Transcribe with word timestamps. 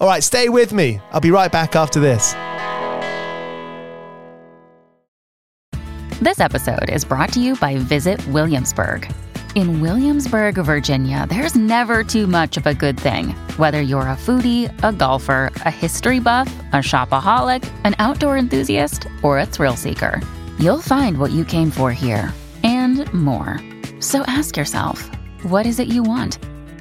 All 0.00 0.06
right, 0.06 0.22
stay 0.22 0.48
with 0.48 0.72
me. 0.72 1.00
I'll 1.10 1.20
be 1.20 1.32
right 1.32 1.50
back 1.50 1.74
after 1.74 1.98
this. 1.98 2.34
This 6.20 6.40
episode 6.40 6.88
is 6.90 7.04
brought 7.04 7.32
to 7.32 7.40
you 7.40 7.56
by 7.56 7.76
Visit 7.78 8.24
Williamsburg. 8.28 9.12
In 9.54 9.80
Williamsburg, 9.80 10.56
Virginia, 10.56 11.26
there's 11.28 11.56
never 11.56 12.04
too 12.04 12.28
much 12.28 12.56
of 12.56 12.66
a 12.66 12.74
good 12.74 12.98
thing. 12.98 13.30
Whether 13.56 13.80
you're 13.80 14.02
a 14.02 14.16
foodie, 14.16 14.72
a 14.84 14.92
golfer, 14.92 15.50
a 15.64 15.70
history 15.70 16.20
buff, 16.20 16.52
a 16.72 16.76
shopaholic, 16.76 17.68
an 17.84 17.96
outdoor 17.98 18.36
enthusiast, 18.36 19.08
or 19.22 19.38
a 19.38 19.46
thrill 19.46 19.74
seeker, 19.74 20.20
you'll 20.60 20.80
find 20.82 21.18
what 21.18 21.32
you 21.32 21.44
came 21.44 21.70
for 21.70 21.92
here 21.92 22.32
and 22.62 23.12
more. 23.12 23.60
So 24.00 24.22
ask 24.28 24.56
yourself, 24.56 25.10
what 25.42 25.66
is 25.66 25.80
it 25.80 25.88
you 25.88 26.04
want? 26.04 26.38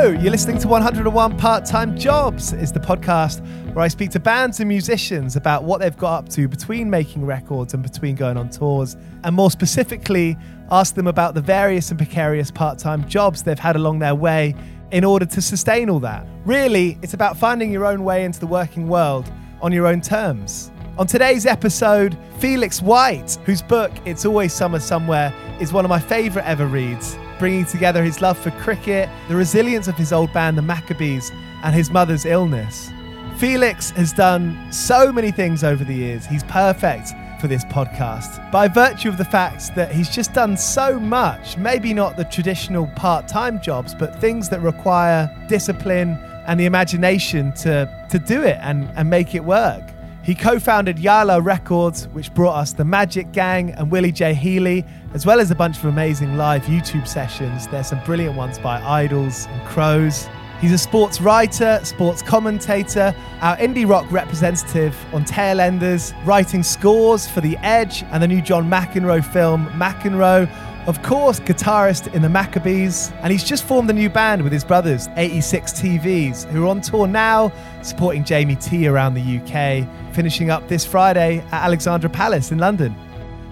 You're 0.00 0.30
listening 0.30 0.56
to 0.60 0.66
101 0.66 1.36
Part 1.36 1.66
Time 1.66 1.96
Jobs. 1.96 2.54
It's 2.54 2.72
the 2.72 2.80
podcast 2.80 3.44
where 3.74 3.84
I 3.84 3.88
speak 3.88 4.10
to 4.12 4.18
bands 4.18 4.58
and 4.58 4.66
musicians 4.66 5.36
about 5.36 5.64
what 5.64 5.82
they've 5.82 5.96
got 5.96 6.20
up 6.20 6.28
to 6.30 6.48
between 6.48 6.88
making 6.88 7.26
records 7.26 7.74
and 7.74 7.82
between 7.82 8.14
going 8.14 8.38
on 8.38 8.48
tours, 8.48 8.96
and 9.24 9.36
more 9.36 9.50
specifically, 9.50 10.38
ask 10.70 10.94
them 10.94 11.06
about 11.06 11.34
the 11.34 11.42
various 11.42 11.90
and 11.90 11.98
precarious 11.98 12.50
part 12.50 12.78
time 12.78 13.06
jobs 13.10 13.42
they've 13.42 13.58
had 13.58 13.76
along 13.76 13.98
their 13.98 14.14
way 14.14 14.54
in 14.90 15.04
order 15.04 15.26
to 15.26 15.42
sustain 15.42 15.90
all 15.90 16.00
that. 16.00 16.26
Really, 16.46 16.98
it's 17.02 17.12
about 17.12 17.36
finding 17.36 17.70
your 17.70 17.84
own 17.84 18.02
way 18.02 18.24
into 18.24 18.40
the 18.40 18.46
working 18.46 18.88
world 18.88 19.30
on 19.60 19.70
your 19.70 19.86
own 19.86 20.00
terms. 20.00 20.70
On 20.96 21.06
today's 21.06 21.44
episode, 21.44 22.16
Felix 22.38 22.80
White, 22.80 23.36
whose 23.44 23.60
book 23.60 23.92
It's 24.06 24.24
Always 24.24 24.54
Summer 24.54 24.80
Somewhere 24.80 25.34
is 25.60 25.74
one 25.74 25.84
of 25.84 25.90
my 25.90 26.00
favourite 26.00 26.46
ever 26.46 26.66
reads, 26.66 27.18
bringing 27.40 27.64
together 27.64 28.04
his 28.04 28.20
love 28.20 28.38
for 28.38 28.50
cricket, 28.52 29.08
the 29.28 29.34
resilience 29.34 29.88
of 29.88 29.96
his 29.96 30.12
old 30.12 30.32
band, 30.32 30.56
the 30.56 30.62
Maccabees, 30.62 31.32
and 31.64 31.74
his 31.74 31.90
mother's 31.90 32.26
illness. 32.26 32.90
Felix 33.38 33.90
has 33.92 34.12
done 34.12 34.70
so 34.70 35.10
many 35.10 35.32
things 35.32 35.64
over 35.64 35.82
the 35.82 35.94
years. 35.94 36.26
He's 36.26 36.44
perfect 36.44 37.14
for 37.40 37.48
this 37.48 37.64
podcast 37.64 38.50
by 38.52 38.68
virtue 38.68 39.08
of 39.08 39.16
the 39.16 39.24
fact 39.24 39.74
that 39.74 39.90
he's 39.90 40.10
just 40.10 40.34
done 40.34 40.56
so 40.58 41.00
much. 41.00 41.56
Maybe 41.56 41.94
not 41.94 42.18
the 42.18 42.24
traditional 42.24 42.86
part 42.88 43.26
time 43.26 43.62
jobs, 43.62 43.94
but 43.94 44.20
things 44.20 44.50
that 44.50 44.60
require 44.60 45.34
discipline 45.48 46.18
and 46.46 46.60
the 46.60 46.66
imagination 46.66 47.52
to, 47.52 48.06
to 48.10 48.18
do 48.18 48.42
it 48.42 48.58
and, 48.60 48.90
and 48.96 49.08
make 49.08 49.34
it 49.34 49.42
work. 49.42 49.82
He 50.22 50.34
co 50.34 50.58
founded 50.58 50.98
Yala 50.98 51.42
Records, 51.42 52.06
which 52.08 52.34
brought 52.34 52.56
us 52.56 52.74
The 52.74 52.84
Magic 52.84 53.32
Gang 53.32 53.70
and 53.70 53.90
Willie 53.90 54.12
J. 54.12 54.34
Healey, 54.34 54.84
as 55.12 55.26
well 55.26 55.40
as 55.40 55.50
a 55.50 55.54
bunch 55.54 55.78
of 55.78 55.86
amazing 55.86 56.36
live 56.36 56.64
YouTube 56.64 57.06
sessions. 57.06 57.66
There's 57.66 57.88
some 57.88 58.02
brilliant 58.04 58.36
ones 58.36 58.58
by 58.58 58.80
Idles 58.80 59.46
and 59.46 59.66
Crows. 59.66 60.28
He's 60.60 60.72
a 60.72 60.78
sports 60.78 61.20
writer, 61.20 61.80
sports 61.82 62.22
commentator, 62.22 63.14
our 63.40 63.56
indie 63.56 63.88
rock 63.88 64.10
representative 64.12 64.94
on 65.12 65.24
Tailenders, 65.24 66.14
writing 66.26 66.62
scores 66.62 67.26
for 67.26 67.40
The 67.40 67.56
Edge 67.58 68.04
and 68.10 68.22
the 68.22 68.28
new 68.28 68.42
John 68.42 68.70
McEnroe 68.70 69.24
film, 69.24 69.66
McEnroe. 69.68 70.48
Of 70.86 71.02
course, 71.02 71.40
guitarist 71.40 72.12
in 72.14 72.22
the 72.22 72.28
Maccabees, 72.28 73.10
and 73.22 73.32
he's 73.32 73.44
just 73.44 73.64
formed 73.64 73.90
a 73.90 73.92
new 73.92 74.08
band 74.08 74.42
with 74.42 74.52
his 74.52 74.64
brothers, 74.64 75.08
86 75.16 75.72
TVs, 75.72 76.50
who 76.50 76.64
are 76.64 76.68
on 76.68 76.80
tour 76.80 77.06
now, 77.06 77.52
supporting 77.82 78.24
Jamie 78.24 78.56
T 78.56 78.86
around 78.86 79.14
the 79.14 79.38
UK, 79.38 80.14
finishing 80.14 80.50
up 80.50 80.68
this 80.68 80.84
Friday 80.84 81.38
at 81.50 81.64
Alexandra 81.64 82.08
Palace 82.08 82.50
in 82.50 82.58
London. 82.58 82.94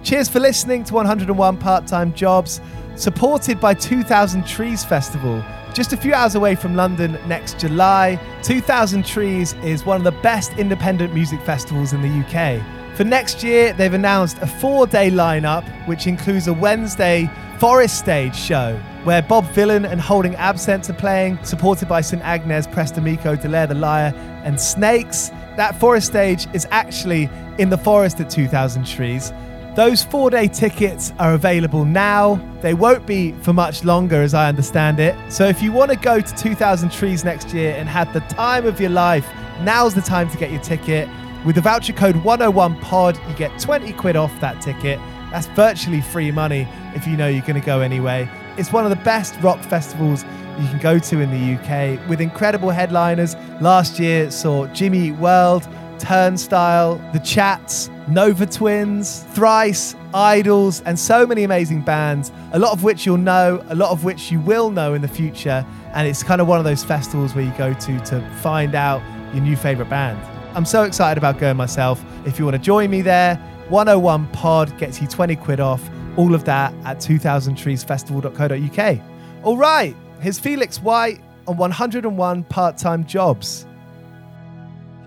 Cheers 0.03 0.29
for 0.29 0.39
listening 0.39 0.83
to 0.85 0.93
101 0.93 1.57
Part 1.57 1.87
Time 1.87 2.13
Jobs, 2.13 2.61
supported 2.95 3.59
by 3.59 3.73
2000 3.73 4.45
Trees 4.45 4.83
Festival 4.83 5.43
just 5.73 5.93
a 5.93 5.97
few 5.97 6.13
hours 6.13 6.35
away 6.35 6.55
from 6.55 6.75
London 6.75 7.17
next 7.27 7.59
July, 7.59 8.19
2000 8.43 9.05
Trees 9.05 9.53
is 9.63 9.85
one 9.85 9.97
of 9.97 10.03
the 10.03 10.19
best 10.21 10.51
independent 10.53 11.13
music 11.13 11.39
festivals 11.41 11.93
in 11.93 12.01
the 12.01 12.09
UK. 12.09 12.61
For 12.97 13.03
next 13.03 13.43
year, 13.43 13.71
they've 13.73 13.93
announced 13.93 14.39
a 14.41 14.47
four 14.47 14.87
day 14.87 15.09
lineup, 15.09 15.63
which 15.87 16.07
includes 16.07 16.47
a 16.47 16.53
Wednesday 16.53 17.29
Forest 17.59 17.99
Stage 17.99 18.35
show, 18.35 18.77
where 19.03 19.21
Bob 19.21 19.45
Vylan 19.53 19.89
and 19.89 20.01
Holding 20.01 20.35
Absence 20.35 20.89
are 20.89 20.93
playing, 20.93 21.41
supported 21.43 21.87
by 21.87 22.01
St 22.01 22.21
Agnes, 22.23 22.67
Prestamico, 22.67 23.37
Delaire 23.37 23.67
the 23.67 23.75
Liar, 23.75 24.13
and 24.43 24.59
Snakes. 24.59 25.29
That 25.55 25.79
Forest 25.79 26.07
Stage 26.07 26.47
is 26.53 26.67
actually 26.71 27.29
in 27.57 27.69
the 27.69 27.77
forest 27.77 28.19
at 28.19 28.29
2000 28.29 28.85
Trees. 28.85 29.31
Those 29.79 30.03
four 30.03 30.29
day 30.29 30.49
tickets 30.49 31.13
are 31.19 31.35
available 31.35 31.85
now. 31.85 32.35
They 32.59 32.73
won't 32.73 33.05
be 33.05 33.31
for 33.31 33.53
much 33.53 33.85
longer, 33.85 34.21
as 34.21 34.33
I 34.33 34.49
understand 34.49 34.99
it. 34.99 35.15
So 35.31 35.45
if 35.45 35.61
you 35.61 35.71
want 35.71 35.89
to 35.89 35.95
go 35.95 36.19
to 36.19 36.35
2000 36.35 36.91
Trees 36.91 37.23
next 37.23 37.53
year 37.53 37.73
and 37.77 37.87
have 37.87 38.11
the 38.11 38.19
time 38.19 38.65
of 38.65 38.81
your 38.81 38.89
life, 38.89 39.25
now's 39.61 39.95
the 39.95 40.01
time 40.01 40.29
to 40.31 40.37
get 40.37 40.51
your 40.51 40.59
ticket. 40.59 41.07
With 41.45 41.55
the 41.55 41.61
voucher 41.61 41.93
code 41.93 42.15
101POD, 42.15 43.29
you 43.29 43.35
get 43.37 43.57
20 43.57 43.93
quid 43.93 44.17
off 44.17 44.37
that 44.41 44.61
ticket. 44.61 44.99
That's 45.31 45.47
virtually 45.47 46.01
free 46.01 46.29
money 46.29 46.67
if 46.93 47.07
you 47.07 47.15
know 47.15 47.29
you're 47.29 47.45
going 47.45 47.61
to 47.61 47.65
go 47.65 47.79
anyway. 47.79 48.29
It's 48.57 48.73
one 48.73 48.83
of 48.83 48.89
the 48.89 49.01
best 49.05 49.39
rock 49.39 49.63
festivals 49.63 50.25
you 50.59 50.67
can 50.67 50.79
go 50.79 50.99
to 50.99 51.21
in 51.21 51.31
the 51.31 51.55
UK 51.55 52.05
with 52.09 52.19
incredible 52.19 52.69
headliners. 52.69 53.37
Last 53.61 53.97
year 53.97 54.29
saw 54.29 54.67
Jimmy 54.73 55.13
World, 55.13 55.69
Turnstile, 55.99 56.95
The 57.13 57.19
Chats, 57.19 57.89
Nova 58.07 58.45
Twins, 58.45 59.23
Thrice, 59.33 59.95
Idles, 60.13 60.81
and 60.81 60.97
so 60.97 61.27
many 61.27 61.43
amazing 61.43 61.81
bands, 61.81 62.31
a 62.53 62.59
lot 62.59 62.71
of 62.71 62.83
which 62.83 63.05
you'll 63.05 63.17
know, 63.17 63.63
a 63.69 63.75
lot 63.75 63.91
of 63.91 64.03
which 64.03 64.31
you 64.31 64.39
will 64.39 64.71
know 64.71 64.95
in 64.95 65.01
the 65.01 65.07
future. 65.07 65.65
And 65.93 66.07
it's 66.07 66.23
kind 66.23 66.41
of 66.41 66.47
one 66.47 66.57
of 66.57 66.65
those 66.65 66.83
festivals 66.83 67.35
where 67.35 67.45
you 67.45 67.53
go 67.57 67.73
to 67.73 67.99
to 68.05 68.21
find 68.41 68.73
out 68.73 69.01
your 69.33 69.43
new 69.43 69.55
favourite 69.55 69.89
band. 69.89 70.19
I'm 70.55 70.65
so 70.65 70.83
excited 70.83 71.19
about 71.19 71.37
going 71.37 71.57
myself. 71.57 72.03
If 72.25 72.39
you 72.39 72.45
want 72.45 72.55
to 72.55 72.61
join 72.61 72.89
me 72.89 73.01
there, 73.01 73.35
101 73.69 74.27
Pod 74.29 74.75
gets 74.79 75.01
you 75.01 75.07
20 75.07 75.35
quid 75.35 75.59
off. 75.59 75.87
All 76.17 76.33
of 76.33 76.43
that 76.45 76.73
at 76.85 76.97
2000treesfestival.co.uk. 76.97 79.01
All 79.43 79.57
right, 79.57 79.95
here's 80.21 80.39
Felix 80.39 80.81
White 80.81 81.21
on 81.47 81.57
101 81.57 82.43
part 82.45 82.77
time 82.77 83.05
jobs. 83.05 83.67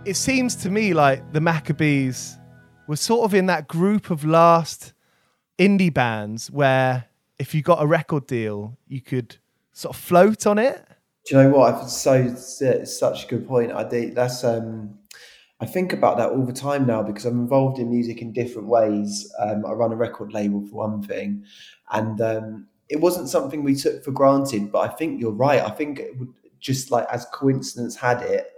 It 0.04 0.16
seems 0.16 0.56
to 0.56 0.70
me 0.70 0.94
like 0.94 1.32
the 1.32 1.40
Maccabees 1.40 2.36
were 2.88 2.96
sort 2.96 3.24
of 3.24 3.34
in 3.34 3.46
that 3.46 3.68
group 3.68 4.10
of 4.10 4.24
last 4.24 4.94
indie 5.60 5.94
bands 5.94 6.50
where 6.50 7.04
if 7.38 7.54
you 7.54 7.62
got 7.62 7.80
a 7.80 7.86
record 7.86 8.26
deal, 8.26 8.76
you 8.88 9.00
could 9.00 9.36
sort 9.72 9.94
of 9.94 10.02
float 10.02 10.44
on 10.44 10.58
it. 10.58 10.84
Do 11.26 11.36
you 11.36 11.42
know 11.42 11.50
what? 11.50 11.72
I've 11.72 11.88
so 11.88 12.14
it's 12.14 12.98
such 12.98 13.24
a 13.24 13.28
good 13.28 13.46
point. 13.46 13.70
I 13.70 13.84
think 13.84 14.16
that's 14.16 14.42
um, 14.42 14.98
I 15.60 15.66
think 15.66 15.92
about 15.92 16.16
that 16.18 16.30
all 16.30 16.44
the 16.44 16.52
time 16.52 16.84
now 16.84 17.04
because 17.04 17.24
I'm 17.24 17.38
involved 17.38 17.78
in 17.78 17.88
music 17.88 18.22
in 18.22 18.32
different 18.32 18.66
ways. 18.66 19.32
Um, 19.38 19.64
I 19.64 19.70
run 19.70 19.92
a 19.92 19.96
record 19.96 20.32
label 20.32 20.66
for 20.66 20.74
one 20.74 21.04
thing, 21.04 21.44
and 21.92 22.20
um, 22.20 22.66
it 22.88 23.00
wasn't 23.00 23.28
something 23.28 23.62
we 23.62 23.76
took 23.76 24.02
for 24.02 24.10
granted. 24.10 24.72
But 24.72 24.80
I 24.90 24.94
think 24.94 25.20
you're 25.20 25.30
right. 25.30 25.62
I 25.62 25.70
think 25.70 26.00
it 26.00 26.18
would 26.18 26.32
just 26.58 26.90
like 26.90 27.06
as 27.08 27.24
coincidence 27.26 27.94
had 27.94 28.22
it, 28.22 28.51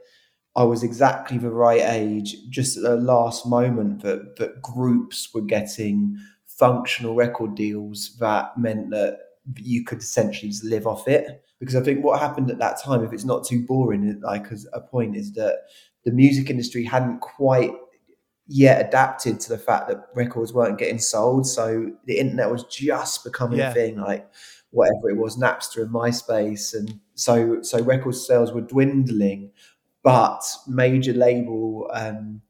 I 0.57 0.63
was 0.63 0.83
exactly 0.83 1.39
the 1.39 1.51
right 1.51 1.83
age, 1.83 2.37
just 2.49 2.77
at 2.77 2.85
the 2.85 2.97
last 2.97 3.47
moment 3.47 4.03
that 4.03 4.37
that 4.37 4.63
groups 4.63 5.29
were 5.35 5.41
getting 5.41 6.17
functional 6.47 7.15
record 7.15 7.55
deals 7.57 8.17
that 8.21 8.57
meant 8.57 8.91
that 8.91 9.19
you 9.57 9.85
could 9.85 9.99
essentially 9.99 10.51
just 10.51 10.65
live 10.65 10.87
off 10.87 11.09
it. 11.09 11.43
Because 11.59 11.75
I 11.77 11.83
think 11.83 12.05
what 12.05 12.21
happened 12.21 12.51
at 12.51 12.59
that 12.59 12.81
time, 12.81 13.05
if 13.05 13.13
it's 13.13 13.25
not 13.25 13.45
too 13.45 13.65
boring, 13.67 14.21
like 14.21 14.53
as 14.53 14.67
a 14.73 14.81
point, 14.81 15.17
is 15.17 15.33
that 15.33 15.63
the 16.05 16.13
music 16.13 16.51
industry 16.51 16.85
hadn't 16.85 17.21
quite 17.21 17.73
yet 18.47 18.87
adapted 18.87 19.41
to 19.41 19.49
the 19.49 19.59
fact 19.59 19.89
that 19.89 20.09
records 20.15 20.53
weren't 20.53 20.79
getting 20.79 20.99
sold. 20.99 21.47
So 21.47 21.91
the 22.05 22.19
internet 22.19 22.51
was 22.51 22.65
just 22.65 23.25
becoming 23.25 23.59
yeah. 23.59 23.71
a 23.71 23.75
thing, 23.75 23.99
like 23.99 24.29
whatever 24.71 25.09
it 25.09 25.17
was, 25.17 25.37
Napster 25.37 25.83
and 25.83 25.91
MySpace, 25.91 26.75
and 26.75 27.01
so 27.15 27.63
so 27.63 27.83
record 27.83 28.15
sales 28.15 28.53
were 28.53 28.61
dwindling 28.61 29.51
but 30.05 30.45
major 30.69 31.15
label 31.15 31.91
um, 31.93 32.43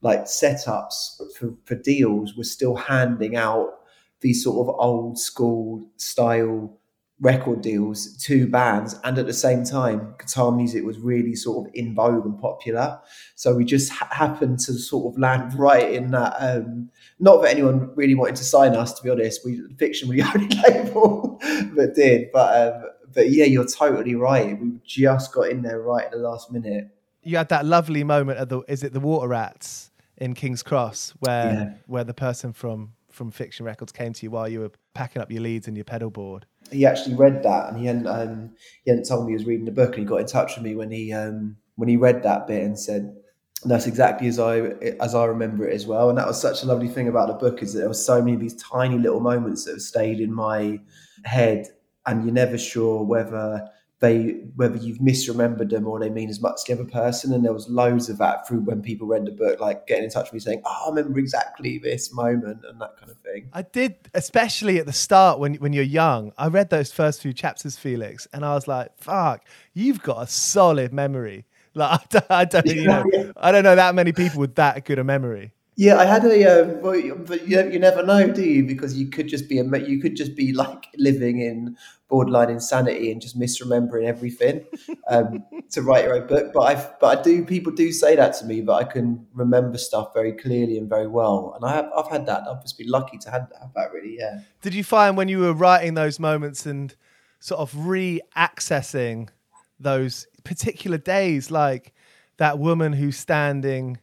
like 0.00 0.24
setups 0.24 1.20
for, 1.36 1.54
for 1.64 1.74
deals 1.74 2.36
were 2.36 2.44
still 2.44 2.76
handing 2.76 3.36
out 3.36 3.80
these 4.20 4.42
sort 4.42 4.66
of 4.66 4.74
old 4.78 5.18
school 5.18 5.84
style 5.96 6.72
record 7.20 7.60
deals 7.60 8.16
to 8.16 8.46
bands. 8.46 8.98
And 9.02 9.18
at 9.18 9.26
the 9.26 9.32
same 9.32 9.64
time 9.64 10.14
guitar 10.18 10.52
music 10.52 10.84
was 10.84 10.98
really 10.98 11.34
sort 11.34 11.66
of 11.66 11.74
in 11.74 11.94
vogue 11.96 12.24
and 12.24 12.38
popular. 12.40 12.98
So 13.34 13.54
we 13.54 13.64
just 13.64 13.90
ha- 13.90 14.08
happened 14.12 14.60
to 14.60 14.74
sort 14.74 15.12
of 15.12 15.18
land 15.18 15.52
right 15.58 15.92
in 15.92 16.12
that 16.12 16.36
um, 16.38 16.90
not 17.18 17.42
that 17.42 17.50
anyone 17.50 17.92
really 17.96 18.14
wanted 18.14 18.36
to 18.36 18.44
sign 18.44 18.74
us 18.74 18.94
to 18.94 19.02
be 19.02 19.10
honest. 19.10 19.44
We 19.44 19.62
fiction 19.78 20.08
we 20.08 20.22
only 20.34 20.48
label 20.68 21.38
that 21.74 21.94
did. 21.96 22.30
But 22.32 22.74
um, 22.74 22.82
but 23.12 23.30
yeah 23.30 23.46
you're 23.46 23.66
totally 23.66 24.14
right. 24.14 24.58
We 24.60 24.74
just 24.86 25.34
got 25.34 25.50
in 25.50 25.62
there 25.62 25.80
right 25.80 26.04
at 26.04 26.12
the 26.12 26.18
last 26.18 26.52
minute 26.52 26.88
you 27.22 27.36
had 27.36 27.48
that 27.50 27.64
lovely 27.64 28.04
moment 28.04 28.38
at 28.38 28.48
the 28.48 28.60
is 28.68 28.82
it 28.82 28.92
the 28.92 29.00
Water 29.00 29.28
Rats 29.28 29.90
in 30.16 30.34
King's 30.34 30.62
Cross 30.62 31.14
where 31.20 31.52
yeah. 31.52 31.74
where 31.86 32.04
the 32.04 32.14
person 32.14 32.52
from 32.52 32.92
from 33.10 33.30
Fiction 33.30 33.66
Records 33.66 33.92
came 33.92 34.12
to 34.12 34.22
you 34.24 34.30
while 34.30 34.48
you 34.48 34.60
were 34.60 34.70
packing 34.94 35.20
up 35.20 35.30
your 35.30 35.42
leads 35.42 35.66
and 35.66 35.76
your 35.76 35.84
pedal 35.84 36.10
board. 36.10 36.46
He 36.70 36.86
actually 36.86 37.16
read 37.16 37.42
that 37.42 37.68
and 37.68 37.78
he 37.78 37.86
hadn't 37.86 38.06
um, 38.06 38.50
he 38.84 38.90
hadn't 38.90 39.06
told 39.06 39.26
me 39.26 39.32
he 39.32 39.36
was 39.36 39.46
reading 39.46 39.64
the 39.64 39.72
book 39.72 39.90
and 39.90 40.00
he 40.00 40.04
got 40.04 40.20
in 40.20 40.26
touch 40.26 40.56
with 40.56 40.64
me 40.64 40.74
when 40.74 40.90
he 40.90 41.12
um, 41.12 41.56
when 41.76 41.88
he 41.88 41.96
read 41.96 42.22
that 42.22 42.46
bit 42.46 42.62
and 42.62 42.78
said 42.78 43.16
that's 43.64 43.86
exactly 43.86 44.26
as 44.26 44.38
I 44.38 44.60
as 45.00 45.14
I 45.14 45.24
remember 45.24 45.68
it 45.68 45.74
as 45.74 45.86
well. 45.86 46.08
And 46.08 46.18
that 46.18 46.26
was 46.26 46.40
such 46.40 46.62
a 46.62 46.66
lovely 46.66 46.88
thing 46.88 47.08
about 47.08 47.28
the 47.28 47.34
book 47.34 47.62
is 47.62 47.72
that 47.72 47.80
there 47.80 47.88
were 47.88 47.94
so 47.94 48.20
many 48.20 48.34
of 48.34 48.40
these 48.40 48.56
tiny 48.56 48.98
little 48.98 49.20
moments 49.20 49.64
that 49.64 49.72
have 49.72 49.82
stayed 49.82 50.20
in 50.20 50.32
my 50.32 50.80
head, 51.24 51.66
and 52.06 52.24
you're 52.24 52.32
never 52.32 52.56
sure 52.56 53.04
whether 53.04 53.68
they 54.00 54.30
whether 54.56 54.76
you've 54.76 54.98
misremembered 54.98 55.68
them 55.68 55.86
or 55.86 56.00
they 56.00 56.08
mean 56.08 56.30
as 56.30 56.40
much 56.40 56.64
to 56.64 56.74
the 56.74 56.80
other 56.80 56.90
person. 56.90 57.34
And 57.34 57.44
there 57.44 57.52
was 57.52 57.68
loads 57.68 58.08
of 58.08 58.16
that 58.18 58.48
through 58.48 58.60
when 58.60 58.80
people 58.80 59.06
read 59.06 59.26
the 59.26 59.30
book, 59.30 59.60
like 59.60 59.86
getting 59.86 60.04
in 60.04 60.10
touch 60.10 60.26
with 60.26 60.34
me 60.34 60.40
saying, 60.40 60.62
"Oh, 60.64 60.86
I 60.86 60.88
remember 60.88 61.18
exactly 61.18 61.78
this 61.78 62.12
moment" 62.12 62.64
and 62.64 62.80
that 62.80 62.96
kind 62.96 63.10
of 63.10 63.18
thing. 63.18 63.50
I 63.52 63.62
did, 63.62 63.96
especially 64.14 64.78
at 64.78 64.86
the 64.86 64.92
start 64.92 65.38
when 65.38 65.54
when 65.56 65.74
you're 65.74 65.84
young. 65.84 66.32
I 66.38 66.48
read 66.48 66.70
those 66.70 66.90
first 66.92 67.20
few 67.20 67.34
chapters, 67.34 67.76
Felix, 67.76 68.26
and 68.32 68.44
I 68.44 68.54
was 68.54 68.66
like, 68.66 68.96
"Fuck, 68.96 69.44
you've 69.74 70.02
got 70.02 70.22
a 70.22 70.26
solid 70.26 70.92
memory." 70.92 71.44
Like 71.74 72.00
I 72.00 72.04
don't, 72.08 72.30
I 72.30 72.44
don't 72.46 72.66
you 72.66 72.86
know, 72.86 73.04
I 73.36 73.52
don't 73.52 73.64
know 73.64 73.76
that 73.76 73.94
many 73.94 74.12
people 74.12 74.40
with 74.40 74.54
that 74.54 74.84
good 74.86 74.98
a 74.98 75.04
memory. 75.04 75.52
Yeah, 75.80 75.96
I 75.96 76.04
had 76.04 76.26
a, 76.26 76.44
um, 76.44 76.82
but 76.82 77.48
you, 77.48 77.70
you 77.70 77.78
never 77.78 78.02
know, 78.02 78.30
do 78.30 78.42
you? 78.42 78.66
Because 78.66 78.98
you 78.98 79.06
could 79.08 79.28
just 79.28 79.48
be 79.48 79.58
a, 79.60 79.64
you 79.78 79.98
could 79.98 80.14
just 80.14 80.36
be 80.36 80.52
like 80.52 80.88
living 80.98 81.40
in 81.40 81.74
borderline 82.06 82.50
insanity 82.50 83.10
and 83.10 83.18
just 83.18 83.40
misremembering 83.40 84.04
everything 84.04 84.66
um, 85.08 85.42
to 85.70 85.80
write 85.80 86.04
your 86.04 86.16
own 86.16 86.26
book. 86.26 86.52
But 86.52 86.60
I, 86.60 86.74
but 87.00 87.18
I 87.18 87.22
do, 87.22 87.46
people 87.46 87.72
do 87.72 87.92
say 87.92 88.14
that 88.14 88.34
to 88.34 88.44
me 88.44 88.60
but 88.60 88.74
I 88.74 88.84
can 88.84 89.26
remember 89.32 89.78
stuff 89.78 90.12
very 90.12 90.32
clearly 90.32 90.76
and 90.76 90.86
very 90.86 91.06
well, 91.06 91.54
and 91.56 91.64
I 91.64 91.76
have, 91.76 91.90
I've 91.96 92.10
had 92.10 92.26
that. 92.26 92.42
I've 92.46 92.60
just 92.60 92.76
been 92.76 92.88
lucky 92.88 93.16
to 93.16 93.30
have, 93.30 93.50
have 93.58 93.72
that. 93.74 93.90
Really, 93.90 94.18
yeah. 94.18 94.40
Did 94.60 94.74
you 94.74 94.84
find 94.84 95.16
when 95.16 95.28
you 95.28 95.38
were 95.38 95.54
writing 95.54 95.94
those 95.94 96.20
moments 96.20 96.66
and 96.66 96.94
sort 97.38 97.58
of 97.58 97.74
re-accessing 97.74 99.30
those 99.78 100.26
particular 100.44 100.98
days, 100.98 101.50
like 101.50 101.94
that 102.36 102.58
woman 102.58 102.92
who's 102.92 103.16
standing. 103.16 103.98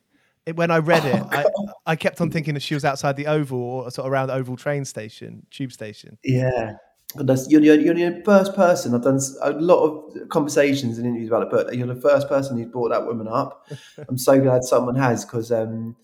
When 0.55 0.71
I 0.71 0.77
read 0.77 1.05
it, 1.05 1.23
I, 1.31 1.45
I 1.85 1.95
kept 1.95 2.21
on 2.21 2.31
thinking 2.31 2.53
that 2.53 2.61
she 2.61 2.73
was 2.73 2.85
outside 2.85 3.15
the 3.15 3.27
Oval 3.27 3.59
or 3.59 3.91
sort 3.91 4.05
of 4.05 4.11
around 4.11 4.27
the 4.27 4.33
Oval 4.33 4.55
train 4.55 4.85
station, 4.85 5.45
tube 5.51 5.71
station. 5.71 6.17
Yeah, 6.23 6.73
that's, 7.15 7.49
you're, 7.49 7.61
you're, 7.61 7.79
you're 7.79 7.95
the 7.95 8.21
first 8.23 8.55
person. 8.55 8.93
I've 8.93 9.03
done 9.03 9.19
a 9.41 9.51
lot 9.51 9.83
of 9.83 10.29
conversations 10.29 10.97
and 10.97 11.07
interviews 11.07 11.29
about 11.29 11.43
it, 11.43 11.49
but 11.51 11.75
you're 11.75 11.87
the 11.87 11.95
first 11.95 12.27
person 12.27 12.57
who's 12.57 12.67
brought 12.67 12.89
that 12.89 13.05
woman 13.05 13.27
up. 13.27 13.67
I'm 14.09 14.17
so 14.17 14.39
glad 14.39 14.63
someone 14.63 14.95
has 14.95 15.25
because 15.25 15.51
um, 15.51 15.95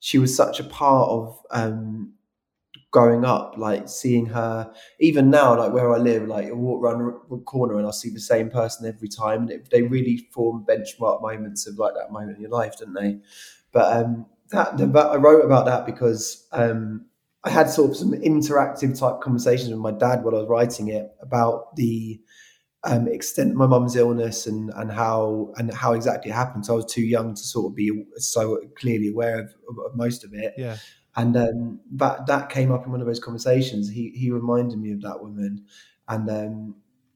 she 0.00 0.18
was 0.18 0.34
such 0.34 0.60
a 0.60 0.64
part 0.64 1.08
of 1.08 1.40
um, 1.50 2.14
growing 2.92 3.24
up, 3.24 3.54
like 3.56 3.88
seeing 3.88 4.26
her, 4.26 4.72
even 5.00 5.30
now, 5.30 5.58
like 5.58 5.72
where 5.72 5.92
I 5.92 5.96
live, 5.96 6.28
like 6.28 6.46
I 6.46 6.52
walk 6.52 6.82
around 6.82 7.14
a 7.30 7.36
corner 7.38 7.78
and 7.78 7.86
I 7.86 7.90
see 7.90 8.10
the 8.10 8.20
same 8.20 8.50
person 8.50 8.86
every 8.86 9.08
time. 9.08 9.42
And 9.42 9.50
it, 9.50 9.70
they 9.70 9.82
really 9.82 10.28
form 10.30 10.64
benchmark 10.68 11.22
moments 11.22 11.66
of 11.66 11.78
like 11.78 11.94
that 11.94 12.12
moment 12.12 12.36
in 12.36 12.42
your 12.42 12.50
life, 12.50 12.78
don't 12.78 12.92
they? 12.94 13.18
But 13.72 13.96
um, 13.96 14.26
that, 14.50 14.74
I 14.78 15.16
wrote 15.16 15.44
about 15.44 15.66
that 15.66 15.86
because 15.86 16.46
um, 16.52 17.06
I 17.44 17.50
had 17.50 17.68
sort 17.70 17.90
of 17.90 17.96
some 17.96 18.12
interactive 18.12 18.98
type 18.98 19.20
conversations 19.20 19.70
with 19.70 19.78
my 19.78 19.92
dad 19.92 20.22
while 20.22 20.36
I 20.36 20.40
was 20.40 20.48
writing 20.48 20.88
it 20.88 21.10
about 21.20 21.74
the 21.76 22.20
um, 22.84 23.08
extent 23.08 23.52
of 23.52 23.56
my 23.56 23.66
mum's 23.66 23.96
illness 23.96 24.46
and 24.46 24.70
and 24.74 24.90
how 24.90 25.52
and 25.56 25.72
how 25.72 25.92
exactly 25.92 26.30
it 26.30 26.34
happened. 26.34 26.66
So 26.66 26.74
I 26.74 26.76
was 26.76 26.92
too 26.92 27.02
young 27.02 27.34
to 27.34 27.42
sort 27.42 27.66
of 27.70 27.76
be 27.76 28.04
so 28.16 28.58
clearly 28.76 29.08
aware 29.08 29.40
of, 29.40 29.54
of, 29.68 29.78
of 29.86 29.96
most 29.96 30.24
of 30.24 30.34
it. 30.34 30.54
Yeah. 30.56 30.76
And 31.14 31.36
um, 31.36 31.80
that 31.92 32.26
that 32.26 32.48
came 32.48 32.72
up 32.72 32.84
in 32.84 32.92
one 32.92 33.00
of 33.00 33.06
those 33.06 33.20
conversations. 33.20 33.90
He 33.90 34.10
he 34.10 34.30
reminded 34.30 34.78
me 34.78 34.92
of 34.92 35.02
that 35.02 35.22
woman, 35.22 35.66
and 36.08 36.28
um, 36.30 36.74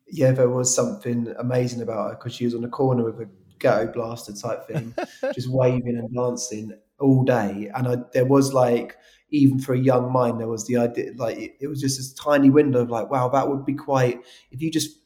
yeah, 0.09 0.33
there 0.33 0.51
was 0.51 0.75
something 0.75 1.35
amazing 1.39 1.83
about 1.83 2.11
her 2.11 2.17
because 2.17 2.35
she 2.35 2.45
was 2.45 2.55
on 2.55 2.63
the 2.63 2.69
corner 2.69 3.05
with 3.05 3.21
a 3.21 3.29
ghetto 3.59 3.93
blaster 3.93 4.33
type 4.33 4.67
thing, 4.67 4.95
just 5.35 5.51
waving 5.51 5.97
and 5.97 6.15
dancing 6.15 6.77
all 7.01 7.25
day. 7.25 7.71
And 7.75 7.89
I, 7.89 7.97
there 8.13 8.25
was 8.25 8.53
like, 8.53 8.97
even 9.31 9.59
for 9.59 9.75
a 9.75 9.79
young 9.79 10.13
mind, 10.13 10.41
there 10.41 10.49
was 10.49 10.67
the 10.67 10.77
idea 10.77 11.13
like 11.17 11.37
it, 11.37 11.57
it 11.61 11.67
was 11.67 11.81
just 11.81 11.99
this 11.99 12.13
tiny 12.13 12.51
window 12.51 12.83
of 12.83 12.91
like, 12.91 13.11
wow, 13.11 13.29
that 13.29 13.49
would 13.49 13.65
be 13.65 13.75
quite 13.75 14.21
if 14.51 14.63
you 14.63 14.71
just 14.71 14.99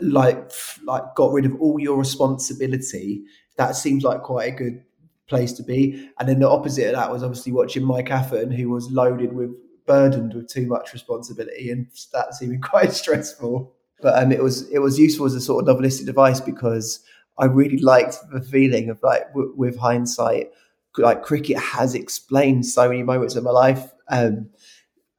like 0.00 0.50
like 0.84 1.02
got 1.14 1.32
rid 1.32 1.46
of 1.46 1.60
all 1.60 1.78
your 1.78 1.98
responsibility. 1.98 3.22
That 3.56 3.76
seems 3.76 4.04
like 4.04 4.22
quite 4.22 4.52
a 4.52 4.56
good 4.56 4.82
place 5.28 5.52
to 5.54 5.62
be. 5.62 6.10
And 6.18 6.28
then 6.28 6.40
the 6.40 6.48
opposite 6.48 6.88
of 6.88 6.94
that 6.94 7.10
was 7.10 7.22
obviously 7.22 7.52
watching 7.52 7.84
Mike 7.84 8.10
Atherton, 8.10 8.50
who 8.50 8.68
was 8.70 8.90
loaded 8.90 9.32
with 9.32 9.50
burdened 9.86 10.34
with 10.34 10.48
too 10.48 10.66
much 10.66 10.92
responsibility, 10.92 11.70
and 11.70 11.86
that 12.12 12.34
seemed 12.34 12.62
quite 12.72 12.92
stressful. 12.92 13.74
But 14.00 14.22
um, 14.22 14.32
it 14.32 14.42
was 14.42 14.68
it 14.70 14.80
was 14.80 14.98
useful 14.98 15.26
as 15.26 15.34
a 15.34 15.40
sort 15.40 15.66
of 15.66 15.76
novelistic 15.76 16.06
device 16.06 16.40
because 16.40 17.00
I 17.38 17.46
really 17.46 17.78
liked 17.78 18.18
the 18.32 18.40
feeling 18.40 18.90
of 18.90 19.00
like 19.02 19.28
w- 19.28 19.54
with 19.56 19.78
hindsight, 19.78 20.50
like 20.98 21.22
cricket 21.22 21.58
has 21.58 21.94
explained 21.94 22.66
so 22.66 22.88
many 22.88 23.02
moments 23.02 23.36
of 23.36 23.44
my 23.44 23.50
life. 23.50 23.92
Um, 24.08 24.50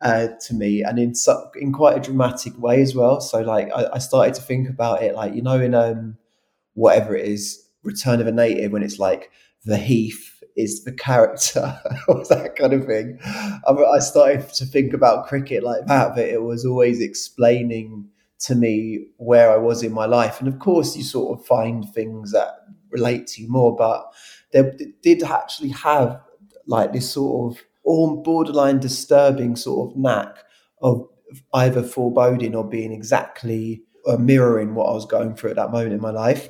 uh, 0.01 0.27
to 0.48 0.53
me, 0.53 0.84
and 0.84 1.00
in 1.00 1.15
so, 1.15 1.50
in 1.55 1.72
quite 1.72 1.98
a 1.98 2.01
dramatic 2.01 2.58
way 2.60 2.82
as 2.82 2.93
well. 2.93 3.22
So, 3.22 3.39
like, 3.39 3.70
I, 3.74 3.88
I 3.93 3.98
started 4.00 4.34
to 4.34 4.41
think 4.41 4.70
about 4.70 5.01
it, 5.01 5.15
like 5.15 5.34
you 5.34 5.41
know, 5.41 5.60
in 5.62 5.74
um, 5.74 6.17
whatever 6.74 7.15
it 7.15 7.25
is, 7.25 7.65
Return 7.84 8.20
of 8.20 8.27
a 8.27 8.32
Native, 8.32 8.74
when 8.74 8.84
it's 8.84 9.00
like 9.00 9.32
the 9.63 9.77
Heath 9.77 10.43
is 10.55 10.84
the 10.84 10.91
character 10.91 11.79
or 12.08 12.24
that 12.25 12.55
kind 12.55 12.74
of 12.74 12.86
thing. 12.86 13.20
I 13.24 14.00
started 14.00 14.48
to 14.55 14.65
think 14.65 14.93
about 14.93 15.27
cricket 15.27 15.63
like 15.63 15.86
that, 15.88 16.15
but 16.15 16.25
it 16.25 16.43
was 16.43 16.65
always 16.65 17.01
explaining 17.01 18.10
to 18.43 18.55
me 18.55 19.07
where 19.17 19.51
I 19.51 19.57
was 19.57 19.83
in 19.83 19.91
my 19.91 20.05
life. 20.05 20.39
And 20.39 20.47
of 20.47 20.59
course, 20.59 20.95
you 20.95 21.03
sort 21.03 21.39
of 21.39 21.45
find 21.45 21.88
things 21.93 22.31
that 22.31 22.59
relate 22.89 23.27
to 23.27 23.41
you 23.41 23.50
more, 23.50 23.75
but 23.75 24.05
there 24.51 24.73
did 25.01 25.23
actually 25.23 25.69
have 25.69 26.21
like 26.67 26.93
this 26.93 27.09
sort 27.09 27.53
of 27.53 27.63
or 27.83 28.21
borderline 28.23 28.79
disturbing 28.79 29.55
sort 29.55 29.91
of 29.91 29.97
knack 29.97 30.38
of 30.81 31.07
either 31.53 31.83
foreboding 31.83 32.55
or 32.55 32.63
being 32.63 32.93
exactly 32.93 33.83
mirroring 34.19 34.75
what 34.75 34.85
I 34.85 34.93
was 34.93 35.05
going 35.05 35.35
through 35.35 35.51
at 35.51 35.55
that 35.55 35.71
moment 35.71 35.93
in 35.93 36.01
my 36.01 36.12
life 36.12 36.50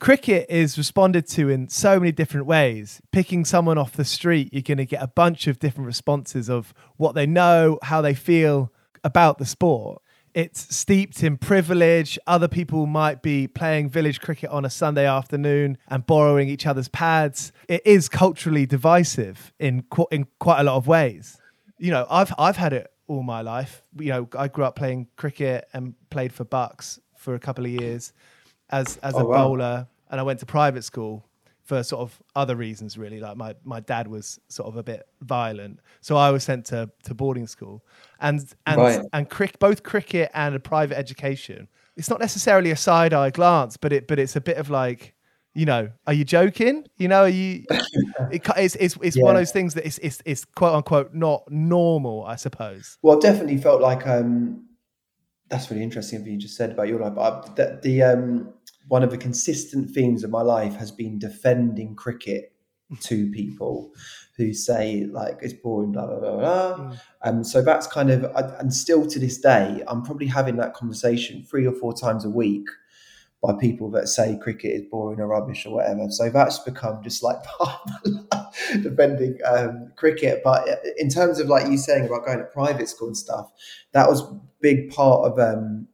cricket 0.00 0.46
is 0.48 0.76
responded 0.76 1.28
to 1.28 1.48
in 1.48 1.68
so 1.68 2.00
many 2.00 2.10
different 2.10 2.46
ways. 2.46 3.00
Picking 3.12 3.44
someone 3.44 3.78
off 3.78 3.92
the 3.92 4.04
street, 4.04 4.52
you're 4.52 4.62
going 4.62 4.78
to 4.78 4.86
get 4.86 5.02
a 5.02 5.06
bunch 5.06 5.46
of 5.46 5.60
different 5.60 5.86
responses 5.86 6.50
of 6.50 6.74
what 6.96 7.14
they 7.14 7.26
know, 7.26 7.78
how 7.82 8.00
they 8.00 8.14
feel 8.14 8.72
about 9.04 9.38
the 9.38 9.46
sport. 9.46 10.02
It's 10.34 10.74
steeped 10.74 11.22
in 11.22 11.36
privilege. 11.36 12.18
Other 12.26 12.48
people 12.48 12.86
might 12.86 13.20
be 13.20 13.48
playing 13.48 13.90
village 13.90 14.20
cricket 14.20 14.50
on 14.50 14.64
a 14.64 14.70
Sunday 14.70 15.06
afternoon 15.06 15.76
and 15.88 16.06
borrowing 16.06 16.48
each 16.48 16.66
other's 16.66 16.88
pads. 16.88 17.52
It 17.68 17.82
is 17.84 18.08
culturally 18.08 18.64
divisive 18.66 19.52
in 19.58 19.82
qu- 19.90 20.06
in 20.10 20.26
quite 20.38 20.60
a 20.60 20.64
lot 20.64 20.76
of 20.76 20.86
ways. 20.86 21.38
You 21.78 21.90
know, 21.90 22.06
I've 22.08 22.32
I've 22.38 22.56
had 22.56 22.72
it 22.72 22.90
all 23.08 23.22
my 23.22 23.42
life. 23.42 23.82
You 23.98 24.10
know, 24.10 24.28
I 24.38 24.48
grew 24.48 24.64
up 24.64 24.76
playing 24.76 25.08
cricket 25.16 25.68
and 25.72 25.94
played 26.10 26.32
for 26.32 26.44
Bucks 26.44 27.00
for 27.16 27.34
a 27.34 27.40
couple 27.40 27.64
of 27.64 27.70
years 27.70 28.12
as 28.70 28.98
as 28.98 29.14
oh, 29.14 29.18
a 29.18 29.24
wow. 29.24 29.48
bowler, 29.48 29.88
and 30.10 30.20
I 30.20 30.22
went 30.22 30.38
to 30.40 30.46
private 30.46 30.84
school 30.84 31.24
for 31.70 31.84
sort 31.84 32.00
of 32.02 32.20
other 32.34 32.56
reasons, 32.56 32.98
really. 32.98 33.20
Like 33.20 33.36
my 33.36 33.54
my 33.62 33.78
dad 33.78 34.08
was 34.08 34.40
sort 34.48 34.66
of 34.68 34.76
a 34.76 34.82
bit 34.82 35.06
violent, 35.20 35.78
so 36.00 36.16
I 36.16 36.32
was 36.32 36.42
sent 36.42 36.66
to 36.66 36.90
to 37.04 37.14
boarding 37.14 37.46
school, 37.46 37.84
and 38.18 38.44
and 38.66 38.80
right. 38.80 39.00
and 39.12 39.30
crick, 39.30 39.60
both 39.60 39.84
cricket 39.84 40.32
and 40.34 40.56
a 40.56 40.58
private 40.58 40.98
education. 40.98 41.68
It's 41.96 42.10
not 42.10 42.18
necessarily 42.18 42.72
a 42.72 42.76
side 42.76 43.14
eye 43.14 43.30
glance, 43.30 43.76
but 43.76 43.92
it 43.92 44.08
but 44.08 44.18
it's 44.18 44.34
a 44.34 44.40
bit 44.40 44.56
of 44.56 44.68
like 44.68 45.14
you 45.54 45.64
know, 45.64 45.90
are 46.08 46.12
you 46.12 46.24
joking? 46.24 46.86
You 46.96 47.06
know, 47.06 47.22
are 47.22 47.28
you? 47.28 47.64
It, 48.32 48.42
it's 48.56 48.76
it's, 48.76 48.96
it's 49.02 49.16
yeah. 49.16 49.24
one 49.24 49.34
of 49.34 49.40
those 49.40 49.50
things 49.50 49.74
that 49.74 49.86
it's, 49.86 49.98
it's 49.98 50.22
it's 50.24 50.44
quote 50.44 50.74
unquote 50.74 51.14
not 51.14 51.50
normal, 51.50 52.24
I 52.24 52.36
suppose. 52.36 52.98
Well, 53.02 53.16
I 53.16 53.20
definitely 53.20 53.56
felt 53.56 53.80
like 53.80 54.06
um, 54.06 54.66
that's 55.48 55.70
really 55.70 55.82
interesting. 55.82 56.20
What 56.20 56.30
you 56.30 56.36
just 56.36 56.56
said 56.56 56.70
about 56.70 56.86
your 56.88 57.00
life, 57.00 57.14
but 57.14 57.56
the, 57.56 57.80
the 57.82 58.02
um, 58.02 58.52
one 58.90 59.04
of 59.04 59.12
the 59.12 59.16
consistent 59.16 59.88
themes 59.88 60.24
of 60.24 60.30
my 60.30 60.42
life 60.42 60.74
has 60.74 60.90
been 60.90 61.16
defending 61.16 61.94
cricket 61.94 62.52
to 62.98 63.30
people 63.30 63.94
who 64.36 64.52
say 64.52 65.06
like 65.12 65.38
it's 65.42 65.52
boring, 65.52 65.92
blah 65.92 66.06
blah 66.06 66.18
blah 66.18 66.36
blah. 66.36 66.76
Mm. 66.76 67.00
Um, 67.22 67.44
so 67.44 67.62
that's 67.62 67.86
kind 67.86 68.10
of, 68.10 68.24
and 68.58 68.74
still 68.74 69.06
to 69.06 69.18
this 69.20 69.38
day, 69.38 69.84
I'm 69.86 70.02
probably 70.02 70.26
having 70.26 70.56
that 70.56 70.74
conversation 70.74 71.44
three 71.48 71.64
or 71.68 71.72
four 71.72 71.94
times 71.94 72.24
a 72.24 72.30
week 72.30 72.66
by 73.40 73.52
people 73.60 73.92
that 73.92 74.08
say 74.08 74.36
cricket 74.42 74.72
is 74.72 74.82
boring 74.90 75.20
or 75.20 75.28
rubbish 75.28 75.66
or 75.66 75.74
whatever. 75.74 76.10
So 76.10 76.28
that's 76.28 76.58
become 76.58 77.00
just 77.00 77.22
like 77.22 77.40
part 77.44 77.80
of 78.04 78.82
defending 78.82 79.38
um, 79.46 79.92
cricket. 79.94 80.40
But 80.42 80.66
in 80.98 81.10
terms 81.10 81.38
of 81.38 81.46
like 81.46 81.70
you 81.70 81.78
saying 81.78 82.06
about 82.06 82.26
going 82.26 82.38
to 82.38 82.44
private 82.44 82.88
school 82.88 83.06
and 83.06 83.16
stuff, 83.16 83.52
that 83.92 84.08
was 84.08 84.24
big 84.60 84.90
part 84.90 85.30
of 85.30 85.38
um, 85.38 85.86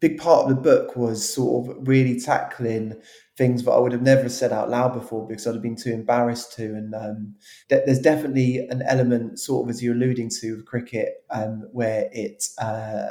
big 0.00 0.18
part 0.18 0.44
of 0.44 0.48
the 0.48 0.60
book 0.60 0.96
was 0.96 1.32
sort 1.32 1.68
of 1.68 1.86
really 1.86 2.18
tackling 2.18 3.00
things 3.36 3.62
that 3.64 3.70
I 3.70 3.78
would 3.78 3.92
have 3.92 4.02
never 4.02 4.28
said 4.28 4.52
out 4.52 4.70
loud 4.70 4.94
before 4.94 5.26
because 5.26 5.46
I'd 5.46 5.54
have 5.54 5.62
been 5.62 5.76
too 5.76 5.92
embarrassed 5.92 6.54
to. 6.56 6.64
And 6.64 6.94
um, 6.94 7.34
th- 7.68 7.82
there's 7.86 8.00
definitely 8.00 8.58
an 8.68 8.82
element, 8.86 9.38
sort 9.38 9.66
of 9.66 9.70
as 9.70 9.82
you're 9.82 9.94
alluding 9.94 10.30
to, 10.40 10.54
of 10.54 10.64
cricket 10.64 11.24
um, 11.30 11.68
where 11.72 12.08
it 12.12 12.44
uh, 12.58 13.08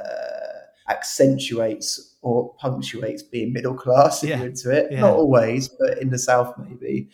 accentuates 0.89 2.15
or 2.21 2.53
punctuates 2.55 3.23
being 3.23 3.53
middle 3.53 3.75
class 3.75 4.23
yeah. 4.23 4.41
into 4.41 4.71
it. 4.71 4.91
Yeah. 4.91 5.01
Not 5.01 5.13
always, 5.13 5.69
but 5.69 5.99
in 5.99 6.09
the 6.09 6.19
South 6.19 6.55
maybe. 6.57 7.09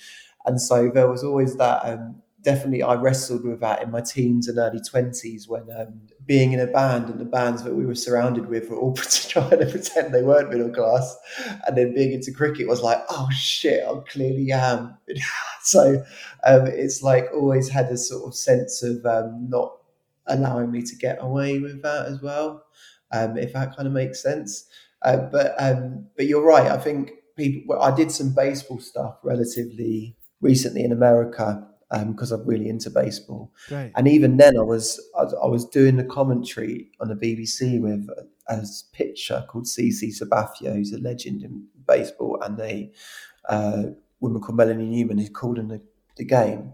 And 0.46 0.62
so 0.62 0.89
there 0.94 1.10
was 1.10 1.24
always 1.24 1.58
that 1.58 1.82
um, 1.84 2.22
definitely 2.41 2.84
I 2.84 2.94
wrestled 2.94 3.44
with 3.44 3.60
that 3.60 3.82
in 3.82 3.91
my 3.91 4.01
teens 4.01 4.48
and 4.48 4.58
early 4.58 4.79
20s 4.79 5.50
when 5.50 5.63
um, 5.77 6.01
being 6.25 6.53
in 6.53 6.60
a 6.60 6.67
band 6.67 7.10
and 7.10 7.20
the 7.20 7.25
bands 7.25 7.63
that 7.63 7.75
we 7.75 7.86
were 7.86 7.96
surrounded 7.96 8.48
with 8.48 8.70
were 8.70 8.77
all 8.77 8.94
trying 9.29 9.60
to 9.60 9.65
pretend 9.65 10.13
they 10.13 10.24
weren't 10.24 10.50
middle 10.50 10.72
class. 10.72 11.15
And 11.67 11.77
then 11.77 11.94
being 11.94 12.13
into 12.13 12.32
cricket 12.32 12.67
was 12.67 12.82
like, 12.82 13.00
oh 13.10 13.29
shit, 13.32 13.84
I 13.88 13.94
clearly 14.10 14.51
am. 14.51 14.98
so 15.62 16.03
um, 16.44 16.67
it's 16.67 17.03
like 17.03 17.27
always 17.34 17.70
had 17.70 17.86
a 17.88 17.98
sort 17.98 18.27
of 18.27 18.36
sense 18.36 18.82
of 18.82 19.05
um, 19.05 19.48
not 19.50 19.77
allowing 20.27 20.72
me 20.72 20.82
to 20.82 20.96
get 20.96 21.17
away 21.22 21.60
with 21.60 21.84
that 21.84 22.08
as 22.08 22.22
well, 22.22 22.63
um, 23.12 23.38
if 23.38 23.53
that 23.53 23.75
kind 23.75 23.88
of 23.88 23.94
makes 23.94 24.22
sense. 24.22 24.65
Uh, 25.03 25.17
but 25.17 25.53
um, 25.60 26.08
but 26.17 26.25
you're 26.25 26.46
right. 26.46 26.72
I 26.72 26.77
think 26.77 27.12
people. 27.38 27.62
Well, 27.67 27.84
I 27.84 27.96
did 27.96 28.12
some 28.12 28.34
baseball 28.34 28.79
stuff 28.79 29.17
relatively 29.24 30.17
recently 30.41 30.84
in 30.84 30.91
America 30.91 31.67
because 31.92 32.32
um, 32.32 32.42
I'm 32.42 32.48
really 32.48 32.70
into 32.70 32.89
baseball. 32.89 33.51
Great. 33.68 33.92
And 33.96 34.08
even 34.08 34.38
then, 34.38 34.58
I 34.58 34.63
was 34.63 35.00
I, 35.18 35.46
was 35.46 35.65
doing 35.65 35.98
the 35.98 36.04
commentary 36.04 36.92
on 37.00 37.10
the 37.10 37.15
BBC 37.15 37.80
with 37.80 38.08
a, 38.10 38.54
a 38.54 38.63
pitcher 38.94 39.46
called 39.48 39.65
CC 39.65 40.10
Sabathia, 40.10 40.74
who's 40.74 40.94
a 40.94 41.00
legend 41.00 41.44
in 41.44 41.65
baseball, 41.88 42.39
and 42.42 42.60
a 42.60 42.92
uh, 43.48 43.84
woman 44.20 44.42
called 44.42 44.58
Melanie 44.58 44.86
Newman 44.88 45.18
who's 45.18 45.30
called 45.30 45.60
in 45.60 45.68
the, 45.68 45.82
the 46.18 46.25
game. 46.25 46.74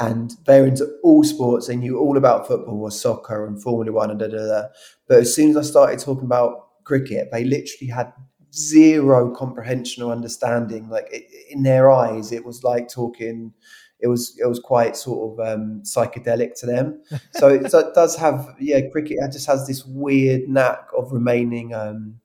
And 0.00 0.32
they're 0.46 0.66
into 0.66 0.88
all 1.02 1.24
sports. 1.24 1.66
They 1.66 1.74
knew 1.74 1.98
all 1.98 2.16
about 2.16 2.46
football 2.46 2.80
or 2.80 2.90
soccer 2.92 3.46
and 3.46 3.60
Formula 3.60 3.92
One 3.92 4.10
and 4.10 4.18
da 4.20 4.28
da 4.28 4.46
da. 4.46 4.62
But 5.08 5.18
as 5.18 5.34
soon 5.34 5.50
as 5.50 5.56
I 5.56 5.62
started 5.62 5.98
talking 5.98 6.24
about 6.24 6.68
cricket. 6.88 7.28
They 7.30 7.44
literally 7.44 7.92
had 7.92 8.12
zero 8.52 9.30
comprehension 9.32 10.02
or 10.02 10.10
understanding. 10.10 10.88
Like 10.88 11.06
it, 11.12 11.26
in 11.50 11.62
their 11.62 11.92
eyes, 11.92 12.32
it 12.32 12.44
was 12.44 12.64
like 12.64 12.88
talking. 12.88 13.52
It 14.00 14.06
was 14.06 14.38
it 14.38 14.46
was 14.46 14.60
quite 14.60 14.96
sort 14.96 15.38
of 15.38 15.46
um, 15.46 15.82
psychedelic 15.82 16.58
to 16.60 16.66
them. 16.66 17.02
So 17.32 17.48
it, 17.48 17.70
so 17.70 17.80
it, 17.80 17.94
does 17.94 18.16
have 18.16 18.54
yeah, 18.60 18.80
cricket 18.92 19.18
just 19.32 19.46
has 19.46 19.66
this 19.66 19.84
weird 19.84 20.48
knack 20.48 20.88
of 20.96 21.12
remaining 21.12 21.74
um, 21.74 22.20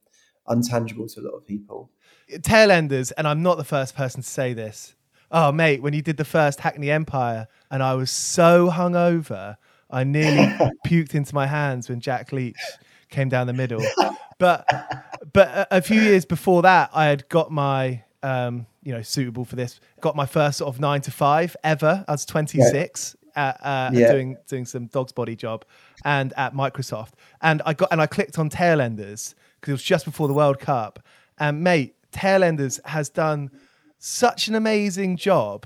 untangible 0.47 1.11
to 1.13 1.21
a 1.21 1.23
lot 1.23 1.31
of 1.31 1.47
people. 1.47 1.89
Tailenders, 2.31 3.11
and 3.17 3.27
I'm 3.27 3.41
not 3.41 3.57
the 3.57 3.63
first 3.63 3.95
person 3.95 4.21
to 4.21 4.29
say 4.29 4.53
this. 4.53 4.95
Oh, 5.31 5.51
mate, 5.51 5.81
when 5.81 5.93
you 5.93 6.01
did 6.03 6.17
the 6.17 6.25
first 6.25 6.59
Hackney 6.59 6.91
Empire, 6.91 7.47
and 7.71 7.81
I 7.81 7.95
was 7.95 8.11
so 8.11 8.69
hungover, 8.69 9.57
I 9.89 10.03
nearly 10.03 10.45
puked 10.87 11.15
into 11.15 11.33
my 11.33 11.47
hands 11.47 11.89
when 11.89 11.99
Jack 11.99 12.31
Leach 12.31 12.55
came 13.09 13.29
down 13.29 13.47
the 13.47 13.53
middle. 13.53 13.83
But 14.39 14.67
but 15.31 15.47
a, 15.47 15.77
a 15.77 15.81
few 15.81 16.01
years 16.01 16.25
before 16.25 16.61
that, 16.63 16.89
I 16.93 17.05
had 17.05 17.27
got 17.29 17.51
my 17.51 18.03
um, 18.23 18.65
you 18.81 18.93
know 18.93 19.01
suitable 19.01 19.45
for 19.45 19.55
this. 19.55 19.79
Got 20.01 20.15
my 20.15 20.25
first 20.25 20.59
sort 20.59 20.73
of 20.73 20.79
nine 20.79 21.01
to 21.01 21.11
five 21.11 21.55
ever. 21.63 22.03
I 22.07 22.11
was 22.11 22.25
26. 22.25 23.15
At, 23.35 23.59
uh, 23.65 23.89
yeah. 23.91 24.11
doing 24.11 24.37
doing 24.47 24.63
some 24.63 24.85
dog's 24.85 25.11
body 25.11 25.35
job 25.35 25.65
and 26.05 26.33
at 26.37 26.53
Microsoft 26.53 27.13
and 27.41 27.63
I 27.65 27.73
got 27.73 27.91
and 27.91 27.99
I 27.99 28.05
clicked 28.05 28.37
on 28.37 28.47
Tailenders 28.47 29.33
because 29.59 29.71
it 29.71 29.71
was 29.71 29.81
just 29.81 30.05
before 30.05 30.27
the 30.27 30.35
World 30.35 30.59
Cup 30.59 30.99
and 31.39 31.63
mate 31.63 31.95
Tailenders 32.11 32.79
has 32.85 33.09
done 33.09 33.49
such 33.97 34.47
an 34.47 34.53
amazing 34.53 35.17
job 35.17 35.65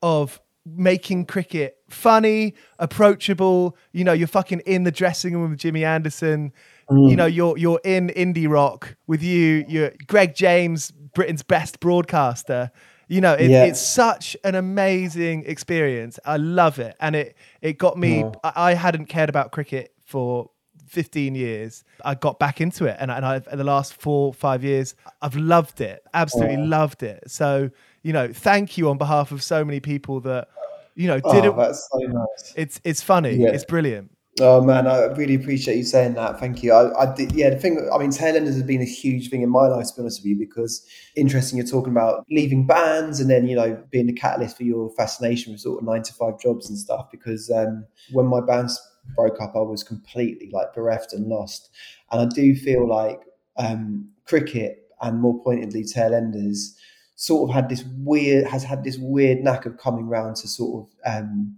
of 0.00 0.40
making 0.64 1.26
cricket 1.26 1.78
funny, 1.88 2.54
approachable. 2.78 3.76
You 3.92 4.04
know, 4.04 4.12
you're 4.12 4.28
fucking 4.28 4.60
in 4.60 4.84
the 4.84 4.92
dressing 4.92 5.34
room 5.34 5.50
with 5.50 5.58
Jimmy 5.58 5.84
Anderson. 5.84 6.52
Mm. 6.90 7.10
You 7.10 7.16
know, 7.16 7.26
you're 7.26 7.58
you're 7.58 7.80
in 7.84 8.08
indie 8.08 8.48
rock 8.48 8.96
with 9.06 9.22
you. 9.22 9.64
You're 9.68 9.92
Greg 10.06 10.34
James, 10.34 10.90
Britain's 10.90 11.42
best 11.42 11.80
broadcaster. 11.80 12.70
You 13.08 13.22
know, 13.22 13.32
it, 13.32 13.50
yeah. 13.50 13.64
it's 13.64 13.80
such 13.80 14.36
an 14.44 14.54
amazing 14.54 15.44
experience. 15.46 16.18
I 16.24 16.36
love 16.36 16.78
it, 16.78 16.96
and 17.00 17.16
it 17.16 17.36
it 17.62 17.78
got 17.78 17.98
me. 17.98 18.22
Mm. 18.22 18.34
I, 18.44 18.52
I 18.56 18.74
hadn't 18.74 19.06
cared 19.06 19.28
about 19.28 19.52
cricket 19.52 19.94
for 20.04 20.50
15 20.88 21.34
years, 21.34 21.84
I 22.04 22.14
got 22.14 22.38
back 22.38 22.60
into 22.60 22.86
it. 22.86 22.96
And, 22.98 23.10
and 23.10 23.24
I've, 23.24 23.46
in 23.52 23.58
the 23.58 23.64
last 23.64 24.00
four, 24.00 24.32
five 24.32 24.64
years, 24.64 24.94
I've 25.22 25.36
loved 25.36 25.80
it. 25.80 26.02
Absolutely 26.14 26.56
oh. 26.56 26.64
loved 26.64 27.02
it. 27.02 27.22
So, 27.26 27.70
you 28.02 28.12
know, 28.12 28.32
thank 28.32 28.76
you 28.78 28.88
on 28.88 28.98
behalf 28.98 29.30
of 29.32 29.42
so 29.42 29.64
many 29.64 29.80
people 29.80 30.20
that, 30.20 30.48
you 30.94 31.06
know, 31.06 31.20
did 31.20 31.46
oh, 31.46 31.54
That's 31.56 31.88
so 31.92 31.98
nice. 31.98 32.54
It's, 32.56 32.80
it's 32.84 33.02
funny. 33.02 33.34
Yeah. 33.34 33.50
It's 33.50 33.64
brilliant. 33.64 34.10
Oh 34.40 34.60
man, 34.60 34.86
I 34.86 35.06
really 35.06 35.34
appreciate 35.34 35.76
you 35.76 35.82
saying 35.82 36.14
that. 36.14 36.38
Thank 36.38 36.62
you. 36.62 36.72
I, 36.72 37.02
I 37.02 37.14
did, 37.14 37.32
yeah, 37.32 37.50
the 37.50 37.56
thing, 37.56 37.88
I 37.92 37.98
mean, 37.98 38.10
Tailenders 38.10 38.54
has 38.54 38.62
been 38.62 38.80
a 38.80 38.84
huge 38.84 39.30
thing 39.30 39.42
in 39.42 39.50
my 39.50 39.66
life, 39.66 39.88
to 39.88 39.94
be 39.96 40.02
honest 40.02 40.20
with 40.20 40.26
you, 40.26 40.36
because 40.36 40.86
interesting, 41.16 41.58
you're 41.58 41.66
talking 41.66 41.92
about 41.92 42.24
leaving 42.30 42.66
bands 42.66 43.18
and 43.20 43.28
then, 43.28 43.48
you 43.48 43.56
know, 43.56 43.82
being 43.90 44.06
the 44.06 44.12
catalyst 44.12 44.56
for 44.56 44.62
your 44.62 44.90
fascination 44.90 45.52
with 45.52 45.60
sort 45.60 45.80
of 45.80 45.88
nine 45.88 46.02
to 46.02 46.12
five 46.14 46.38
jobs 46.38 46.68
and 46.68 46.78
stuff. 46.78 47.10
Because 47.10 47.50
um, 47.50 47.84
when 48.12 48.26
my 48.26 48.40
bands 48.40 48.80
broke 49.16 49.40
up, 49.40 49.56
I 49.56 49.60
was 49.60 49.82
completely 49.82 50.50
like 50.52 50.72
bereft 50.72 51.12
and 51.12 51.26
lost. 51.26 51.70
And 52.12 52.20
I 52.20 52.26
do 52.32 52.54
feel 52.54 52.88
like 52.88 53.20
um, 53.56 54.08
cricket 54.24 54.86
and 55.00 55.20
more 55.20 55.42
pointedly 55.42 55.82
Tailenders 55.82 56.74
sort 57.16 57.50
of 57.50 57.54
had 57.54 57.68
this 57.68 57.84
weird, 57.96 58.46
has 58.46 58.62
had 58.62 58.84
this 58.84 58.98
weird 58.98 59.40
knack 59.40 59.66
of 59.66 59.78
coming 59.78 60.06
round 60.06 60.36
to 60.36 60.48
sort 60.48 60.86
of, 60.86 61.12
um, 61.12 61.56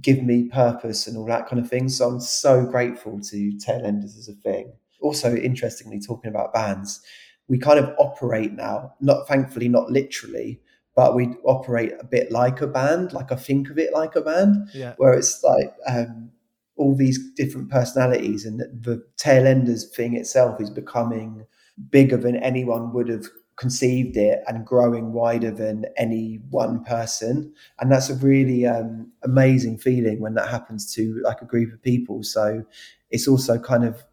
give 0.00 0.22
me 0.22 0.48
purpose 0.48 1.06
and 1.06 1.16
all 1.16 1.26
that 1.26 1.48
kind 1.48 1.60
of 1.60 1.68
thing. 1.68 1.88
So 1.88 2.08
I'm 2.08 2.20
so 2.20 2.64
grateful 2.64 3.20
to 3.20 3.52
Tailenders 3.64 4.18
as 4.18 4.28
a 4.28 4.34
thing. 4.34 4.72
Also, 5.00 5.34
interestingly, 5.36 6.00
talking 6.00 6.30
about 6.30 6.52
bands, 6.52 7.00
we 7.48 7.58
kind 7.58 7.78
of 7.78 7.94
operate 7.98 8.52
now, 8.52 8.94
not 9.00 9.28
thankfully, 9.28 9.68
not 9.68 9.90
literally, 9.90 10.60
but 10.94 11.14
we 11.14 11.34
operate 11.44 11.92
a 12.00 12.04
bit 12.04 12.32
like 12.32 12.60
a 12.60 12.66
band, 12.66 13.12
like 13.12 13.30
I 13.30 13.36
think 13.36 13.70
of 13.70 13.78
it 13.78 13.92
like 13.92 14.16
a 14.16 14.22
band, 14.22 14.68
yeah. 14.74 14.94
where 14.96 15.12
it's 15.12 15.42
like 15.44 15.72
um, 15.86 16.30
all 16.76 16.96
these 16.96 17.18
different 17.32 17.70
personalities 17.70 18.44
and 18.44 18.60
the 18.60 19.04
Tailenders 19.18 19.90
thing 19.94 20.16
itself 20.16 20.60
is 20.60 20.70
becoming 20.70 21.46
bigger 21.90 22.16
than 22.16 22.36
anyone 22.36 22.92
would 22.94 23.08
have 23.08 23.26
conceived 23.56 24.16
it 24.16 24.42
and 24.46 24.66
growing 24.66 25.12
wider 25.12 25.50
than 25.50 25.86
any 25.96 26.40
one 26.50 26.84
person. 26.84 27.52
And 27.80 27.90
that's 27.90 28.10
a 28.10 28.14
really 28.16 28.66
um, 28.66 29.10
amazing 29.22 29.78
feeling 29.78 30.20
when 30.20 30.34
that 30.34 30.48
happens 30.48 30.92
to 30.94 31.20
like 31.24 31.40
a 31.40 31.46
group 31.46 31.72
of 31.72 31.82
people. 31.82 32.22
So 32.22 32.64
it's 33.10 33.26
also 33.26 33.58
kind 33.58 33.84
of 33.84 34.04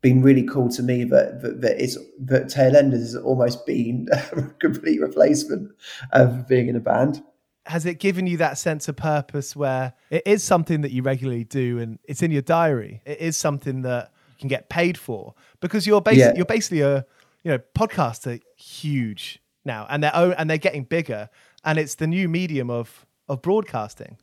been 0.00 0.22
really 0.22 0.44
cool 0.44 0.68
to 0.68 0.82
me 0.82 1.04
that 1.04 1.42
that, 1.42 1.60
that 1.60 1.82
it's 1.82 1.96
that 2.20 2.44
tailenders 2.44 3.00
has 3.00 3.16
almost 3.16 3.66
been 3.66 4.06
a 4.12 4.42
complete 4.60 5.00
replacement 5.00 5.72
of 6.12 6.46
being 6.46 6.68
in 6.68 6.76
a 6.76 6.80
band. 6.80 7.22
Has 7.66 7.84
it 7.84 7.98
given 7.98 8.26
you 8.26 8.36
that 8.38 8.56
sense 8.56 8.88
of 8.88 8.96
purpose 8.96 9.54
where 9.54 9.92
it 10.10 10.22
is 10.24 10.42
something 10.42 10.80
that 10.82 10.90
you 10.90 11.02
regularly 11.02 11.44
do 11.44 11.78
and 11.78 11.98
it's 12.04 12.22
in 12.22 12.30
your 12.30 12.42
diary? 12.42 13.02
It 13.04 13.18
is 13.18 13.36
something 13.36 13.82
that 13.82 14.12
you 14.30 14.40
can 14.40 14.48
get 14.48 14.68
paid 14.68 14.96
for 14.96 15.34
because 15.60 15.86
you're 15.86 16.00
basically 16.00 16.24
yeah. 16.24 16.36
you're 16.36 16.46
basically 16.46 16.80
a 16.82 17.04
you 17.48 17.54
know, 17.54 17.62
podcasts 17.74 18.26
are 18.26 18.38
huge 18.56 19.40
now, 19.64 19.86
and 19.88 20.02
they're 20.02 20.34
and 20.38 20.50
they're 20.50 20.58
getting 20.58 20.84
bigger, 20.84 21.30
and 21.64 21.78
it's 21.78 21.94
the 21.94 22.06
new 22.06 22.28
medium 22.28 22.68
of 22.68 23.06
of 23.26 23.40
broadcasting. 23.40 24.18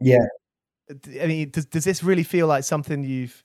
Yeah, 0.00 0.28
I 1.20 1.26
mean, 1.26 1.50
does 1.50 1.66
does 1.66 1.82
this 1.82 2.04
really 2.04 2.22
feel 2.22 2.46
like 2.46 2.62
something 2.62 3.02
you've 3.02 3.42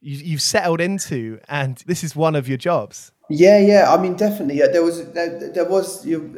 you, 0.00 0.16
you've 0.16 0.42
settled 0.42 0.80
into, 0.80 1.38
and 1.48 1.84
this 1.86 2.02
is 2.02 2.16
one 2.16 2.34
of 2.34 2.48
your 2.48 2.58
jobs? 2.58 3.12
Yeah, 3.30 3.58
yeah. 3.58 3.94
I 3.94 4.02
mean, 4.02 4.16
definitely. 4.16 4.56
Yeah, 4.56 4.66
there 4.66 4.82
was 4.82 5.08
there, 5.12 5.52
there 5.52 5.68
was 5.68 6.04
you're 6.04 6.28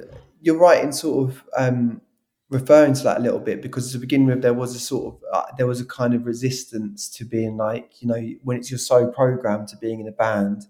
you're 0.43 0.59
right 0.59 0.85
in 0.85 0.93
sort 0.93 1.31
of 1.31 1.43
um, 1.57 2.03
referring 2.49 2.95
to 2.95 3.03
that 3.03 3.19
a 3.19 3.21
little 3.21 3.41
bit 3.41 3.61
because 3.61 3.91
to 3.91 3.99
begin 3.99 4.25
with 4.25 4.41
there 4.41 4.55
was 4.55 4.75
a 4.77 4.79
sort 4.79 5.15
of 5.15 5.21
uh, 5.33 5.47
there 5.57 5.67
was 5.67 5.81
a 5.81 5.85
kind 5.85 6.15
of 6.15 6.27
resistance 6.27 7.09
to 7.09 7.25
being 7.25 7.57
like 7.57 8.01
you 8.01 8.07
know 8.07 8.23
when 8.45 8.57
it's 8.57 8.71
you're 8.71 8.79
so 8.79 9.09
programmed 9.09 9.67
to 9.67 9.77
being 9.79 9.99
in 9.99 10.07
a 10.07 10.13
band 10.13 10.67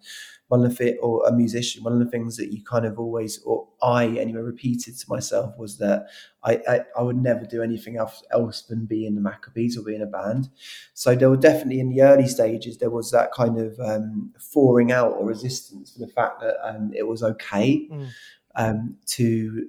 one 0.48 0.64
of 0.64 0.76
the 0.76 0.96
or 0.98 1.26
a 1.26 1.32
musician, 1.32 1.82
one 1.82 1.92
of 1.92 1.98
the 1.98 2.10
things 2.10 2.36
that 2.36 2.52
you 2.52 2.62
kind 2.62 2.86
of 2.86 2.98
always, 2.98 3.42
or 3.42 3.66
I 3.82 4.06
anyway, 4.06 4.42
repeated 4.42 4.96
to 4.96 5.06
myself 5.08 5.58
was 5.58 5.78
that 5.78 6.06
I, 6.44 6.60
I, 6.68 6.80
I 6.96 7.02
would 7.02 7.16
never 7.16 7.44
do 7.44 7.62
anything 7.62 7.96
else, 7.96 8.22
else 8.30 8.62
than 8.62 8.86
be 8.86 9.06
in 9.06 9.16
the 9.16 9.20
Maccabees 9.20 9.76
or 9.76 9.82
be 9.82 9.96
in 9.96 10.02
a 10.02 10.06
band. 10.06 10.48
So 10.94 11.16
there 11.16 11.30
were 11.30 11.36
definitely 11.36 11.80
in 11.80 11.88
the 11.88 12.02
early 12.02 12.28
stages 12.28 12.78
there 12.78 12.90
was 12.90 13.10
that 13.10 13.32
kind 13.32 13.58
of 13.58 13.78
um, 13.80 14.32
thawing 14.40 14.92
out 14.92 15.12
or 15.12 15.26
resistance 15.26 15.92
for 15.92 15.98
the 15.98 16.12
fact 16.12 16.40
that 16.40 16.56
um, 16.62 16.92
it 16.94 17.08
was 17.08 17.24
okay 17.24 17.88
mm. 17.90 18.08
um, 18.54 18.96
to 19.06 19.66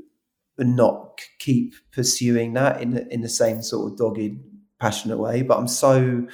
not 0.65 1.21
keep 1.39 1.75
pursuing 1.91 2.53
that 2.53 2.81
in 2.81 2.91
the, 2.91 3.13
in 3.13 3.21
the 3.21 3.29
same 3.29 3.61
sort 3.61 3.91
of 3.91 3.97
dogged, 3.97 4.39
passionate 4.79 5.17
way. 5.17 5.41
But 5.41 5.59
I'm 5.59 5.67
so 5.67 6.27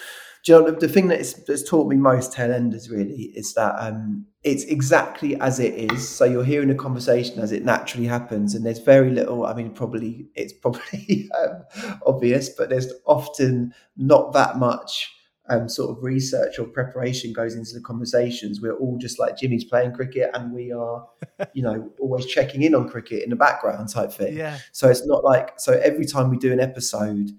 you 0.45 0.53
know 0.53 0.71
the, 0.71 0.89
thing 0.89 1.07
that's, 1.07 1.33
that's 1.45 1.67
taught 1.67 1.88
me 1.88 1.95
most 1.95 2.33
Tailenders 2.33 2.91
really 2.91 3.31
is 3.36 3.53
that 3.53 3.75
um, 3.79 4.25
it's 4.43 4.65
exactly 4.65 5.39
as 5.39 5.59
it 5.59 5.73
is. 5.73 6.07
So 6.07 6.25
you're 6.25 6.43
hearing 6.43 6.69
a 6.69 6.75
conversation 6.75 7.39
as 7.39 7.51
it 7.53 7.63
naturally 7.63 8.07
happens, 8.07 8.53
and 8.53 8.65
there's 8.65 8.79
very 8.79 9.09
little. 9.09 9.45
I 9.45 9.53
mean, 9.53 9.71
probably 9.71 10.27
it's 10.36 10.53
probably 10.53 11.29
um, 11.41 11.97
obvious, 12.05 12.49
but 12.49 12.69
there's 12.69 12.91
often 13.05 13.73
not 13.95 14.33
that 14.33 14.57
much 14.57 15.09
um, 15.49 15.67
sort 15.67 15.97
of 15.97 16.03
research 16.03 16.58
or 16.58 16.65
preparation 16.65 17.34
goes 17.34 17.56
into 17.56 17.73
the 17.73 17.82
conversations. 17.82 18.62
We're 18.62 18.77
all 18.77 18.97
just 18.97 19.19
like 19.19 19.38
Jimmy's 19.38 19.63
playing 19.63 19.93
cricket, 19.93 20.29
and 20.34 20.53
we 20.53 20.71
are, 20.71 21.06
you 21.53 21.63
know, 21.63 21.91
always 21.99 22.25
checking 22.25 22.62
in 22.62 22.75
on 22.75 22.89
cricket 22.89 23.23
in 23.23 23.29
the 23.29 23.36
background 23.36 23.89
type 23.89 24.12
thing. 24.12 24.38
Yeah. 24.38 24.58
So 24.71 24.89
it's 24.89 25.06
not 25.06 25.23
like 25.23 25.60
so 25.60 25.73
every 25.73 26.06
time 26.06 26.29
we 26.29 26.38
do 26.38 26.53
an 26.53 26.60
episode 26.60 27.32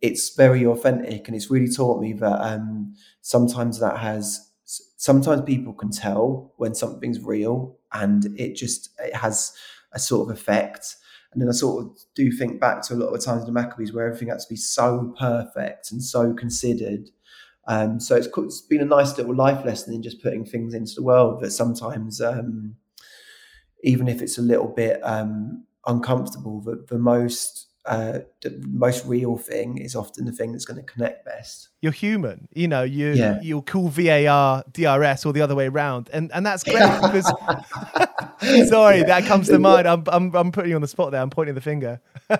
it's 0.00 0.34
very 0.34 0.64
authentic 0.64 1.28
and 1.28 1.36
it's 1.36 1.50
really 1.50 1.70
taught 1.70 2.00
me 2.00 2.12
that 2.14 2.40
um, 2.40 2.94
sometimes 3.20 3.80
that 3.80 3.98
has 3.98 4.50
sometimes 4.64 5.42
people 5.42 5.72
can 5.72 5.90
tell 5.90 6.54
when 6.56 6.74
something's 6.74 7.20
real 7.20 7.76
and 7.92 8.26
it 8.38 8.54
just 8.54 8.90
it 8.98 9.14
has 9.14 9.52
a 9.92 9.98
sort 9.98 10.28
of 10.28 10.36
effect 10.36 10.96
and 11.32 11.40
then 11.40 11.48
I 11.48 11.52
sort 11.52 11.84
of 11.84 11.98
do 12.14 12.32
think 12.32 12.60
back 12.60 12.82
to 12.82 12.94
a 12.94 12.96
lot 12.96 13.14
of 13.14 13.24
times 13.24 13.42
in 13.42 13.46
the 13.46 13.52
Maccabees 13.52 13.92
where 13.92 14.06
everything 14.06 14.28
had 14.28 14.40
to 14.40 14.48
be 14.48 14.56
so 14.56 15.14
perfect 15.18 15.92
and 15.92 16.02
so 16.02 16.34
considered. 16.34 17.08
Um, 17.70 18.00
so 18.00 18.16
it's, 18.16 18.26
it's 18.36 18.62
been 18.62 18.80
a 18.80 18.84
nice 18.84 19.16
little 19.16 19.32
life 19.32 19.64
lesson 19.64 19.94
in 19.94 20.02
just 20.02 20.20
putting 20.20 20.44
things 20.44 20.74
into 20.74 20.92
the 20.96 21.04
world 21.04 21.40
that 21.40 21.52
sometimes, 21.52 22.20
um, 22.20 22.74
even 23.84 24.08
if 24.08 24.20
it's 24.20 24.38
a 24.38 24.42
little 24.42 24.66
bit 24.66 24.98
um, 25.04 25.64
uncomfortable, 25.86 26.60
that 26.62 26.88
the 26.88 26.98
most 26.98 27.68
uh, 27.86 28.20
the 28.42 28.62
most 28.68 29.06
real 29.06 29.38
thing 29.38 29.78
is 29.78 29.96
often 29.96 30.26
the 30.26 30.32
thing 30.32 30.52
that's 30.52 30.64
going 30.64 30.84
to 30.84 30.92
connect 30.92 31.24
best. 31.24 31.70
You're 31.80 31.92
human, 31.92 32.46
you 32.52 32.68
know. 32.68 32.82
You 32.82 33.12
yeah. 33.12 33.40
you'll 33.42 33.62
call 33.62 33.88
VAR 33.88 34.64
DRS 34.70 35.24
or 35.24 35.32
the 35.32 35.40
other 35.40 35.54
way 35.54 35.66
around, 35.66 36.10
and 36.12 36.30
and 36.32 36.44
that's 36.44 36.62
great 36.62 36.78
because. 37.02 37.32
sorry, 38.68 38.98
yeah. 38.98 39.04
that 39.04 39.24
comes 39.24 39.48
to 39.48 39.58
mind. 39.58 39.86
I'm, 39.88 40.04
I'm 40.08 40.34
I'm 40.34 40.52
putting 40.52 40.70
you 40.70 40.76
on 40.76 40.82
the 40.82 40.88
spot 40.88 41.10
there. 41.10 41.22
I'm 41.22 41.30
pointing 41.30 41.54
the 41.54 41.60
finger. 41.60 42.00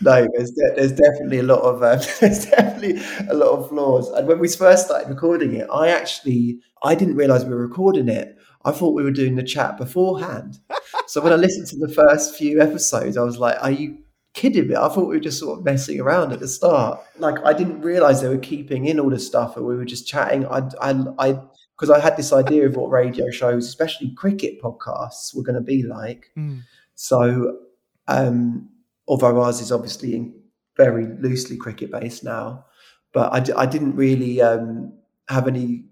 no, 0.00 0.28
there's 0.34 0.50
de- 0.50 0.74
there's 0.76 0.92
definitely 0.92 1.38
a 1.38 1.44
lot 1.44 1.60
of 1.60 1.82
uh, 1.82 1.96
there's 2.20 2.46
definitely 2.46 3.02
a 3.28 3.34
lot 3.34 3.48
of 3.58 3.68
flaws. 3.68 4.08
And 4.10 4.28
when 4.28 4.38
we 4.38 4.48
first 4.48 4.86
started 4.86 5.08
recording 5.08 5.54
it, 5.54 5.66
I 5.72 5.88
actually 5.88 6.60
I 6.82 6.94
didn't 6.94 7.16
realize 7.16 7.44
we 7.44 7.50
were 7.50 7.66
recording 7.66 8.08
it. 8.08 8.36
I 8.64 8.72
thought 8.72 8.94
we 8.94 9.02
were 9.02 9.10
doing 9.10 9.36
the 9.36 9.42
chat 9.42 9.78
beforehand. 9.78 10.58
so 11.06 11.22
when 11.22 11.32
I 11.32 11.36
listened 11.36 11.68
to 11.68 11.76
the 11.76 11.92
first 11.92 12.36
few 12.36 12.60
episodes, 12.60 13.16
I 13.16 13.22
was 13.22 13.38
like, 13.38 13.56
are 13.62 13.70
you 13.70 13.98
kidding 14.34 14.68
me? 14.68 14.76
I 14.76 14.88
thought 14.88 15.08
we 15.08 15.16
were 15.16 15.20
just 15.20 15.38
sort 15.38 15.58
of 15.58 15.64
messing 15.64 16.00
around 16.00 16.32
at 16.32 16.40
the 16.40 16.48
start. 16.48 17.00
Like 17.18 17.36
I 17.44 17.52
didn't 17.52 17.82
realize 17.82 18.20
they 18.20 18.28
were 18.28 18.38
keeping 18.38 18.86
in 18.86 19.00
all 19.00 19.10
the 19.10 19.18
stuff 19.18 19.56
and 19.56 19.66
we 19.66 19.76
were 19.76 19.84
just 19.84 20.06
chatting. 20.06 20.46
I, 20.46 20.62
I, 20.80 21.04
I, 21.18 21.40
because 21.76 21.90
I 21.90 21.98
had 21.98 22.16
this 22.16 22.32
idea 22.32 22.66
of 22.66 22.76
what 22.76 22.90
radio 22.90 23.30
shows, 23.30 23.66
especially 23.66 24.12
cricket 24.14 24.60
podcasts, 24.60 25.34
were 25.34 25.42
going 25.42 25.54
to 25.54 25.62
be 25.62 25.82
like. 25.82 26.30
Mm. 26.36 26.62
So, 26.94 27.56
um, 28.06 28.68
although 29.08 29.40
ours 29.40 29.60
is 29.60 29.72
obviously 29.72 30.32
very 30.76 31.06
loosely 31.06 31.56
cricket 31.56 31.90
based 31.90 32.22
now, 32.22 32.66
but 33.14 33.32
I, 33.32 33.62
I 33.62 33.66
didn't 33.66 33.96
really 33.96 34.42
um, 34.42 34.92
have 35.28 35.48
any 35.48 35.84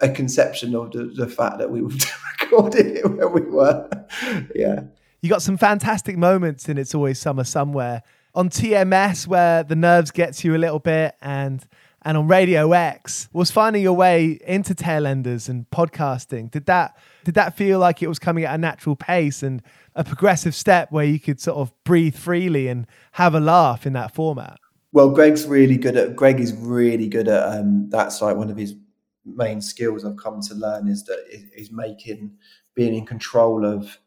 a 0.00 0.08
conception 0.08 0.74
of 0.74 0.92
the, 0.92 1.04
the 1.04 1.26
fact 1.26 1.58
that 1.58 1.70
we 1.70 1.82
were 1.82 1.90
recording 2.40 2.96
it 2.96 3.10
where 3.10 3.28
we 3.28 3.40
were. 3.42 3.88
yeah. 4.54 4.82
You 5.20 5.28
got 5.28 5.42
some 5.42 5.56
fantastic 5.56 6.16
moments 6.16 6.68
in 6.68 6.78
It's 6.78 6.94
Always 6.94 7.18
Summer 7.18 7.42
Somewhere 7.42 8.04
on 8.36 8.48
TMS 8.50 9.26
where 9.26 9.64
the 9.64 9.74
nerves 9.74 10.12
gets 10.12 10.44
you 10.44 10.54
a 10.54 10.58
little 10.58 10.78
bit 10.78 11.16
and 11.20 11.66
and 12.02 12.16
on 12.16 12.28
Radio 12.28 12.70
X 12.70 13.28
was 13.32 13.50
finding 13.50 13.82
your 13.82 13.94
way 13.94 14.38
into 14.46 14.76
Tailenders 14.76 15.48
and 15.48 15.68
podcasting. 15.70 16.52
Did 16.52 16.66
that 16.66 16.96
did 17.24 17.34
that 17.34 17.56
feel 17.56 17.80
like 17.80 18.00
it 18.00 18.06
was 18.06 18.20
coming 18.20 18.44
at 18.44 18.54
a 18.54 18.58
natural 18.58 18.94
pace 18.94 19.42
and 19.42 19.60
a 19.96 20.04
progressive 20.04 20.54
step 20.54 20.92
where 20.92 21.04
you 21.04 21.18
could 21.18 21.40
sort 21.40 21.58
of 21.58 21.72
breathe 21.82 22.14
freely 22.14 22.68
and 22.68 22.86
have 23.12 23.34
a 23.34 23.40
laugh 23.40 23.86
in 23.86 23.94
that 23.94 24.14
format? 24.14 24.60
Well, 24.92 25.10
Greg's 25.10 25.46
really 25.46 25.76
good 25.76 25.96
at. 25.96 26.14
Greg 26.14 26.38
is 26.38 26.54
really 26.54 27.08
good 27.08 27.26
at. 27.26 27.58
Um, 27.58 27.90
that's 27.90 28.22
like 28.22 28.36
one 28.36 28.50
of 28.50 28.56
his 28.56 28.76
main 29.24 29.60
skills 29.60 30.04
I've 30.04 30.16
come 30.16 30.40
to 30.42 30.54
learn 30.54 30.86
is 30.86 31.02
that 31.06 31.26
is 31.28 31.72
making 31.72 32.36
being 32.76 32.94
in 32.94 33.04
control 33.04 33.64
of 33.64 33.98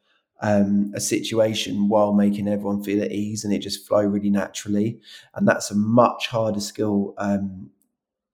um, 0.41 0.91
a 0.95 0.99
situation 0.99 1.88
while 1.88 2.13
making 2.13 2.47
everyone 2.47 2.84
feel 2.84 3.04
at 3.04 3.12
ease 3.12 3.43
and 3.43 3.54
it 3.54 3.60
just 3.60 3.88
flow 3.88 4.01
really 4.01 4.30
naturally. 4.30 4.99
And 5.36 5.47
that's 5.47 5.71
a 5.71 5.75
much 5.75 6.27
harder 6.27 6.60
skill 6.60 7.13
um, 7.17 7.69